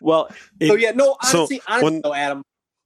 [0.00, 0.28] Well,
[0.60, 2.42] it- so yeah, no, So, honestly, honestly when- though, Adam,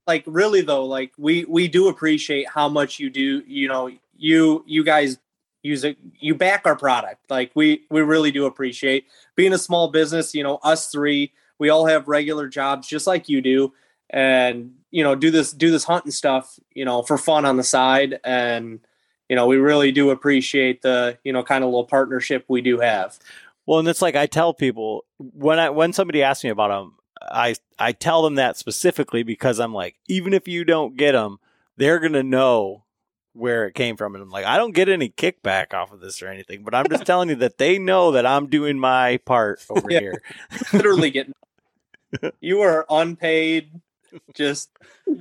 [0.07, 3.43] like really though, like we we do appreciate how much you do.
[3.47, 5.19] You know, you you guys
[5.63, 5.97] use it.
[6.19, 7.31] You back our product.
[7.31, 9.07] Like we we really do appreciate
[9.37, 10.35] being a small business.
[10.35, 13.73] You know, us three, we all have regular jobs just like you do,
[14.11, 16.59] and you know, do this do this hunting stuff.
[16.75, 18.81] You know, for fun on the side, and
[19.29, 22.81] you know, we really do appreciate the you know kind of little partnership we do
[22.81, 23.19] have.
[23.67, 26.97] Well, and it's like I tell people when I when somebody asks me about them,
[27.21, 31.39] I I tell them that specifically because I'm like, even if you don't get them,
[31.77, 32.85] they're gonna know
[33.35, 36.21] where it came from, and I'm like, I don't get any kickback off of this
[36.23, 39.65] or anything, but I'm just telling you that they know that I'm doing my part
[39.71, 39.99] over Yeah.
[40.01, 40.23] here.
[40.73, 41.33] literally getting
[42.41, 43.81] you are unpaid
[44.35, 44.71] just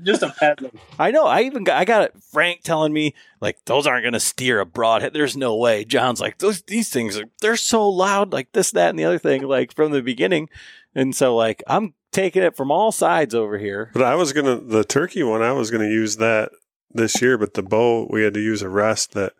[0.03, 1.25] just a peasant I know.
[1.25, 4.65] I even got I got Frank telling me like those aren't going to steer a
[4.65, 5.13] broadhead.
[5.13, 5.85] There's no way.
[5.85, 9.19] John's like those these things are they're so loud like this that and the other
[9.19, 10.49] thing like from the beginning,
[10.95, 13.91] and so like I'm taking it from all sides over here.
[13.93, 15.41] But I was gonna the turkey one.
[15.41, 16.51] I was gonna use that
[16.91, 19.33] this year, but the bow we had to use a rest that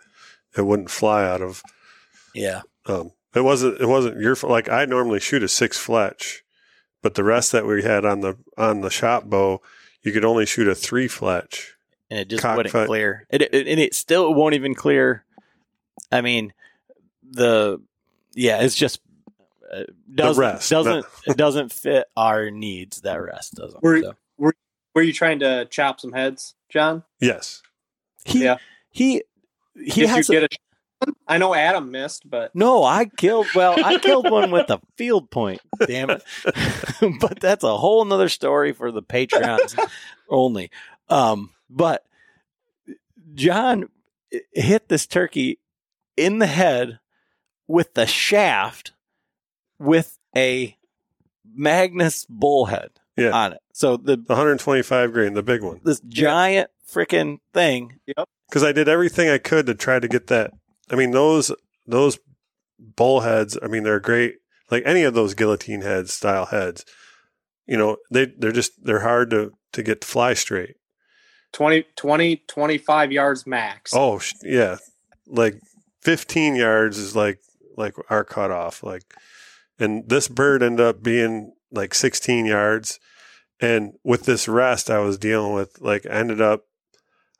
[0.58, 1.62] it wouldn't fly out of.
[2.34, 2.62] Yeah.
[2.86, 4.36] Um, it wasn't it wasn't your.
[4.44, 6.44] Like I normally shoot a six fletch,
[7.02, 9.62] but the rest that we had on the on the shop bow,
[10.04, 11.76] you could only shoot a three fletch.
[12.10, 13.26] and it just wouldn't clear.
[13.30, 15.24] It, it, and it still won't even clear.
[16.12, 16.54] I mean,
[17.24, 17.82] the
[18.34, 19.00] yeah, it's just
[19.74, 19.84] uh,
[20.14, 23.02] doesn't rest, doesn't it doesn't fit our needs.
[23.02, 23.82] That rest doesn't.
[23.84, 24.16] We're- so.
[24.94, 27.62] were you trying to chop some heads john Yes,
[28.26, 28.58] He Yeah.
[28.90, 29.24] he
[29.76, 30.58] he did has you a- get a
[31.28, 32.84] i know adam missed but no.
[32.84, 33.84] I killed well.
[33.84, 35.62] I killed one with a field point.
[35.88, 36.24] Damn it!
[37.20, 39.78] but that's a whole nother story for the Patreons
[40.30, 40.70] only.
[41.10, 42.06] Um, but
[43.34, 43.90] John
[44.54, 45.60] hit this turkey
[46.18, 47.00] in the head
[47.68, 48.92] with the shaft
[49.80, 50.78] with a
[51.54, 53.32] Magnus bullhead Yeah.
[53.32, 53.60] on it.
[53.74, 55.82] So the 125 grain, the big one.
[55.84, 58.00] this giant freaking thing.
[58.06, 58.28] Yep.
[58.50, 60.52] Because I did everything I could to try to get that.
[60.92, 61.52] I mean those
[61.88, 62.20] those
[62.80, 63.58] bullheads.
[63.62, 64.36] I mean they're great.
[64.70, 66.86] Like any of those guillotine heads style heads.
[67.66, 70.76] You know they they're just they're hard to to get to fly straight.
[71.54, 74.78] 20 20 25 yards max Oh yeah,
[75.28, 75.60] like
[76.02, 77.40] 15 yards is like
[77.78, 78.84] like our cutoff.
[78.84, 79.04] Like,
[79.80, 83.00] and this bird ended up being like 16 yards.
[83.60, 86.66] And with this rest I was dealing with, like, I ended up,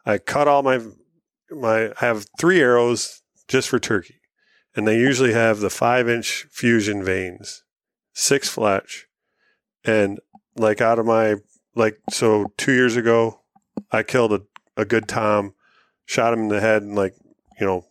[0.06, 0.80] I cut all my
[1.50, 1.90] my.
[1.90, 3.21] I have three arrows
[3.52, 4.22] just for turkey,
[4.76, 7.64] and they usually have the five inch fusion vanes,
[8.14, 9.08] six fletch,
[9.84, 10.20] and
[10.56, 11.36] like out of my
[11.76, 13.42] like so two years ago,
[13.92, 14.42] I killed a
[14.78, 15.54] a good tom,
[16.06, 17.16] shot him in the head, and like
[17.60, 17.86] you know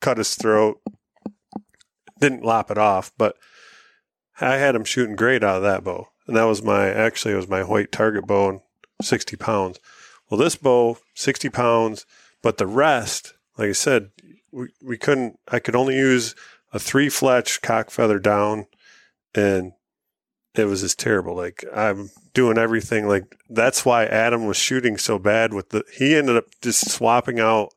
[0.00, 0.80] cut his throat.
[2.20, 3.36] Didn't lop it off, but
[4.38, 6.08] I had him shooting great out of that bow.
[6.26, 8.60] And that was my actually it was my white target bow and
[9.00, 9.78] sixty pounds.
[10.28, 12.04] Well this bow, sixty pounds,
[12.42, 14.10] but the rest, like I said,
[14.56, 16.34] we, we couldn't I could only use
[16.72, 18.66] a three fletch cock feather down
[19.34, 19.72] and
[20.54, 21.36] it was just terrible.
[21.36, 26.16] Like I'm doing everything like that's why Adam was shooting so bad with the he
[26.16, 27.68] ended up just swapping out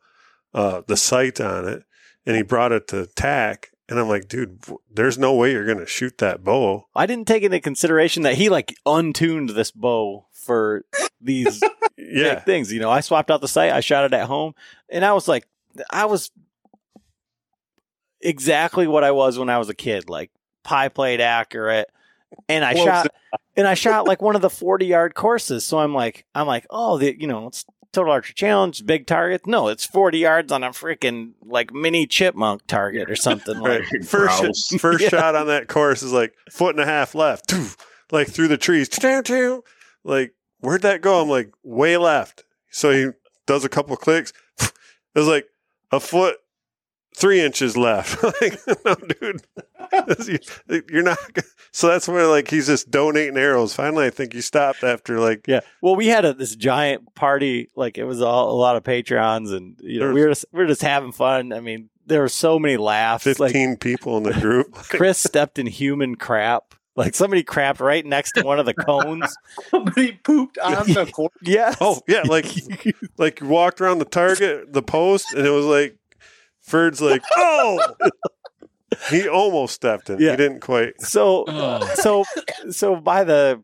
[0.53, 1.83] uh, the sight on it
[2.25, 5.85] and he brought it to TAC and I'm like, dude, there's no way you're gonna
[5.85, 6.87] shoot that bow.
[6.95, 10.85] I didn't take into consideration that he like untuned this bow for
[11.19, 11.61] these
[11.97, 12.71] Yeah, things.
[12.71, 14.53] You know, I swapped out the sight, I shot it at home,
[14.89, 15.45] and I was like,
[15.91, 16.31] I was
[18.21, 20.31] exactly what I was when I was a kid, like
[20.63, 21.89] pie plate accurate.
[22.47, 23.07] And I Close shot,
[23.57, 25.65] and I shot like one of the forty yard courses.
[25.65, 29.47] So I'm like, I'm like, oh, the, you know, it's Total Archery Challenge, big target.
[29.47, 33.81] No, it's 40 yards on a freaking like mini chipmunk target or something like.
[33.91, 34.05] Right.
[34.05, 34.67] First, Grouse.
[34.79, 35.09] first Yeah.
[35.09, 37.51] shot on that course is like foot and a half left,
[38.11, 38.89] like through the trees.
[40.03, 41.19] Like, where'd that go?
[41.19, 42.43] I'm like, way left.
[42.69, 43.07] So he
[43.47, 44.33] does a couple clicks.
[44.61, 44.71] It
[45.15, 45.47] was like
[45.91, 46.37] a foot,
[47.15, 48.23] three inches left.
[48.41, 51.17] like, no, dude, you're not.
[51.71, 53.73] So that's where like he's just donating arrows.
[53.73, 55.61] Finally, I think he stopped after like Yeah.
[55.81, 57.69] Well, we had a, this giant party.
[57.75, 60.59] Like it was all a lot of Patreons, and you know we were just, we
[60.59, 61.53] were just having fun.
[61.53, 63.25] I mean, there were so many laughs.
[63.25, 64.73] Like 15 people in the group.
[64.89, 66.75] Chris stepped in human crap.
[66.95, 69.33] Like somebody crapped right next to one of the cones.
[69.69, 71.31] Somebody pooped on the court.
[71.41, 71.77] Yes.
[71.79, 72.45] Oh yeah, like
[73.17, 75.95] like you walked around the target, the post, and it was like
[76.69, 77.79] Ferd's like, oh,
[79.09, 80.19] he almost stepped in.
[80.19, 80.31] Yeah.
[80.31, 81.01] He didn't quite.
[81.01, 81.85] So Oh.
[81.95, 82.23] so
[82.69, 83.63] so by the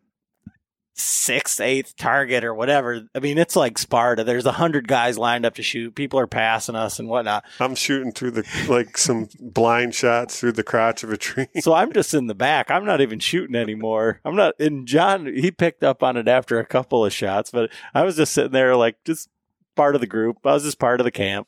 [0.98, 4.23] sixth, eighth target or whatever, I mean it's like Sparta.
[4.23, 5.94] There's a hundred guys lined up to shoot.
[5.94, 7.44] People are passing us and whatnot.
[7.60, 11.48] I'm shooting through the like some blind shots through the crotch of a tree.
[11.60, 12.72] So I'm just in the back.
[12.72, 14.22] I'm not even shooting anymore.
[14.23, 14.56] I'm not.
[14.60, 18.15] And John, he picked up on it after a couple of shots, but I was
[18.15, 19.30] just sitting there like just
[19.76, 20.38] part of the group.
[20.45, 21.48] I was just part of the camp,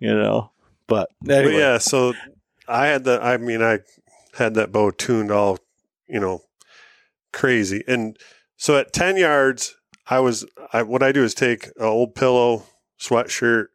[0.00, 0.50] you know.
[0.86, 2.14] But anyway, But yeah, so
[2.68, 3.22] I had the.
[3.22, 3.80] I mean, I
[4.36, 5.58] had that bow tuned all,
[6.06, 6.42] you know,
[7.32, 7.82] crazy.
[7.86, 8.16] And
[8.56, 9.74] so at ten yards,
[10.08, 10.44] I was.
[10.72, 12.64] I what I do is take an old pillow,
[13.00, 13.66] sweatshirt,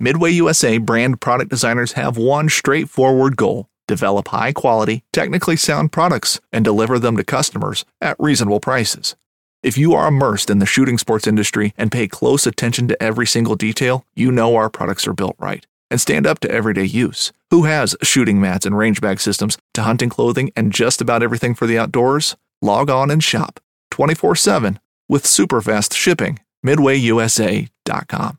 [0.00, 6.40] Midway USA brand product designers have one straightforward goal develop high quality, technically sound products
[6.52, 9.16] and deliver them to customers at reasonable prices.
[9.60, 13.26] If you are immersed in the shooting sports industry and pay close attention to every
[13.26, 17.32] single detail, you know our products are built right and stand up to everyday use.
[17.50, 21.54] Who has shooting mats and range bag systems to hunting clothing and just about everything
[21.54, 22.36] for the outdoors?
[22.60, 23.60] Log on and shop
[23.90, 24.78] 24 7
[25.08, 26.40] with super fast shipping.
[26.64, 28.38] MidwayUSA.com.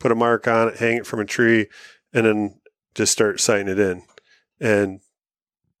[0.00, 1.66] put a mark on it, hang it from a tree,
[2.12, 2.60] and then
[2.94, 4.02] just start sighting it in.
[4.60, 5.00] And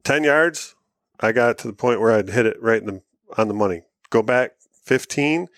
[0.04, 0.74] ten yards,
[1.20, 3.02] I got to the point where I'd hit it right the
[3.36, 3.82] on the money.
[4.10, 4.52] Go back
[4.84, 5.48] fifteen,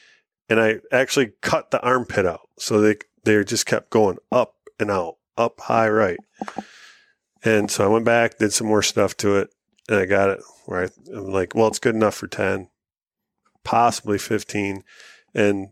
[0.48, 4.90] and I actually cut the armpit out, so they they just kept going up and
[4.90, 6.18] out, up high right.
[7.42, 9.50] And so I went back, did some more stuff to it,
[9.88, 12.68] and I got it where I, I'm like, well, it's good enough for ten,
[13.64, 14.84] possibly fifteen,
[15.34, 15.68] and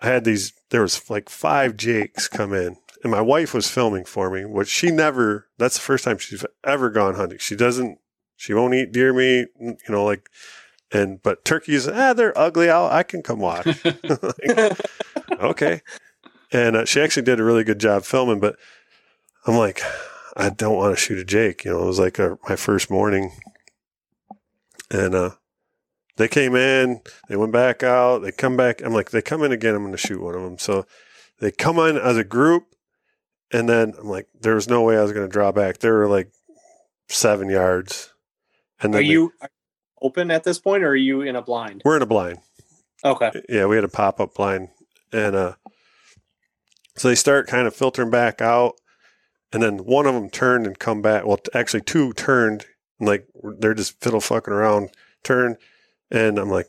[0.00, 0.52] I had these.
[0.70, 4.44] There was like five Jakes come in, and my wife was filming for me.
[4.44, 5.48] Which she never.
[5.58, 7.38] That's the first time she's ever gone hunting.
[7.38, 7.98] She doesn't.
[8.36, 9.48] She won't eat deer meat.
[9.58, 10.28] You know, like,
[10.92, 11.88] and but turkeys.
[11.88, 12.70] Ah, they're ugly.
[12.70, 13.82] I'll, I can come watch.
[13.84, 14.78] Like,
[15.40, 15.82] okay.
[16.52, 18.40] And uh, she actually did a really good job filming.
[18.40, 18.56] But
[19.46, 19.82] I'm like,
[20.36, 21.64] I don't want to shoot a Jake.
[21.64, 23.32] You know, it was like a, my first morning,
[24.90, 25.30] and uh,
[26.16, 28.82] they came in, they went back out, they come back.
[28.82, 30.58] I'm like, they come in again, I'm going to shoot one of them.
[30.58, 30.86] So
[31.40, 32.64] they come in as a group,
[33.52, 35.78] and then I'm like, there was no way I was going to draw back.
[35.78, 36.30] They were like
[37.08, 38.12] seven yards.
[38.80, 39.32] And Are then they- you
[40.00, 41.82] open at this point, or are you in a blind?
[41.84, 42.38] we're in a blind.
[43.04, 43.30] Okay.
[43.48, 44.68] Yeah, we had a pop up blind,
[45.12, 45.52] and uh,
[46.98, 48.74] so they start kind of filtering back out,
[49.52, 51.24] and then one of them turned and come back.
[51.24, 52.66] Well, actually, two turned,
[52.98, 53.26] and like
[53.58, 54.90] they're just fiddle fucking around,
[55.22, 55.56] turn,
[56.10, 56.68] and I'm like,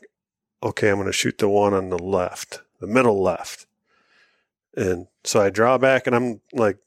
[0.62, 3.66] okay, I'm gonna shoot the one on the left, the middle left,
[4.76, 6.78] and so I draw back, and I'm like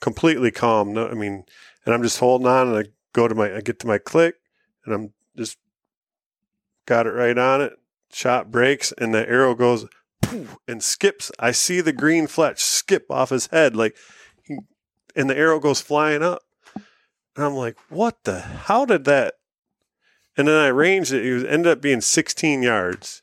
[0.00, 0.92] completely calm.
[0.92, 1.44] No, I mean,
[1.84, 4.36] and I'm just holding on, and I go to my, I get to my click,
[4.84, 5.58] and I'm just
[6.86, 7.78] got it right on it
[8.14, 9.86] shot breaks and the arrow goes
[10.68, 11.30] and skips.
[11.38, 13.96] I see the green fletch skip off his head, like,
[15.16, 16.42] and the arrow goes flying up.
[17.36, 18.40] And I'm like, what the?
[18.40, 19.34] How did that?
[20.36, 21.24] And then I ranged it.
[21.24, 23.22] It ended up being 16 yards.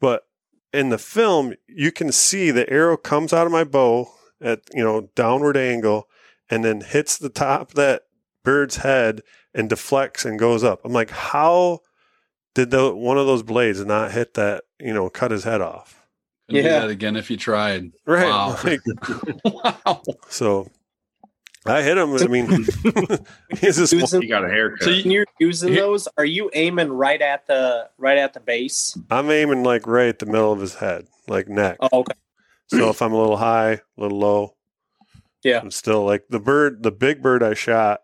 [0.00, 0.22] But
[0.72, 4.10] in the film, you can see the arrow comes out of my bow
[4.40, 6.08] at you know downward angle,
[6.48, 8.02] and then hits the top of that
[8.42, 9.22] bird's head
[9.54, 10.80] and deflects and goes up.
[10.84, 11.80] I'm like, how?
[12.54, 15.99] did the one of those blades not hit that, you know, cut his head off?
[16.50, 16.80] Couldn't Yeah.
[16.80, 17.92] do that again if you tried.
[18.06, 18.26] Right.
[18.28, 18.56] Wow.
[18.64, 18.80] Like,
[19.44, 20.02] wow.
[20.28, 20.68] so
[21.66, 22.14] I hit him.
[22.14, 22.46] I mean,
[23.60, 24.82] he's just Using, You got a haircut.
[24.84, 28.40] So you- when you're using those, are you aiming right at the right at the
[28.40, 28.96] base?
[29.10, 31.76] I'm aiming like right at the middle of his head, like neck.
[31.80, 32.14] Oh, okay.
[32.68, 34.54] So if I'm a little high, a little low,
[35.42, 35.58] Yeah.
[35.60, 38.00] I'm still like the bird, the big bird I shot.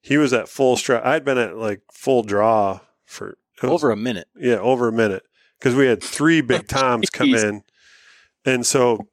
[0.00, 1.02] He was at full stride.
[1.04, 4.28] I'd been at like full draw for was- over a minute.
[4.36, 5.22] Yeah, over a minute
[5.58, 7.62] because we had three big toms come in,
[8.44, 9.08] and so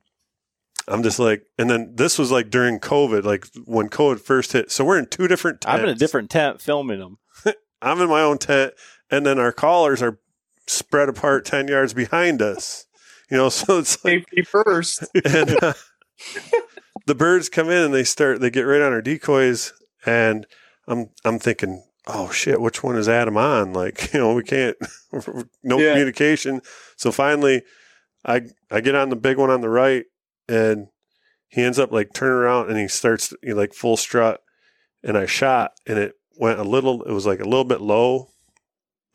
[0.87, 4.71] I'm just like, and then this was like during COVID, like when COVID first hit.
[4.71, 5.61] So we're in two different.
[5.61, 5.73] Tents.
[5.73, 7.17] I'm in a different tent filming them.
[7.81, 8.73] I'm in my own tent,
[9.11, 10.19] and then our callers are
[10.67, 12.85] spread apart ten yards behind us.
[13.29, 15.05] You know, so it's like Safety first.
[15.25, 15.73] and uh,
[17.05, 19.73] the birds come in and they start they get right on our decoys
[20.05, 20.45] and
[20.87, 24.75] i'm i'm thinking oh shit which one is adam on like you know we can't
[25.63, 25.91] no Yeah.
[25.93, 26.61] communication
[26.97, 27.63] so finally
[28.25, 28.41] i
[28.71, 30.05] i get on the big one on the right
[30.47, 30.87] and
[31.47, 34.41] he ends up like turning around and he starts know, like full strut
[35.03, 38.29] and i shot and it went a little it was like a little bit low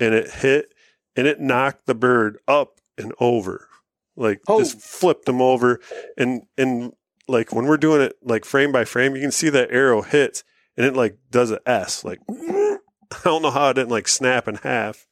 [0.00, 0.72] and it hit
[1.16, 3.68] and it knocked the bird up and over
[4.16, 4.58] like Oh.
[4.58, 5.80] just flipped him over
[6.16, 6.92] and and
[7.26, 10.44] like when we're doing it like frame by frame you can see that arrow hits
[10.76, 12.78] and it like does a s like i
[13.24, 15.06] don't know how it didn't like snap in half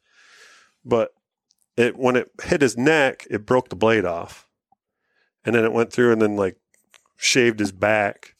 [0.85, 1.11] but
[1.77, 4.49] it when it hit his neck it broke the blade off.
[5.45, 6.57] And then it went through and then like
[7.17, 8.35] shaved his back.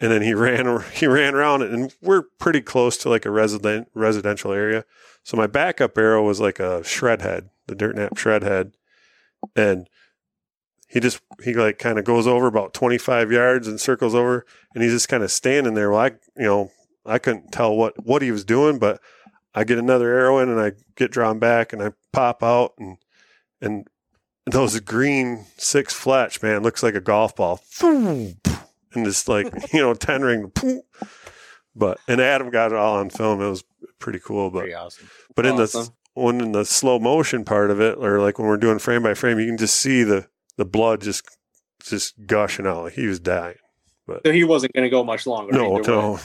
[0.00, 1.70] And then he ran he ran around it.
[1.70, 4.84] And we're pretty close to like a resident residential area.
[5.22, 8.72] So my backup arrow was like a shred head the dirt nap shred head.
[9.54, 9.88] And
[10.88, 14.44] he just he like kind of goes over about 25 yards and circles over.
[14.74, 15.90] And he's just kind of standing there.
[15.90, 16.70] Well i you know
[17.06, 19.00] i couldn't tell what what he was doing but
[19.54, 22.96] i get another arrow in and i get drawn back and i pop out and
[23.60, 23.86] and
[24.46, 28.36] those green six fletch man looks like a golf ball and
[28.94, 30.52] just like you know 10 ring
[31.74, 33.64] but and adam got it all on film it was
[33.98, 35.08] pretty cool but Pretty awesome.
[35.34, 35.88] but in the Awesome.
[36.14, 39.14] when in the slow motion part of it, or like when we're doing frame by
[39.14, 40.26] frame, you can just see the
[40.56, 41.22] the blood just
[41.82, 42.84] just gushing out.
[42.84, 43.56] Like he was dying.
[44.24, 45.52] So he wasn't going to go much longer.
[45.52, 46.18] No, either way.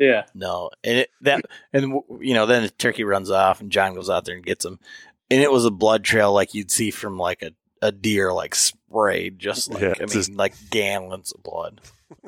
[0.00, 0.06] No.
[0.06, 0.24] Yeah.
[0.34, 1.42] No, and it, that
[1.72, 4.64] and you know then the turkey runs off and John goes out there and gets
[4.64, 4.78] him,
[5.30, 8.54] and it was a blood trail like you'd see from like a, a deer like
[8.54, 11.80] sprayed, just like Yeah, I mean just- like gallons of blood.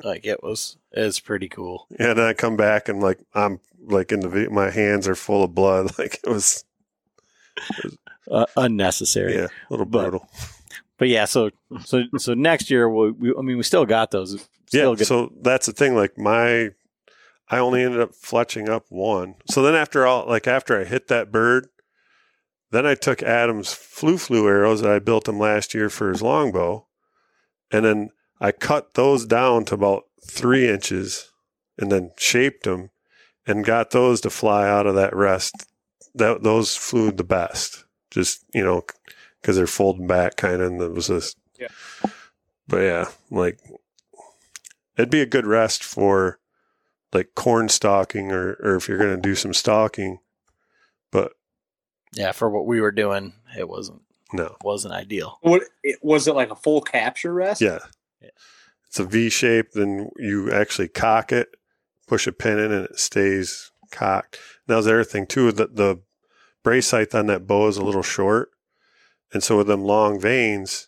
[0.03, 1.85] Like it was it was pretty cool.
[1.99, 5.15] And then I come back and like I'm like in the vi- my hands are
[5.15, 5.91] full of blood.
[5.99, 6.63] Like it was
[8.29, 9.35] Uh, unnecessary.
[9.35, 10.29] yeah, a little But- brutal.
[10.97, 11.49] But yeah, so
[11.83, 14.47] so so next year we, we I mean we still got those.
[14.67, 14.95] Still yeah.
[14.97, 15.93] get, So that's the thing.
[15.93, 16.69] Like my,
[17.49, 19.35] I only ended up fletching up one.
[19.49, 21.67] So then after all, like after I hit that bird,
[22.71, 26.21] then I took Adam's flu flu arrows that I built him last year for his
[26.21, 26.87] longbow,
[27.71, 28.09] and then
[28.41, 31.31] I cut those down to about three inches,
[31.77, 32.89] and then shaped them,
[33.45, 35.67] and got those to fly out of that rest.
[36.15, 37.85] That those flew the best.
[38.09, 38.83] Just you know,
[39.39, 41.37] because they're folding back kind of, and it was just.
[41.59, 41.67] Yeah.
[42.67, 43.59] But yeah, like
[44.97, 46.39] it'd be a good rest for
[47.15, 50.19] like corn stalking or, or if you're going to do some stalking.
[51.11, 51.31] But
[52.13, 54.01] yeah, for what we were doing, it wasn't
[54.33, 55.39] no, wasn't ideal.
[55.41, 57.61] What it, was it like a full capture rest?
[57.61, 57.79] yeah.
[58.21, 58.29] Yeah.
[58.87, 59.71] It's a V shape.
[59.73, 61.55] Then you actually cock it,
[62.07, 64.39] push a pin in, and it stays cocked.
[64.67, 66.01] Now, the other thing too that the
[66.63, 68.51] brace height on that bow is a little short,
[69.33, 70.87] and so with them long vanes,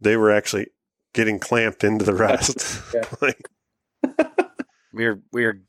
[0.00, 0.68] they were actually
[1.14, 2.80] getting clamped into the rest.
[3.20, 3.48] Like,
[4.98, 5.60] We were we were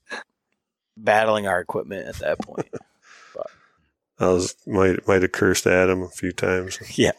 [0.98, 2.68] battling our equipment at that point.
[4.20, 6.80] I was might might have cursed at him a few times.
[6.98, 7.12] yeah,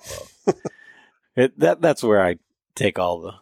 [0.45, 0.57] well,
[1.37, 2.39] it, that that's where I
[2.75, 3.35] take all the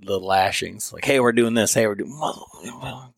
[0.00, 0.92] the lashings.
[0.92, 1.74] Like, hey, we're doing this.
[1.74, 2.12] Hey, we're doing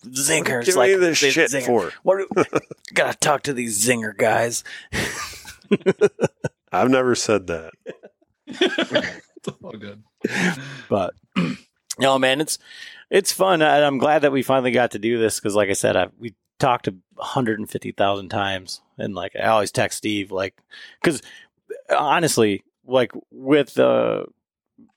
[0.07, 0.65] zingers.
[0.65, 1.67] Give like me this shit zinger.
[1.67, 1.93] for.
[2.03, 2.27] What?
[2.35, 2.45] Do,
[2.95, 4.65] gotta talk to these zinger guys.
[6.73, 7.73] I've never said that.
[9.43, 10.03] It's all good.
[10.91, 11.15] But
[11.99, 12.59] no, man, it's
[13.11, 13.63] it's fun.
[13.63, 16.09] I, I'm glad that we finally got to do this because, like I said, I,
[16.19, 20.55] we talked to 150,000 times, and like I always text Steve, like
[21.03, 21.23] because
[21.91, 24.27] honestly, like with the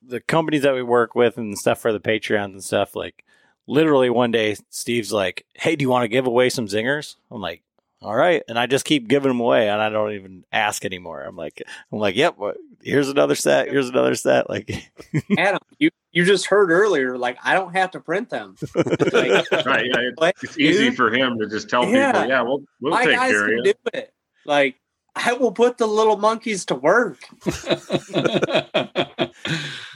[0.06, 3.24] the companies that we work with and stuff for the Patreons and stuff, like
[3.68, 7.42] literally one day, Steve's like, "Hey, do you want to give away some zingers?" I'm
[7.42, 7.64] like.
[8.04, 11.22] All right, and I just keep giving them away, and I don't even ask anymore.
[11.22, 12.36] I'm like, I'm like, yep.
[12.82, 13.70] Here's another set.
[13.70, 14.50] Here's another set.
[14.50, 14.70] Like,
[15.38, 18.56] Adam, you you just heard earlier, like I don't have to print them.
[18.76, 19.86] Like, Right.
[19.86, 20.00] Yeah.
[20.02, 22.12] It, Like, it's easy dude, for him to just tell Yeah.
[22.12, 23.64] people, yeah, we'll, we'll my take guys care of you.
[23.64, 24.14] do it.
[24.46, 24.76] Like
[25.16, 27.20] I will put the little monkeys to work.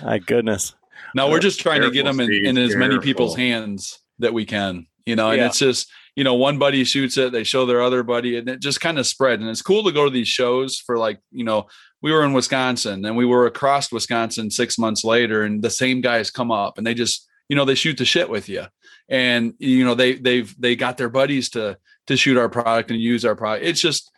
[0.02, 0.76] my goodness.
[1.16, 4.46] No, we're just trying to get them in, in as many people's hands that we
[4.46, 5.48] can, you know, and Yeah.
[5.48, 8.60] it's just, you know, one buddy shoots it, they show their other buddy, and it
[8.60, 9.40] just kind of spread.
[9.40, 11.68] And it's cool to go to these shows for like, you know,
[12.02, 16.02] we were in Wisconsin and we were across Wisconsin six months later, and the same
[16.02, 18.64] guys come up and they just, you know, they shoot the shit with you.
[19.08, 21.78] And you know, they they've they got their buddies to
[22.08, 23.66] to shoot our product and use our product.
[23.66, 24.12] It's just,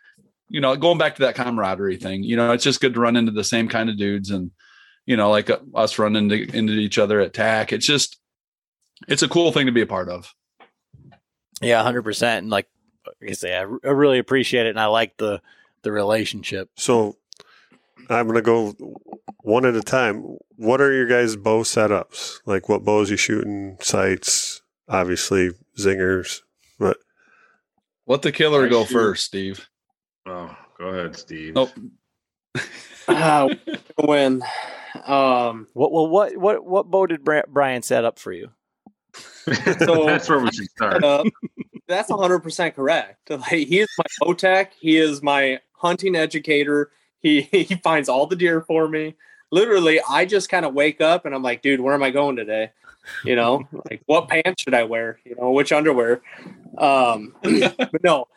[0.47, 3.17] you know, going back to that camaraderie thing, you know, it's just good to run
[3.17, 4.51] into the same kind of dudes and
[5.05, 7.73] you know, like uh, us running into, into each other at TAC.
[7.73, 8.19] It's just,
[9.07, 10.31] it's a cool thing to be a part of.
[11.61, 12.43] Yeah, hundred percent.
[12.43, 12.67] And like,
[13.21, 15.41] like I say, I, r- I really appreciate it, and I like the
[15.83, 16.69] the relationship.
[16.75, 17.17] So
[18.09, 18.73] I'm gonna go
[19.41, 20.37] one at a time.
[20.55, 22.39] What are your guys' bow setups?
[22.45, 23.77] Like what bows you shooting?
[23.81, 26.41] Sights, obviously zingers,
[26.79, 26.97] but
[28.07, 29.69] Let the killer I go shoot- first, Steve.
[30.25, 31.53] Oh, go ahead, Steve.
[31.55, 31.71] Oh,
[33.07, 33.49] uh,
[34.03, 34.41] when
[35.05, 38.49] um, What well what what what bow did Brian set up for you?
[39.79, 41.03] So- that's where we should start.
[41.03, 41.23] uh,
[41.87, 43.17] that's 100% correct.
[43.29, 44.67] Like, he is my OTEC.
[44.79, 46.91] He is my hunting educator.
[47.19, 49.15] He, he finds all the deer for me.
[49.51, 52.35] Literally, I just kind of wake up and I'm like, dude, where am I going
[52.35, 52.71] today?
[53.25, 55.19] You know, like what pants should I wear?
[55.25, 56.21] You know, which underwear?
[56.77, 58.27] Um, but no.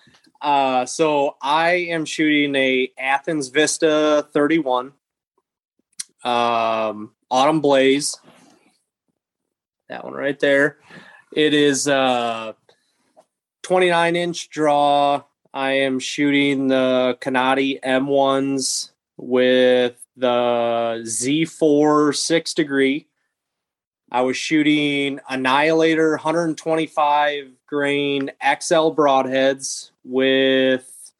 [0.41, 4.93] Uh, so I am shooting a Athens Vista 31,
[6.25, 8.19] um, Autumn Blaze.
[9.93, 10.79] That one right there.
[11.33, 12.57] It is a
[13.61, 15.23] 29 inch draw.
[15.53, 23.07] I am shooting the Kenati M1s with the Z4 six degree.
[24.11, 31.13] I was shooting Annihilator 125 grain XL broadheads with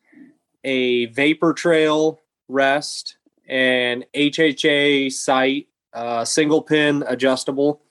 [0.65, 7.82] a Vapor Trail rest and HHA sight, uh, single pin adjustable.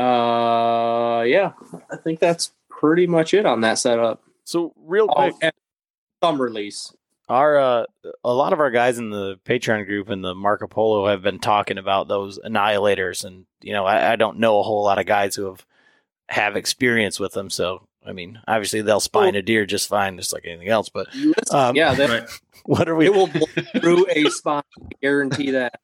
[0.00, 1.52] Uh, yeah,
[1.90, 4.22] I think that's pretty much it on that setup.
[4.44, 5.52] So real Oh, quick, and
[6.20, 6.92] thumb release.
[7.28, 7.84] our uh,
[8.24, 11.38] a lot of our guys in the Patreon group and the Marco Polo have been
[11.38, 15.06] talking about those annihilators, and you know I, I don't know a whole lot of
[15.06, 15.64] guys who have
[16.28, 17.50] have experience with them.
[17.50, 20.88] So I mean, obviously they'll spine a deer just fine, just like anything else.
[20.88, 21.08] But
[21.50, 22.28] Um, yeah, that, Right.
[22.64, 23.06] what are we?
[23.06, 23.46] it will blow
[23.80, 24.62] through a spine.
[24.80, 25.78] I guarantee that.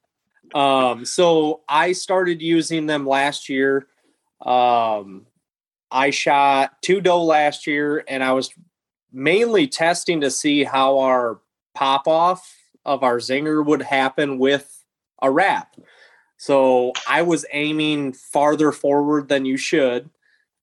[0.55, 3.87] Um, so I started using them last year.
[4.41, 5.25] Um,
[5.91, 8.53] I shot two doe last year, and I was
[9.11, 11.39] mainly testing to see how our
[11.73, 12.55] pop off
[12.85, 14.83] of our zinger would happen with
[15.21, 15.75] a wrap.
[16.37, 20.09] So I was aiming farther forward than you should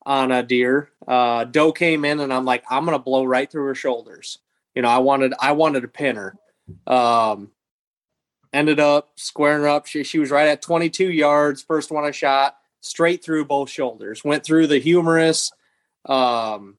[0.06, 0.90] on a deer.
[1.06, 4.38] Uh, doe came in, and I'm like, I'm gonna blow right through her shoulders.
[4.74, 6.36] You know, I wanted I wanted to pin her.
[6.86, 7.50] Um,
[8.52, 9.86] ended up squaring her up.
[9.86, 11.62] She, she was right at 22 yards.
[11.62, 14.24] First one I shot straight through both shoulders.
[14.24, 15.50] Went through the humerus,
[16.06, 16.76] um,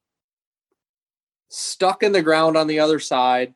[1.50, 3.54] stuck in the ground on the other side.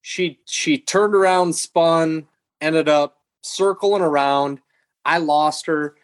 [0.00, 2.26] She she turned around, spun,
[2.60, 4.60] ended up circling around.
[5.04, 5.96] I lost her.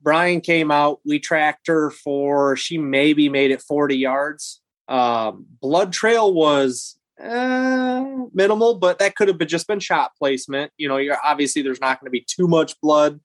[0.00, 1.00] Brian came out.
[1.04, 4.60] We tracked her for she maybe made it 40 yards.
[4.86, 10.72] Um, blood trail was uh, minimal, but that could have been just been shot placement.
[10.78, 13.18] You know, you're obviously there's not going to be too much blood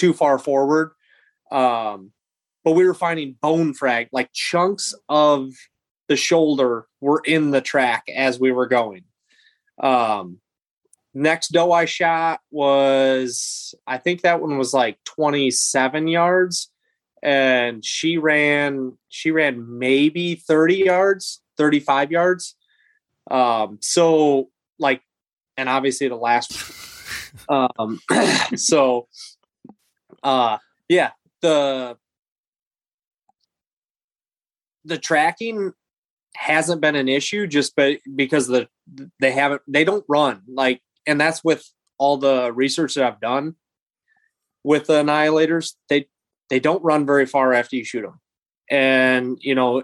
[0.00, 0.92] too far forward.
[1.52, 2.12] Um,
[2.64, 5.50] but we were finding bone frag, like chunks of
[6.08, 9.04] the shoulder were in the track as we were going.
[9.82, 10.38] Um,
[11.12, 16.70] next doe I shot was, I think that one was like 27 yards
[17.22, 22.56] and she ran, she ran maybe 30 yards, 35 yards.
[23.30, 24.48] Um, so
[24.78, 25.02] like,
[25.56, 26.52] and obviously the last,
[27.48, 28.00] um,
[28.56, 29.08] so,
[30.22, 31.10] uh, yeah,
[31.40, 31.96] the,
[34.84, 35.72] the tracking
[36.36, 38.68] hasn't been an issue just but because the
[39.18, 41.68] they haven't they don't run like and that's with
[41.98, 43.56] all the research that I've done
[44.62, 46.06] with the annihilators they
[46.48, 48.20] they don't run very far after you shoot them
[48.70, 49.82] and you know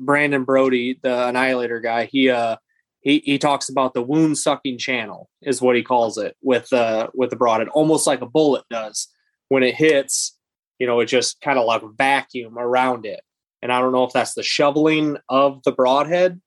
[0.00, 2.56] Brandon Brody the annihilator guy he uh
[3.00, 7.08] he he talks about the wound sucking channel is what he calls it with uh
[7.14, 9.08] with the broadhead almost like a bullet does
[9.48, 10.36] when it hits
[10.78, 13.20] you know it just kind of like vacuum around it
[13.62, 16.40] and I don't know if that's the shoveling of the broadhead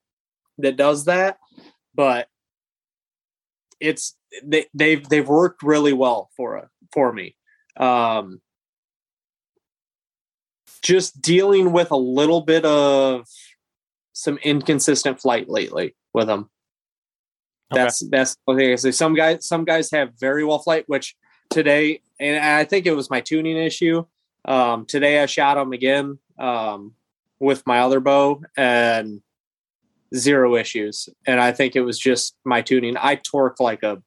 [0.58, 1.38] that does that,
[1.94, 2.28] but
[3.80, 7.36] it's they, they've they've worked really well for a, for me.
[7.76, 8.40] Um,
[10.82, 13.26] just dealing with a little bit of
[14.12, 16.50] some inconsistent flight lately with them.
[17.72, 17.82] Okay.
[17.82, 18.76] That's that's okay.
[18.76, 21.14] So some guys some guys have very well flight, which
[21.50, 24.04] today and I think it was my tuning issue.
[24.44, 26.94] Um, today I shot them again um,
[27.40, 29.22] with my other bow and
[30.14, 31.08] zero issues.
[31.26, 32.96] And I think it was just my tuning.
[32.96, 34.02] I torque like a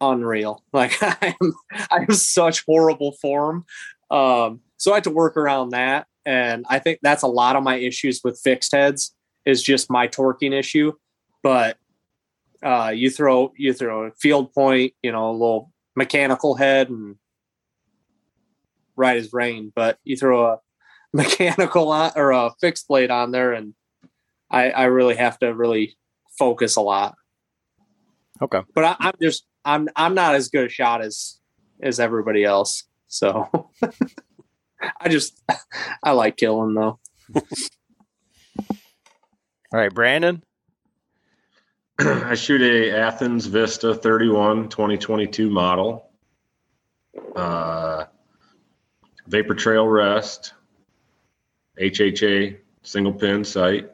[0.00, 0.62] unreal.
[0.72, 1.52] Like I'm
[1.90, 3.64] I have such horrible form.
[4.10, 6.06] Um, so I had to work around that.
[6.24, 9.14] And I think that's a lot of my issues with fixed heads
[9.44, 10.92] is just my torquing issue.
[11.42, 11.76] But
[12.62, 17.16] uh, you throw you throw a field point, you know, a little mechanical head and
[18.96, 20.60] right as rain, but you throw a
[21.12, 23.74] mechanical on or a fixed blade on there and
[24.50, 25.96] I, I really have to really
[26.38, 27.16] focus a lot.
[28.40, 28.60] Okay.
[28.74, 31.38] But I, I'm just I'm I'm not as good a shot as
[31.82, 32.84] as everybody else.
[33.08, 33.70] So
[35.00, 35.42] I just
[36.02, 36.98] I like killing though.
[37.34, 37.40] All
[39.80, 40.42] right, Brandon.
[41.98, 46.08] I shoot a Athens Vista 31 2022 model.
[47.36, 48.06] Uh,
[49.26, 50.54] Vapor Trail Rest,
[51.78, 53.90] HHA single pin sight,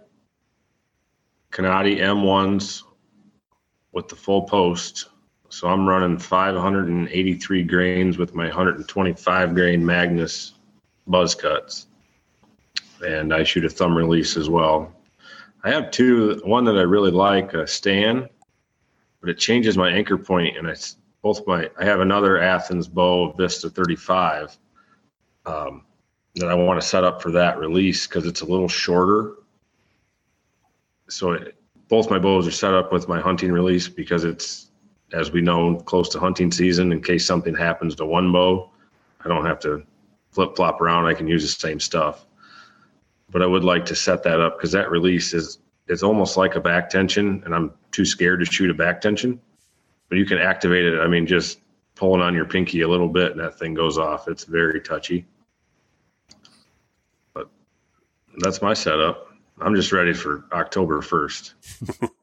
[1.50, 2.82] Kenati M1s
[3.92, 5.08] with the full post.
[5.48, 10.52] So I'm running 583 grains with my 125 grain Magnus
[11.06, 11.86] buzz cuts.
[13.04, 14.94] And I shoot a thumb release as well.
[15.64, 16.40] I have two.
[16.44, 18.28] One that I really like, a Stan,
[19.20, 21.68] but it changes my anchor point, and it's both my.
[21.78, 24.56] I have another Athens bow Vista 35
[25.47, 25.85] um,
[26.36, 29.35] that I want to set up for that release because it's a little shorter.
[31.09, 31.56] So it,
[31.89, 34.70] both my bows are set up with my hunting release because it's,
[35.12, 36.93] as we know, close to hunting season.
[36.93, 38.70] In case something happens to one bow,
[39.24, 39.82] I don't have to
[40.30, 41.06] flip flop around.
[41.06, 42.27] I can use the same stuff
[43.30, 46.55] but I would like to set that up because that release is it's almost like
[46.55, 49.40] a back tension, and I'm too scared to shoot a back tension.
[50.09, 50.98] But you can activate it.
[51.00, 51.60] I mean, just
[51.94, 54.28] pulling on your pinky a little bit, and that thing goes off.
[54.28, 55.26] It's very touchy.
[57.32, 57.48] But
[58.38, 59.28] that's my setup.
[59.60, 61.55] I'm just ready for October first.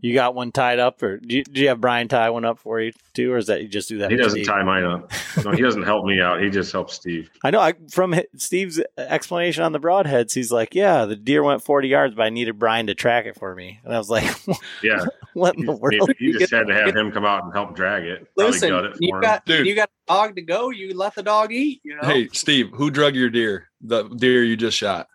[0.00, 2.58] You got one tied up, or do you, do you have Brian tie one up
[2.58, 4.10] for you too, or is that you just do that?
[4.10, 4.46] He doesn't Steve?
[4.46, 5.10] tie mine up.
[5.44, 6.40] No, he doesn't help me out.
[6.42, 7.30] He just helps Steve.
[7.44, 7.60] I know.
[7.60, 12.14] I, from Steve's explanation on the broadheads, he's like, "Yeah, the deer went 40 yards,
[12.14, 14.24] but I needed Brian to track it for me." And I was like,
[14.82, 15.04] Yeah,
[15.34, 18.04] "What in the world?" he just had to have him come out and help drag
[18.04, 18.26] it.
[18.34, 19.20] Probably Listen, gut it for you him.
[19.20, 19.66] got Dude.
[19.66, 20.70] you got a dog to go.
[20.70, 21.80] You let the dog eat.
[21.84, 22.08] You know.
[22.08, 23.68] Hey, Steve, who drug your deer?
[23.82, 25.08] The deer you just shot.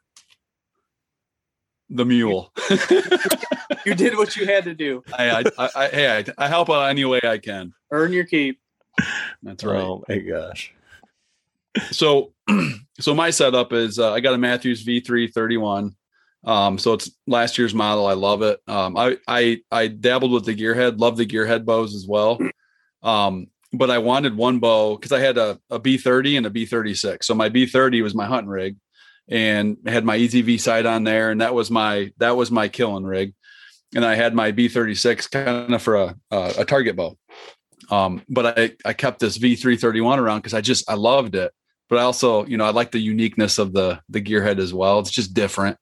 [1.90, 2.54] The mule.
[3.86, 5.04] you did what you had to do.
[5.18, 7.74] I, I, I, I, hey, I, I help out any way I can.
[7.92, 8.60] Earn your keep.
[9.44, 9.82] That's right.
[9.82, 10.74] Oh my gosh!
[11.92, 12.34] So,
[13.00, 15.96] so my setup is uh, I got a Mathews V3 31.
[16.44, 18.08] Um, so it's last year's model.
[18.08, 18.60] I love it.
[18.68, 22.40] Um, I, I, I dabbled with the gearhead, love the gearhead bows as well.
[23.04, 27.24] Um, but I wanted one bow because I had a, a B30 and a B36.
[27.24, 28.76] So my B30 was my hunting rig
[29.28, 31.32] and had my EZV sight on there.
[31.32, 33.34] And that was my, that was my killing rig.
[33.96, 37.18] And I had my B36 kind of for a, a, a target bow.
[37.90, 41.52] Um, but I, I kept this V331 around because I just, I loved it
[41.92, 45.00] but I also, you know, I like the uniqueness of the the gearhead as well.
[45.00, 45.78] It's just different.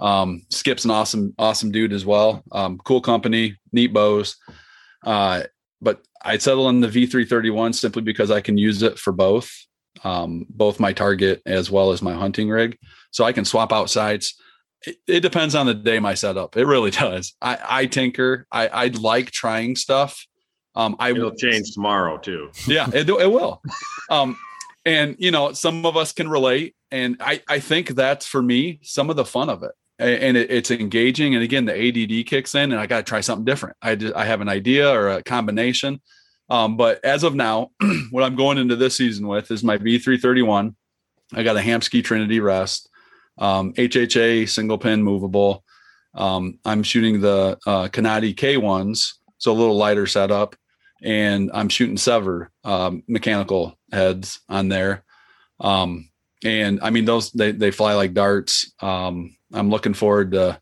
[0.00, 2.42] Um, Skip's an awesome, awesome dude as well.
[2.50, 4.36] Um, cool company, neat bows.
[5.04, 5.42] Uh,
[5.82, 9.52] but I'd settle on the V331 simply because I can use it for both,
[10.04, 12.78] um, both my target as well as my hunting rig.
[13.10, 14.40] So I can swap out sights.
[14.86, 16.56] It, it depends on the day, my setup.
[16.56, 17.34] It really does.
[17.40, 18.46] I, I tinker.
[18.50, 20.26] I, I like trying stuff.
[20.74, 22.50] Um, I It'll change tomorrow too.
[22.66, 23.60] yeah it, it will
[24.08, 24.38] um
[24.86, 28.80] and you know some of us can relate and i i think that's for me
[28.82, 32.54] some of the fun of it and it, it's engaging and again the add kicks
[32.54, 35.10] in and i got to try something different i just, i have an idea or
[35.10, 36.00] a combination
[36.48, 37.70] um but as of now
[38.10, 40.74] what i'm going into this season with is my v331
[41.34, 42.88] i got a Hamskea trinity rest
[43.38, 45.64] um hha single pin movable
[46.14, 50.56] um i'm shooting the uh Kenati k1s so a little lighter setup
[51.02, 55.04] and I'm shooting SEVR um, mechanical heads on there.
[55.60, 56.08] Um,
[56.44, 58.72] and I mean, those, they, they fly like darts.
[58.80, 60.60] Um, I'm looking forward to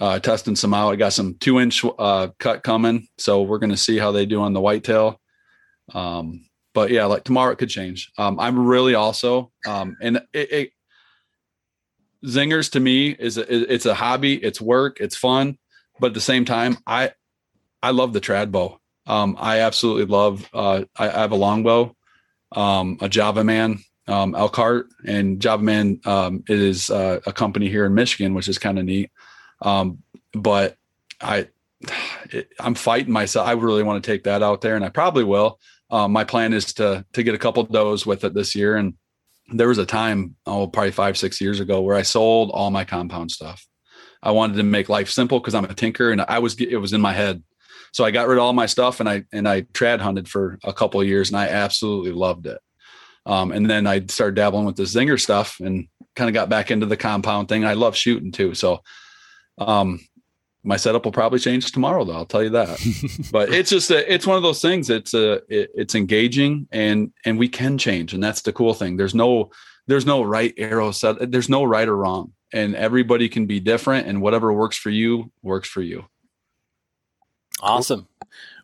[0.00, 0.92] uh, testing some out.
[0.92, 3.08] I got some two inch uh, cut coming.
[3.18, 5.20] So we're to see how they do on the whitetail.
[5.92, 8.12] Um, but yeah, like tomorrow it could change.
[8.16, 10.70] Um, I'm really also, um, and it, it
[12.24, 15.58] zingers to me is a, it's a hobby, it's work, it's fun,
[15.98, 17.12] but at the same time, I,
[17.82, 18.80] I love the trad bow.
[19.06, 20.48] Um, I absolutely love.
[20.52, 21.96] Uh, I, I have a longbow,
[22.52, 27.86] um, a Java Man, um, Elkhart, and Java Man um, is uh, a company here
[27.86, 29.10] in Michigan, which is kind of neat.
[29.62, 30.02] Um,
[30.32, 30.76] but
[31.20, 31.48] I,
[32.30, 33.48] it, I'm fighting myself.
[33.48, 35.58] I really want to take that out there, and I probably will.
[35.90, 38.76] Um, my plan is to to get a couple does with it this year.
[38.76, 38.94] And
[39.52, 42.84] there was a time, oh, probably five six years ago, where I sold all my
[42.84, 43.66] compound stuff.
[44.22, 46.92] I wanted to make life simple because I'm a tinker, and I was it was
[46.92, 47.42] in my head.
[47.92, 50.58] So I got rid of all my stuff and I and I trad hunted for
[50.64, 52.58] a couple of years and I absolutely loved it.
[53.26, 56.70] Um, and then I started dabbling with the zinger stuff and kind of got back
[56.70, 57.64] into the compound thing.
[57.64, 58.54] I love shooting too.
[58.54, 58.80] So
[59.58, 60.00] um,
[60.62, 62.14] my setup will probably change tomorrow though.
[62.14, 62.78] I'll tell you that.
[63.32, 64.90] but it's just a, it's one of those things.
[64.90, 68.96] It's a it, it's engaging and and we can change and that's the cool thing.
[68.96, 69.50] There's no
[69.86, 71.30] there's no right arrow set.
[71.30, 75.30] There's no right or wrong and everybody can be different and whatever works for you
[75.42, 76.06] works for you.
[77.62, 78.08] Awesome.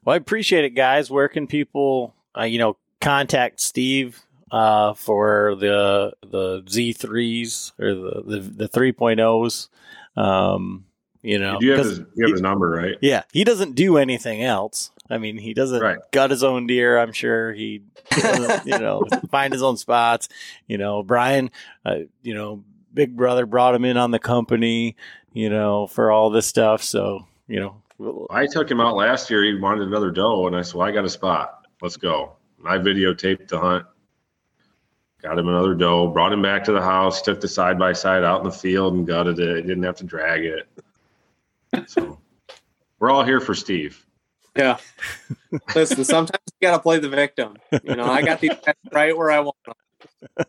[0.05, 1.11] Well, I appreciate it, guys.
[1.11, 8.23] Where can people, uh, you know, contact Steve uh, for the the Z3s or the
[8.23, 9.69] the, the 3.0s?
[10.17, 10.87] Um,
[11.23, 12.97] you know, You have his, you have his number, right?
[13.01, 14.91] yeah, he doesn't do anything else.
[15.09, 15.99] I mean, he doesn't Right.
[16.13, 16.99] gut his own deer.
[16.99, 17.83] I'm sure he,
[18.65, 20.29] you know, find his own spots.
[20.67, 21.51] You know, Brian,
[21.85, 24.97] uh, you know, Big Brother brought him in on the company,
[25.33, 26.83] you know, for all this stuff.
[26.83, 29.45] So, you know, I took him out last year.
[29.45, 31.67] He wanted another doe, and I said, well, I got a spot.
[31.81, 32.33] Let's go.
[32.59, 33.87] And I videotaped the hunt.
[35.23, 38.23] Got him another doe, brought him back to the house, took the side by side
[38.23, 39.63] out in the field and gutted it.
[39.63, 40.69] Didn't have to drag it.
[41.87, 42.19] So
[42.99, 44.05] we're all here for Steve.
[44.57, 44.79] Yeah.
[45.75, 47.57] Listen, sometimes you got to play the victim.
[47.85, 48.51] You know, I got these
[48.93, 50.47] right where I want them.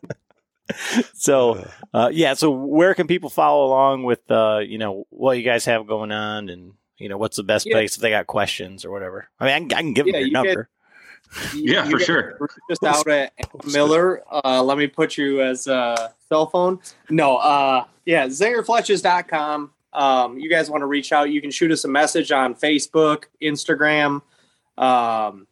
[1.14, 2.34] so uh, yeah.
[2.34, 6.12] So where can people follow along with, uh, you know, what you guys have going
[6.12, 7.74] on and, you know, what's the best Yeah.
[7.74, 9.28] place if they got questions or whatever?
[9.40, 10.70] I mean, I can, I can give Yeah, them your you get- number.
[11.54, 12.40] You- Yeah, you for sure.
[12.70, 13.34] Just out at
[13.66, 14.24] Miller.
[14.32, 16.80] Uh, let me put you as a cell phone.
[17.10, 19.72] No, uh, yeah, zingerfletches.com.
[19.94, 23.26] Um, you guys want to reach out, you can shoot us a message on Facebook,
[23.42, 24.22] Instagram.
[24.78, 25.48] Um,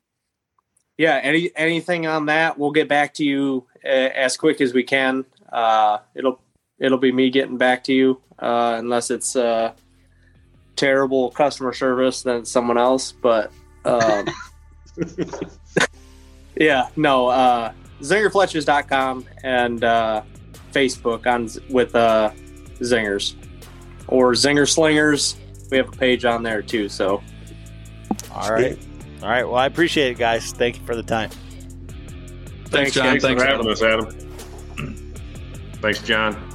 [0.97, 4.83] yeah, any anything on that, we'll get back to you uh, as quick as we
[4.83, 5.25] can.
[5.51, 6.39] Uh, it'll
[6.79, 9.73] it'll be me getting back to you, uh, unless it's uh,
[10.75, 13.11] terrible customer service, than someone else.
[13.11, 13.51] But
[13.83, 14.25] um,
[16.55, 20.21] yeah, no, uh, zingerfletches.com and uh,
[20.71, 22.31] Facebook on with uh,
[22.79, 23.35] Zingers
[24.07, 25.38] or Zinger Slingers.
[25.72, 26.90] We have a page on there too.
[26.90, 27.22] So
[28.32, 28.77] All right.
[29.22, 29.44] All right.
[29.44, 30.52] Well, I appreciate it, guys.
[30.52, 31.30] Thank you for the time.
[32.68, 33.06] Thanks, John.
[33.19, 33.72] Thanks, Thanks, for having Adam.
[33.72, 35.14] us, Adam.
[35.82, 36.55] Thanks, John.